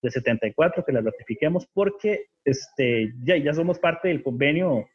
de 0.01 0.09
74, 0.09 0.85
que 0.85 0.93
la 0.93 1.01
ratifiquemos 1.01 1.67
porque 1.73 2.27
este, 2.45 3.13
ya, 3.25 3.35
ya 3.35 3.53
somos 3.53 3.77
parte 3.77 4.07
del 4.07 4.23
convenio 4.23 4.87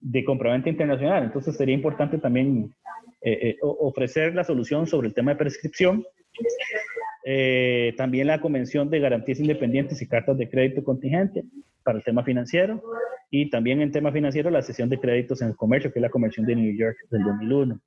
de 0.00 0.24
compraventa 0.24 0.68
internacional, 0.68 1.24
entonces 1.24 1.56
sería 1.56 1.74
importante 1.74 2.18
también 2.18 2.74
eh, 3.20 3.50
eh, 3.50 3.56
ofrecer 3.60 4.34
la 4.34 4.44
solución 4.44 4.86
sobre 4.86 5.08
el 5.08 5.14
tema 5.14 5.32
de 5.32 5.38
prescripción. 5.38 6.04
Eh, 7.24 7.94
también 7.96 8.28
la 8.28 8.40
Convención 8.40 8.88
de 8.88 9.00
Garantías 9.00 9.40
Independientes 9.40 10.00
y 10.00 10.08
Cartas 10.08 10.38
de 10.38 10.48
Crédito 10.48 10.84
Contingente 10.84 11.44
para 11.82 11.98
el 11.98 12.04
tema 12.04 12.22
financiero. 12.22 12.82
Y 13.30 13.50
también 13.50 13.82
en 13.82 13.92
tema 13.92 14.12
financiero 14.12 14.50
la 14.50 14.62
sesión 14.62 14.88
de 14.88 14.98
créditos 14.98 15.42
en 15.42 15.48
el 15.48 15.56
comercio, 15.56 15.92
que 15.92 15.98
es 15.98 16.02
la 16.02 16.10
Convención 16.10 16.46
de 16.46 16.56
New 16.56 16.74
York 16.74 16.96
del 17.10 17.24
2001. 17.24 17.80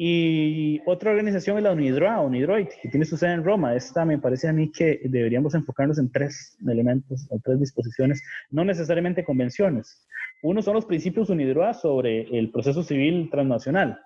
Y 0.00 0.80
otra 0.86 1.10
organización 1.10 1.56
es 1.56 1.64
la 1.64 1.72
UNIDROIT, 1.72 2.24
UNIDROIT, 2.24 2.68
que 2.80 2.88
tiene 2.88 3.04
su 3.04 3.16
sede 3.16 3.32
en 3.32 3.42
Roma. 3.42 3.74
Esta 3.74 4.04
me 4.04 4.16
parece 4.16 4.46
a 4.46 4.52
mí 4.52 4.70
que 4.70 5.00
deberíamos 5.02 5.56
enfocarnos 5.56 5.98
en 5.98 6.08
tres 6.12 6.56
elementos 6.64 7.26
o 7.30 7.40
tres 7.42 7.58
disposiciones, 7.58 8.22
no 8.48 8.64
necesariamente 8.64 9.24
convenciones. 9.24 10.06
Uno 10.40 10.62
son 10.62 10.74
los 10.74 10.86
principios 10.86 11.30
UNIDROIT 11.30 11.74
sobre 11.74 12.20
el 12.38 12.52
proceso 12.52 12.84
civil 12.84 13.28
transnacional, 13.28 13.98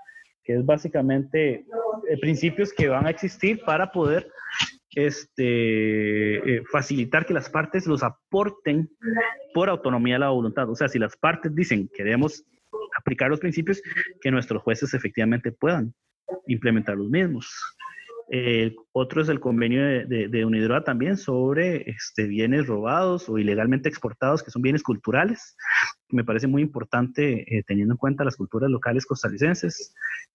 que 0.42 0.54
es 0.54 0.64
básicamente 0.64 1.66
eh, 2.08 2.18
principios 2.22 2.72
que 2.72 2.88
van 2.88 3.06
a 3.06 3.10
existir 3.10 3.60
para 3.62 3.92
poder 3.92 4.26
este, 4.94 6.56
eh, 6.56 6.62
facilitar 6.72 7.26
que 7.26 7.34
las 7.34 7.50
partes 7.50 7.86
los 7.86 8.02
aporten 8.02 8.88
por 9.52 9.68
autonomía 9.68 10.14
de 10.14 10.20
la 10.20 10.30
voluntad. 10.30 10.70
O 10.70 10.74
sea, 10.74 10.88
si 10.88 10.98
las 10.98 11.18
partes 11.18 11.54
dicen 11.54 11.90
queremos 11.94 12.46
aplicar 12.98 13.30
los 13.30 13.40
principios, 13.40 13.82
que 14.20 14.30
nuestros 14.30 14.62
jueces 14.62 14.94
efectivamente 14.94 15.52
puedan 15.52 15.94
implementar 16.46 16.96
los 16.96 17.08
mismos. 17.08 17.50
El 18.28 18.76
otro 18.92 19.20
es 19.20 19.28
el 19.28 19.40
convenio 19.40 19.84
de, 19.84 20.28
de, 20.28 20.82
también 20.86 21.18
sobre 21.18 21.90
este, 21.90 22.26
bienes 22.26 22.66
robados 22.66 23.28
o 23.28 23.36
ilegalmente 23.38 23.88
exportados, 23.88 24.42
que 24.42 24.50
son 24.50 24.62
bienes 24.62 24.82
culturales. 24.82 25.56
Me 26.12 26.24
parece 26.24 26.46
muy 26.46 26.62
importante 26.62 27.56
eh, 27.56 27.62
teniendo 27.66 27.94
en 27.94 27.98
cuenta 27.98 28.24
las 28.24 28.36
culturas 28.36 28.70
locales 28.70 29.06
costarricenses. 29.06 29.94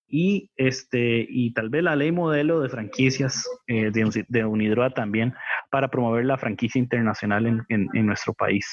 Y, 0.09 0.49
este, 0.55 1.25
y 1.29 1.53
tal 1.53 1.69
vez 1.69 1.83
la 1.83 1.95
ley 1.95 2.11
modelo 2.11 2.61
de 2.61 2.69
franquicias 2.69 3.45
eh, 3.67 3.91
de, 3.91 4.25
de 4.27 4.91
también 4.95 5.33
para 5.69 5.89
promover 5.89 6.25
la 6.25 6.37
franquicia 6.37 6.79
internacional 6.79 7.45
en, 7.45 7.89
en 7.93 8.05
nuestro 8.05 8.33
país. 8.33 8.65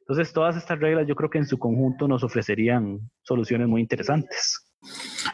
Entonces, 0.00 0.32
todas 0.32 0.56
estas 0.56 0.78
reglas 0.78 1.06
yo 1.08 1.16
creo 1.16 1.30
que 1.30 1.38
en 1.38 1.46
su 1.46 1.58
conjunto 1.58 2.06
nos 2.06 2.22
ofrecerían 2.22 3.00
soluciones 3.22 3.68
muy 3.68 3.80
interesantes. 3.80 4.62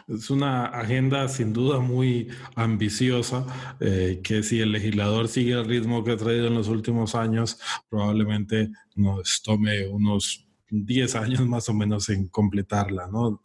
Es 0.07 0.31
una 0.31 0.65
agenda 0.65 1.27
sin 1.27 1.53
duda 1.53 1.79
muy 1.79 2.29
ambiciosa, 2.55 3.45
eh, 3.79 4.21
que 4.23 4.41
si 4.41 4.61
el 4.61 4.71
legislador 4.71 5.27
sigue 5.27 5.53
el 5.53 5.65
ritmo 5.65 6.03
que 6.03 6.13
ha 6.13 6.17
traído 6.17 6.47
en 6.47 6.55
los 6.55 6.69
últimos 6.69 7.13
años, 7.13 7.59
probablemente 7.89 8.69
nos 8.95 9.43
tome 9.43 9.87
unos 9.87 10.47
10 10.73 11.15
años 11.15 11.45
más 11.47 11.69
o 11.69 11.73
menos 11.73 12.09
en 12.09 12.27
completarla, 12.27 13.07
¿no? 13.07 13.39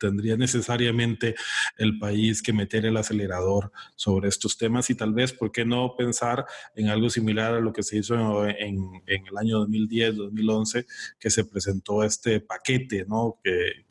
Tendría 0.00 0.36
necesariamente 0.36 1.36
el 1.76 1.98
país 1.98 2.42
que 2.42 2.52
meter 2.52 2.86
el 2.86 2.96
acelerador 2.96 3.70
sobre 3.94 4.28
estos 4.28 4.56
temas 4.56 4.90
y 4.90 4.94
tal 4.94 5.12
vez, 5.12 5.32
¿por 5.32 5.52
qué 5.52 5.64
no 5.64 5.94
pensar 5.96 6.46
en 6.74 6.88
algo 6.88 7.10
similar 7.10 7.54
a 7.54 7.60
lo 7.60 7.72
que 7.72 7.82
se 7.82 7.98
hizo 7.98 8.46
en, 8.46 9.02
el 9.06 9.38
año 9.38 9.58
2010, 9.58 10.16
2011, 10.16 10.86
que 11.18 11.30
se 11.30 11.44
presentó 11.44 12.02
este 12.02 12.40
paquete, 12.40 13.04
¿no? 13.06 13.38
Que, 13.44 13.84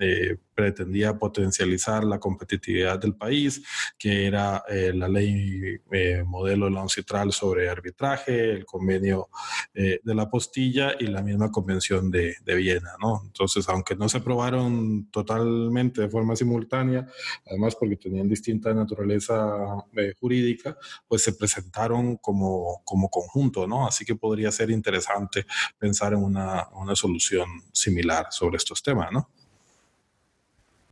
eh, 0.00 0.36
pretendía 0.54 1.18
potencializar 1.18 2.04
la 2.04 2.20
competitividad 2.20 3.00
del 3.00 3.16
país, 3.16 3.60
que 3.98 4.24
era 4.26 4.62
eh, 4.68 4.92
la 4.94 5.08
ley 5.08 5.80
eh, 5.90 6.22
modelo 6.24 6.70
Lancitral 6.70 7.32
sobre 7.32 7.68
arbitraje, 7.68 8.52
el 8.52 8.64
convenio 8.64 9.30
de 9.74 10.14
la 10.14 10.30
postilla 10.30 10.94
y 10.96 11.08
la 11.08 11.22
misma 11.22 11.50
convención 11.50 12.08
de, 12.08 12.36
de 12.44 12.54
Viena, 12.54 12.92
¿no? 13.02 13.22
Entonces, 13.24 13.68
aunque 13.68 13.96
no 13.96 14.08
se 14.08 14.18
aprobaron 14.18 15.10
totalmente 15.10 15.33
de 15.42 16.08
forma 16.08 16.36
simultánea, 16.36 17.06
además 17.46 17.76
porque 17.76 17.96
tenían 17.96 18.28
distinta 18.28 18.72
naturaleza 18.72 19.84
eh, 19.96 20.14
jurídica, 20.18 20.76
pues 21.08 21.22
se 21.22 21.32
presentaron 21.32 22.16
como, 22.16 22.82
como 22.84 23.08
conjunto, 23.08 23.66
¿no? 23.66 23.86
Así 23.86 24.04
que 24.04 24.14
podría 24.14 24.50
ser 24.50 24.70
interesante 24.70 25.46
pensar 25.78 26.12
en 26.12 26.22
una, 26.22 26.68
una 26.74 26.94
solución 26.94 27.48
similar 27.72 28.26
sobre 28.30 28.56
estos 28.56 28.82
temas, 28.82 29.10
¿no? 29.12 29.28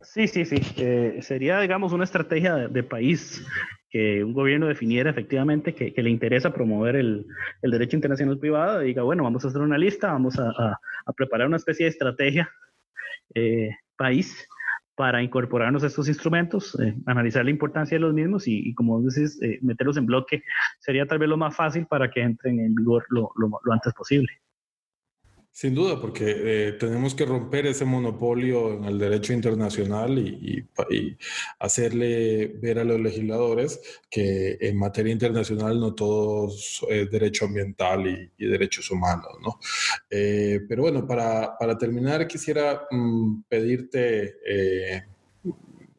Sí, 0.01 0.27
sí, 0.27 0.45
sí. 0.45 0.57
Eh, 0.77 1.19
sería, 1.21 1.59
digamos, 1.59 1.91
una 1.91 2.03
estrategia 2.03 2.67
de, 2.67 2.83
país 2.83 3.43
que 3.89 4.23
un 4.23 4.33
gobierno 4.33 4.67
definiera 4.67 5.09
efectivamente 5.09 5.73
que, 5.73 5.91
le 5.95 6.09
interesa 6.09 6.53
promover 6.53 6.95
el, 6.95 7.25
el, 7.63 7.71
derecho 7.71 7.95
internacional 7.95 8.37
privado 8.37 8.83
y 8.83 8.87
diga, 8.87 9.01
bueno, 9.01 9.23
vamos 9.23 9.43
a 9.43 9.47
hacer 9.47 9.61
una 9.61 9.77
lista, 9.77 10.11
vamos 10.11 10.37
a, 10.37 10.51
a, 11.05 11.13
preparar 11.13 11.47
una 11.47 11.57
especie 11.57 11.85
de 11.85 11.89
estrategia 11.89 12.51
eh, 13.33 13.71
país 13.97 14.47
para 14.95 15.23
incorporarnos 15.23 15.83
a 15.83 15.87
estos 15.87 16.07
instrumentos, 16.07 16.79
eh, 16.79 16.95
analizar 17.07 17.43
la 17.43 17.51
importancia 17.51 17.95
de 17.95 18.01
los 18.01 18.13
mismos 18.13 18.47
y, 18.47 18.73
como 18.75 19.01
dices, 19.01 19.39
meterlos 19.61 19.97
en 19.97 20.05
bloque 20.05 20.43
sería 20.79 21.07
tal 21.07 21.17
vez 21.17 21.29
lo 21.29 21.37
más 21.37 21.55
fácil 21.55 21.87
para 21.87 22.11
que 22.11 22.21
entren 22.21 22.59
en 22.59 22.75
vigor 22.75 23.05
lo 23.09 23.31
antes 23.71 23.93
posible. 23.93 24.29
Sin 25.55 25.75
duda, 25.75 26.01
porque 26.01 26.33
eh, 26.35 26.71
tenemos 26.79 27.13
que 27.13 27.25
romper 27.25 27.67
ese 27.67 27.85
monopolio 27.85 28.73
en 28.73 28.85
el 28.85 28.97
derecho 28.97 29.33
internacional 29.33 30.17
y, 30.17 30.67
hacerle 31.59 32.47
ver 32.59 32.79
a 32.79 32.83
los 32.83 32.99
legisladores 32.99 33.79
que 34.09 34.57
en 34.59 34.77
materia 34.79 35.13
internacional 35.13 35.79
no 35.79 35.93
todo 35.93 36.49
es 36.89 37.11
derecho 37.11 37.45
ambiental 37.45 38.31
y, 38.35 38.47
derechos 38.47 38.89
humanos. 38.89 39.29
¿no? 39.43 39.59
Eh, 40.09 40.61
pero 40.67 40.81
bueno, 40.81 41.05
para, 41.05 41.55
terminar, 41.77 42.27
quisiera 42.27 42.87
mm, 42.89 43.43
pedirte... 43.47 44.37
Eh, 44.47 45.03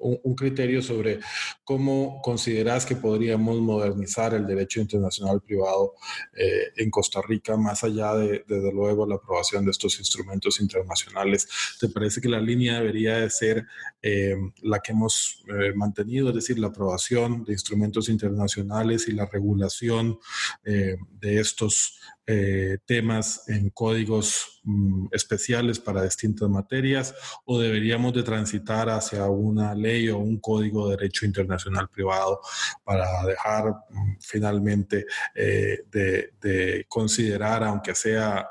un, 0.05 0.35
criterio 0.35 0.83
sobre 0.83 1.21
cómo 1.65 2.21
consideras 2.23 2.85
que 2.85 2.97
podríamos 2.97 3.61
modernizar 3.61 4.35
el 4.35 4.47
derecho 4.47 4.81
internacional 4.81 5.41
privado 5.41 5.95
eh, 6.37 6.73
en 6.77 6.91
Costa 6.91 7.21
Rica, 7.27 7.57
más 7.57 7.85
allá 7.85 8.15
de, 8.15 8.45
desde 8.47 8.73
luego, 8.73 9.07
la 9.07 9.17
aprobación 9.17 9.65
de 9.65 9.71
estos 9.71 9.99
instrumentos 9.99 10.61
internacionales. 10.61 11.49
¿Te 11.81 11.89
parece 11.89 12.21
que 12.21 12.29
la 12.29 12.41
línea 12.41 12.81
debería 12.81 13.19
de 13.19 13.31
ser 13.31 13.67
eh, 14.03 14.37
la 14.63 14.81
que 14.81 14.93
hemos 14.93 15.43
eh, 15.49 15.73
mantenido, 15.75 16.29
es 16.29 16.35
decir, 16.35 16.59
la 16.59 16.69
aprobación 16.69 17.45
de 17.45 17.53
instrumentos 17.53 18.09
internacionales 18.09 19.09
y 19.09 19.13
la 19.13 19.27
regulación 19.27 20.19
de 20.65 21.41
estos 21.41 21.99
eh, 22.27 22.79
temas 22.87 23.49
en 23.49 23.71
códigos 23.71 24.61
mm, 24.63 25.09
especiales 25.13 25.79
para 25.79 26.03
distintas 26.03 26.49
materias 26.49 27.15
o 27.45 27.59
deberíamos 27.59 28.15
de 28.15 28.23
transitar 28.23 28.89
hacia 28.89 29.27
una 29.27 29.75
ley 29.75 30.09
o 30.09 30.19
un 30.19 30.39
código 30.39 30.89
de 30.89 30.97
derecho 30.97 31.27
internacional 31.27 31.89
privado 31.89 32.41
para 32.83 33.25
dejar 33.27 33.69
mm, 33.91 34.17
finalmente 34.21 35.07
eh, 35.35 35.85
de, 35.91 36.87
considerar, 36.89 37.65
aunque 37.65 37.95
sea 37.95 38.49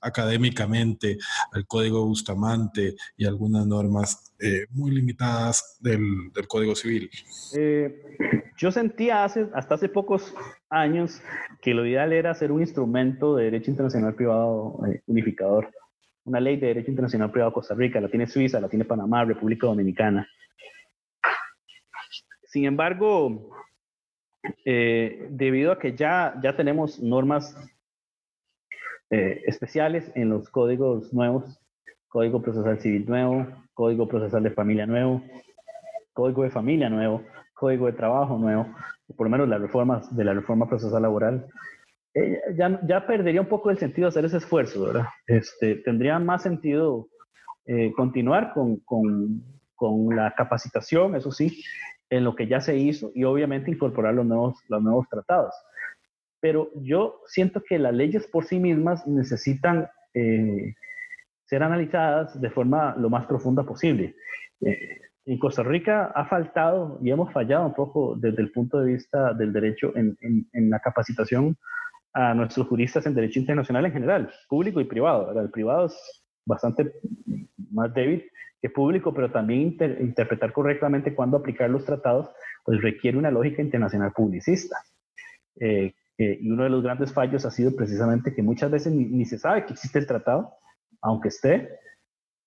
académicamente, 0.00 1.18
el 1.54 1.66
código 1.66 2.06
Bustamante 2.06 2.96
y 3.16 3.26
algunas 3.26 3.66
normas 3.66 4.32
muy 4.70 4.90
limitadas 4.90 5.78
del, 5.80 6.32
del 6.32 6.46
Código 6.46 6.74
Civil? 6.74 7.10
Yo 8.56 8.72
sentía 8.72 9.24
hace, 9.24 9.48
hasta 9.52 9.74
hace 9.74 9.88
pocos 9.88 10.34
años 10.70 11.20
que 11.60 11.74
lo 11.74 11.84
ideal 11.84 12.12
era 12.12 12.30
hacer 12.30 12.50
un 12.50 12.62
instrumento 12.62 13.36
de 13.36 13.44
derecho 13.44 13.70
internacional 13.70 14.14
privado 14.14 14.80
eh, 14.86 15.02
unificador, 15.06 15.70
una 16.24 16.40
ley 16.40 16.56
de 16.56 16.68
derecho 16.68 16.90
internacional 16.90 17.30
privado 17.30 17.52
Costa 17.52 17.74
Rica, 17.74 18.00
la 18.00 18.08
tiene 18.08 18.26
Suiza, 18.26 18.58
la 18.58 18.68
tiene 18.68 18.86
Panamá, 18.86 19.24
República 19.24 19.66
Dominicana. 19.66 20.26
Sin 22.44 22.64
embargo, 22.64 23.50
eh, 24.64 25.26
debido 25.30 25.72
a 25.72 25.78
que 25.78 25.94
ya, 25.94 26.34
ya 26.42 26.56
tenemos 26.56 26.98
normas 27.00 27.54
eh, 29.10 29.42
especiales 29.46 30.10
en 30.14 30.30
los 30.30 30.48
códigos 30.48 31.12
nuevos, 31.12 31.60
Código 32.08 32.40
Procesal 32.40 32.80
Civil 32.80 33.04
nuevo, 33.06 33.46
Código 33.76 34.08
Procesal 34.08 34.42
de 34.42 34.50
Familia 34.50 34.86
nuevo, 34.86 35.22
Código 36.14 36.44
de 36.44 36.50
Familia 36.50 36.88
nuevo, 36.88 37.22
código 37.52 37.86
de 37.86 37.92
trabajo 37.92 38.38
nuevo, 38.38 38.66
por 39.16 39.26
lo 39.26 39.30
menos 39.30 39.48
las 39.48 39.60
reformas 39.60 40.16
de 40.16 40.24
la 40.24 40.32
reforma 40.32 40.66
procesal 40.66 41.02
laboral, 41.02 41.46
eh, 42.14 42.40
ya, 42.56 43.06
perdería 43.06 43.42
un 43.42 43.48
poco 43.48 43.70
el 43.70 43.76
sentido 43.78 44.08
hacer 44.08 44.24
ese 44.24 44.38
esfuerzo, 44.38 44.86
¿verdad? 44.86 45.04
Este, 45.26 45.76
tendría 45.76 46.18
más 46.18 46.42
sentido 46.42 47.08
eh, 47.66 47.92
continuar 47.94 48.54
con, 48.54 48.76
con, 48.80 49.42
con, 49.74 50.16
la 50.16 50.34
capacitación, 50.34 51.14
eso 51.14 51.30
sí, 51.30 51.62
en 52.08 52.24
lo 52.24 52.34
que 52.34 52.46
ya 52.46 52.60
se 52.62 52.76
hizo 52.78 53.10
y 53.14 53.24
obviamente 53.24 53.70
incorporar 53.70 54.14
los 54.14 54.24
nuevos, 54.24 54.58
los 54.68 54.82
nuevos 54.82 55.06
tratados. 55.10 55.54
Pero 56.40 56.70
yo 56.76 57.20
siento 57.26 57.62
que 57.62 57.78
las 57.78 57.92
leyes 57.92 58.26
por 58.26 58.44
sí 58.44 58.58
mismas 58.58 59.06
necesitan 59.06 59.86
eh, 60.14 60.74
ser 61.46 61.62
analizadas 61.62 62.40
de 62.40 62.50
forma 62.50 62.94
lo 62.98 63.08
más 63.08 63.26
profunda 63.26 63.62
posible 63.62 64.14
en 65.26 65.38
Costa 65.38 65.62
Rica 65.64 66.12
ha 66.14 66.24
faltado 66.26 66.98
y 67.02 67.10
hemos 67.10 67.32
fallado 67.32 67.66
un 67.66 67.74
poco 67.74 68.14
desde 68.16 68.42
el 68.42 68.52
punto 68.52 68.78
de 68.78 68.94
vista 68.94 69.34
del 69.34 69.52
derecho 69.52 69.92
en, 69.96 70.16
la 70.70 70.78
capacitación 70.78 71.56
a 72.14 72.32
nuestros 72.32 72.68
juristas 72.68 73.04
en 73.06 73.14
derecho 73.14 73.40
internacional 73.40 73.84
en 73.86 73.92
general, 73.92 74.32
público 74.48 74.80
y 74.80 74.84
privado. 74.84 75.38
El 75.38 75.50
privado 75.50 75.86
es 75.86 76.24
bastante 76.46 76.92
más 77.72 77.92
débil 77.92 78.24
que 78.62 78.70
público, 78.70 79.12
pero 79.12 79.30
también 79.30 79.76
interpretar 80.00 80.52
correctamente 80.52 81.14
cuándo 81.14 81.36
aplicar 81.38 81.68
los 81.68 81.84
tratados, 81.84 82.30
pues 82.64 82.80
requiere 82.80 83.18
una 83.18 83.30
lógica 83.30 83.60
internacional 83.60 84.12
publicista. 84.12 84.76
Eh, 85.60 85.92
y 86.18 86.50
uno 86.50 86.62
de 86.62 86.70
los 86.70 86.82
grandes 86.82 87.12
fallos 87.12 87.44
ha 87.44 87.50
sido 87.50 87.74
precisamente 87.74 88.32
que 88.32 88.42
muchas 88.42 88.70
veces 88.70 88.92
ni 88.92 89.24
se 89.26 89.38
sabe 89.38 89.66
que 89.66 89.74
existe 89.74 89.98
el 89.98 90.06
tratado, 90.06 90.54
aunque 91.06 91.28
esté, 91.28 91.78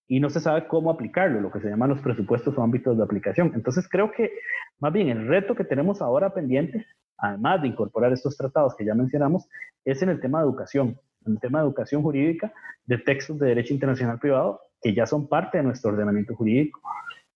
y 0.07 0.19
no 0.19 0.29
se 0.29 0.39
sabe 0.39 0.67
cómo 0.67 0.91
aplicarlo, 0.91 1.39
lo 1.39 1.51
que 1.51 1.61
se 1.61 1.69
llaman 1.69 1.91
los 1.91 2.01
presupuestos 2.01 2.57
o 2.57 2.63
ámbitos 2.63 2.97
de 2.97 3.03
aplicación. 3.03 3.51
Entonces 3.55 3.87
creo 3.87 4.11
que 4.11 4.31
más 4.79 4.91
bien 4.91 5.07
el 5.07 5.27
reto 5.27 5.55
que 5.55 5.63
tenemos 5.63 6.01
ahora 6.01 6.33
pendiente, 6.33 6.85
además 7.17 7.61
de 7.61 7.69
incorporar 7.69 8.11
estos 8.11 8.35
tratados 8.35 8.75
que 8.75 8.85
ya 8.85 8.95
mencionamos, 8.95 9.47
es 9.85 10.01
en 10.01 10.09
el 10.09 10.19
tema 10.19 10.39
de 10.39 10.45
educación, 10.45 10.99
en 11.25 11.33
el 11.33 11.39
tema 11.39 11.59
de 11.59 11.65
educación 11.65 12.01
jurídica 12.01 12.51
de 12.85 12.97
textos 12.97 13.39
de 13.39 13.47
derecho 13.47 13.73
internacional 13.73 14.19
privado 14.19 14.59
que 14.81 14.93
ya 14.93 15.05
son 15.05 15.27
parte 15.27 15.57
de 15.57 15.63
nuestro 15.63 15.91
ordenamiento 15.91 16.35
jurídico 16.35 16.81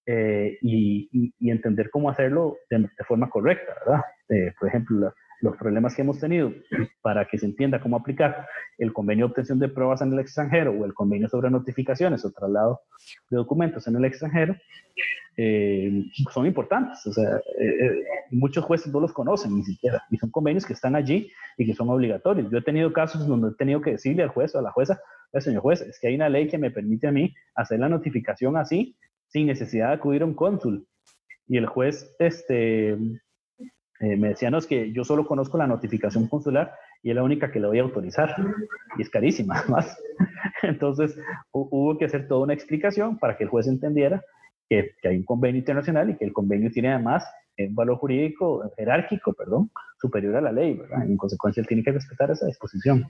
eh, 0.05 0.57
y, 0.61 1.33
entender 1.39 1.89
cómo 1.89 2.09
hacerlo 2.09 2.57
de, 2.69 2.89
forma 3.07 3.29
correcta, 3.29 3.73
¿verdad? 3.85 4.01
Eh, 4.29 4.53
por 4.59 4.67
ejemplo, 4.67 5.13
los 5.43 5.57
problemas 5.57 5.93
que 5.93 6.01
hemos 6.01 6.19
tenido 6.19 6.53
para 7.01 7.27
que 7.27 7.37
se 7.37 7.45
entienda 7.45 7.81
cómo 7.81 7.97
aplicar 7.97 8.47
el 8.77 8.93
convenio 8.93 9.25
de 9.25 9.31
obtención 9.31 9.59
de 9.59 9.67
pruebas 9.67 10.01
en 10.01 10.13
el 10.13 10.19
extranjero 10.19 10.71
o 10.71 10.85
el 10.85 10.93
convenio 10.93 11.27
sobre 11.27 11.49
notificaciones 11.49 12.23
o 12.23 12.31
traslado 12.31 12.79
de 13.29 13.35
documentos 13.35 13.85
en 13.87 13.97
el 13.97 14.05
extranjero 14.05 14.55
eh, 15.35 16.05
son 16.31 16.45
importantes. 16.45 17.05
O 17.05 17.11
sea, 17.11 17.35
eh, 17.59 17.85
eh, 17.85 18.03
muchos 18.31 18.63
jueces 18.63 18.93
no 18.93 19.01
los 19.01 19.11
conocen 19.11 19.53
ni 19.53 19.65
siquiera 19.65 20.01
y 20.09 20.17
son 20.17 20.31
convenios 20.31 20.65
que 20.65 20.71
están 20.71 20.95
allí 20.95 21.29
y 21.57 21.65
que 21.65 21.73
son 21.73 21.89
obligatorios. 21.89 22.49
Yo 22.49 22.59
he 22.59 22.63
tenido 22.63 22.93
casos 22.93 23.27
donde 23.27 23.49
he 23.49 23.55
tenido 23.55 23.81
que 23.81 23.91
decirle 23.91 24.23
al 24.23 24.29
juez 24.29 24.55
o 24.55 24.59
a 24.59 24.61
la 24.61 24.71
jueza, 24.71 25.01
señor 25.39 25.61
juez, 25.61 25.81
es 25.81 25.99
que 25.99 26.07
hay 26.07 26.15
una 26.15 26.29
ley 26.29 26.47
que 26.47 26.57
me 26.57 26.71
permite 26.71 27.07
a 27.07 27.11
mí 27.11 27.33
hacer 27.53 27.79
la 27.79 27.89
notificación 27.89 28.55
así 28.55 28.95
sin 29.27 29.47
necesidad 29.47 29.89
de 29.89 29.95
acudir 29.95 30.21
a 30.21 30.25
un 30.25 30.35
cónsul. 30.35 30.87
Y 31.49 31.57
el 31.57 31.65
juez 31.65 32.15
este, 32.19 32.97
eh, 34.03 34.17
me 34.17 34.29
decían, 34.29 34.53
que 34.67 34.91
yo 34.91 35.05
solo 35.05 35.25
conozco 35.25 35.57
la 35.57 35.65
notificación 35.65 36.27
consular 36.27 36.73
y 37.01 37.09
es 37.09 37.15
la 37.15 37.23
única 37.23 37.51
que 37.51 37.59
le 37.59 37.67
voy 37.67 37.79
a 37.79 37.83
autorizar. 37.83 38.35
Y 38.97 39.01
es 39.01 39.09
carísima, 39.09 39.57
además. 39.59 39.97
Entonces, 40.61 41.17
hubo 41.51 41.97
que 41.97 42.05
hacer 42.05 42.27
toda 42.27 42.41
una 42.41 42.53
explicación 42.53 43.17
para 43.17 43.37
que 43.37 43.45
el 43.45 43.49
juez 43.49 43.67
entendiera 43.67 44.21
que, 44.69 44.91
que, 45.01 45.07
hay 45.07 45.17
un 45.17 45.23
convenio 45.23 45.59
internacional 45.59 46.09
y 46.09 46.17
que 46.17 46.25
el 46.25 46.33
convenio 46.33 46.69
tiene 46.69 46.91
además 46.93 47.25
un 47.57 47.75
valor 47.75 47.97
jurídico 47.97 48.63
jerárquico, 48.75 49.33
perdón, 49.33 49.69
superior 50.01 50.35
a 50.35 50.41
la 50.41 50.51
ley, 50.51 50.73
¿verdad? 50.73 51.03
En 51.05 51.15
consecuencia, 51.15 51.61
él 51.61 51.67
tiene 51.67 51.83
que 51.83 51.91
respetar 51.91 52.31
esa 52.31 52.47
disposición. 52.47 53.07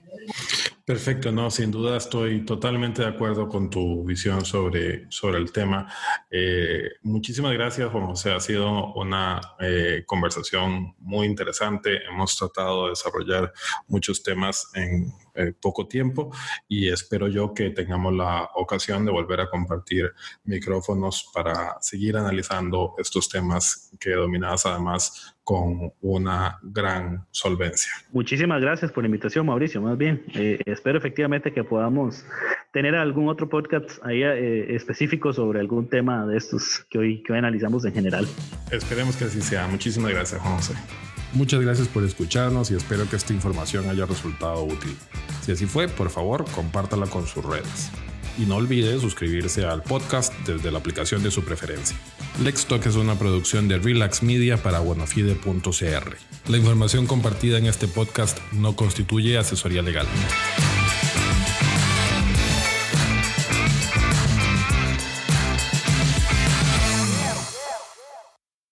Perfecto, 0.86 1.32
no, 1.32 1.50
sin 1.50 1.70
duda 1.70 1.96
estoy 1.96 2.44
totalmente 2.44 3.00
de 3.00 3.08
acuerdo 3.08 3.48
con 3.48 3.70
tu 3.70 4.04
visión 4.04 4.44
sobre, 4.44 5.10
sobre 5.10 5.38
el 5.38 5.50
tema. 5.50 5.90
Eh, 6.30 6.90
muchísimas 7.02 7.54
gracias, 7.54 7.90
Juan 7.90 8.04
José. 8.04 8.32
Ha 8.32 8.40
sido 8.40 8.92
una 8.92 9.40
eh, 9.60 10.02
conversación 10.04 10.94
muy 10.98 11.26
interesante. 11.26 12.04
Hemos 12.06 12.36
tratado 12.36 12.84
de 12.84 12.90
desarrollar 12.90 13.50
muchos 13.88 14.22
temas 14.22 14.70
en 14.74 15.10
eh, 15.34 15.52
poco 15.60 15.86
tiempo 15.86 16.30
y 16.68 16.88
espero 16.88 17.28
yo 17.28 17.54
que 17.54 17.70
tengamos 17.70 18.14
la 18.14 18.48
ocasión 18.54 19.04
de 19.04 19.10
volver 19.10 19.40
a 19.40 19.50
compartir 19.50 20.12
micrófonos 20.44 21.30
para 21.32 21.76
seguir 21.80 22.16
analizando 22.16 22.94
estos 22.98 23.28
temas 23.28 23.90
que 23.98 24.10
dominadas 24.10 24.66
además 24.66 25.34
con 25.44 25.92
una 26.00 26.58
gran 26.62 27.26
solvencia. 27.30 27.92
Muchísimas 28.12 28.60
gracias 28.60 28.90
por 28.90 29.02
la 29.02 29.08
invitación, 29.08 29.46
Mauricio. 29.46 29.80
Más 29.82 29.98
bien, 29.98 30.24
eh, 30.34 30.58
espero 30.64 30.98
efectivamente 30.98 31.52
que 31.52 31.62
podamos 31.62 32.24
tener 32.72 32.94
algún 32.94 33.28
otro 33.28 33.48
podcast 33.48 33.90
ahí 34.02 34.22
eh, 34.22 34.74
específico 34.74 35.32
sobre 35.32 35.60
algún 35.60 35.88
tema 35.88 36.26
de 36.26 36.38
estos 36.38 36.86
que 36.88 36.98
hoy, 36.98 37.22
que 37.22 37.32
hoy 37.32 37.38
analizamos 37.38 37.84
en 37.84 37.92
general. 37.92 38.26
Esperemos 38.70 39.16
que 39.16 39.24
así 39.24 39.42
sea. 39.42 39.66
Muchísimas 39.68 40.12
gracias, 40.12 40.40
Juan 40.40 40.56
José. 40.56 40.74
Muchas 41.34 41.60
gracias 41.60 41.88
por 41.88 42.04
escucharnos 42.04 42.70
y 42.70 42.74
espero 42.74 43.10
que 43.10 43.16
esta 43.16 43.32
información 43.32 43.88
haya 43.90 44.06
resultado 44.06 44.62
útil. 44.62 44.96
Si 45.44 45.50
así 45.50 45.66
fue, 45.66 45.88
por 45.88 46.10
favor, 46.10 46.44
compártala 46.54 47.06
con 47.06 47.26
sus 47.26 47.44
redes 47.44 47.90
y 48.38 48.42
no 48.42 48.56
olvide 48.56 48.98
suscribirse 49.00 49.64
al 49.64 49.82
podcast 49.82 50.32
desde 50.46 50.70
la 50.70 50.78
aplicación 50.78 51.22
de 51.22 51.30
su 51.30 51.44
preferencia. 51.44 51.96
Lextalk 52.42 52.86
es 52.86 52.96
una 52.96 53.16
producción 53.18 53.68
de 53.68 53.78
Relax 53.78 54.22
Media 54.22 54.62
para 54.62 54.78
buenofide.cr. 54.80 56.16
La 56.48 56.56
información 56.56 57.06
compartida 57.06 57.58
en 57.58 57.66
este 57.66 57.88
podcast 57.88 58.38
no 58.52 58.76
constituye 58.76 59.36
asesoría 59.36 59.82
legal. 59.82 60.06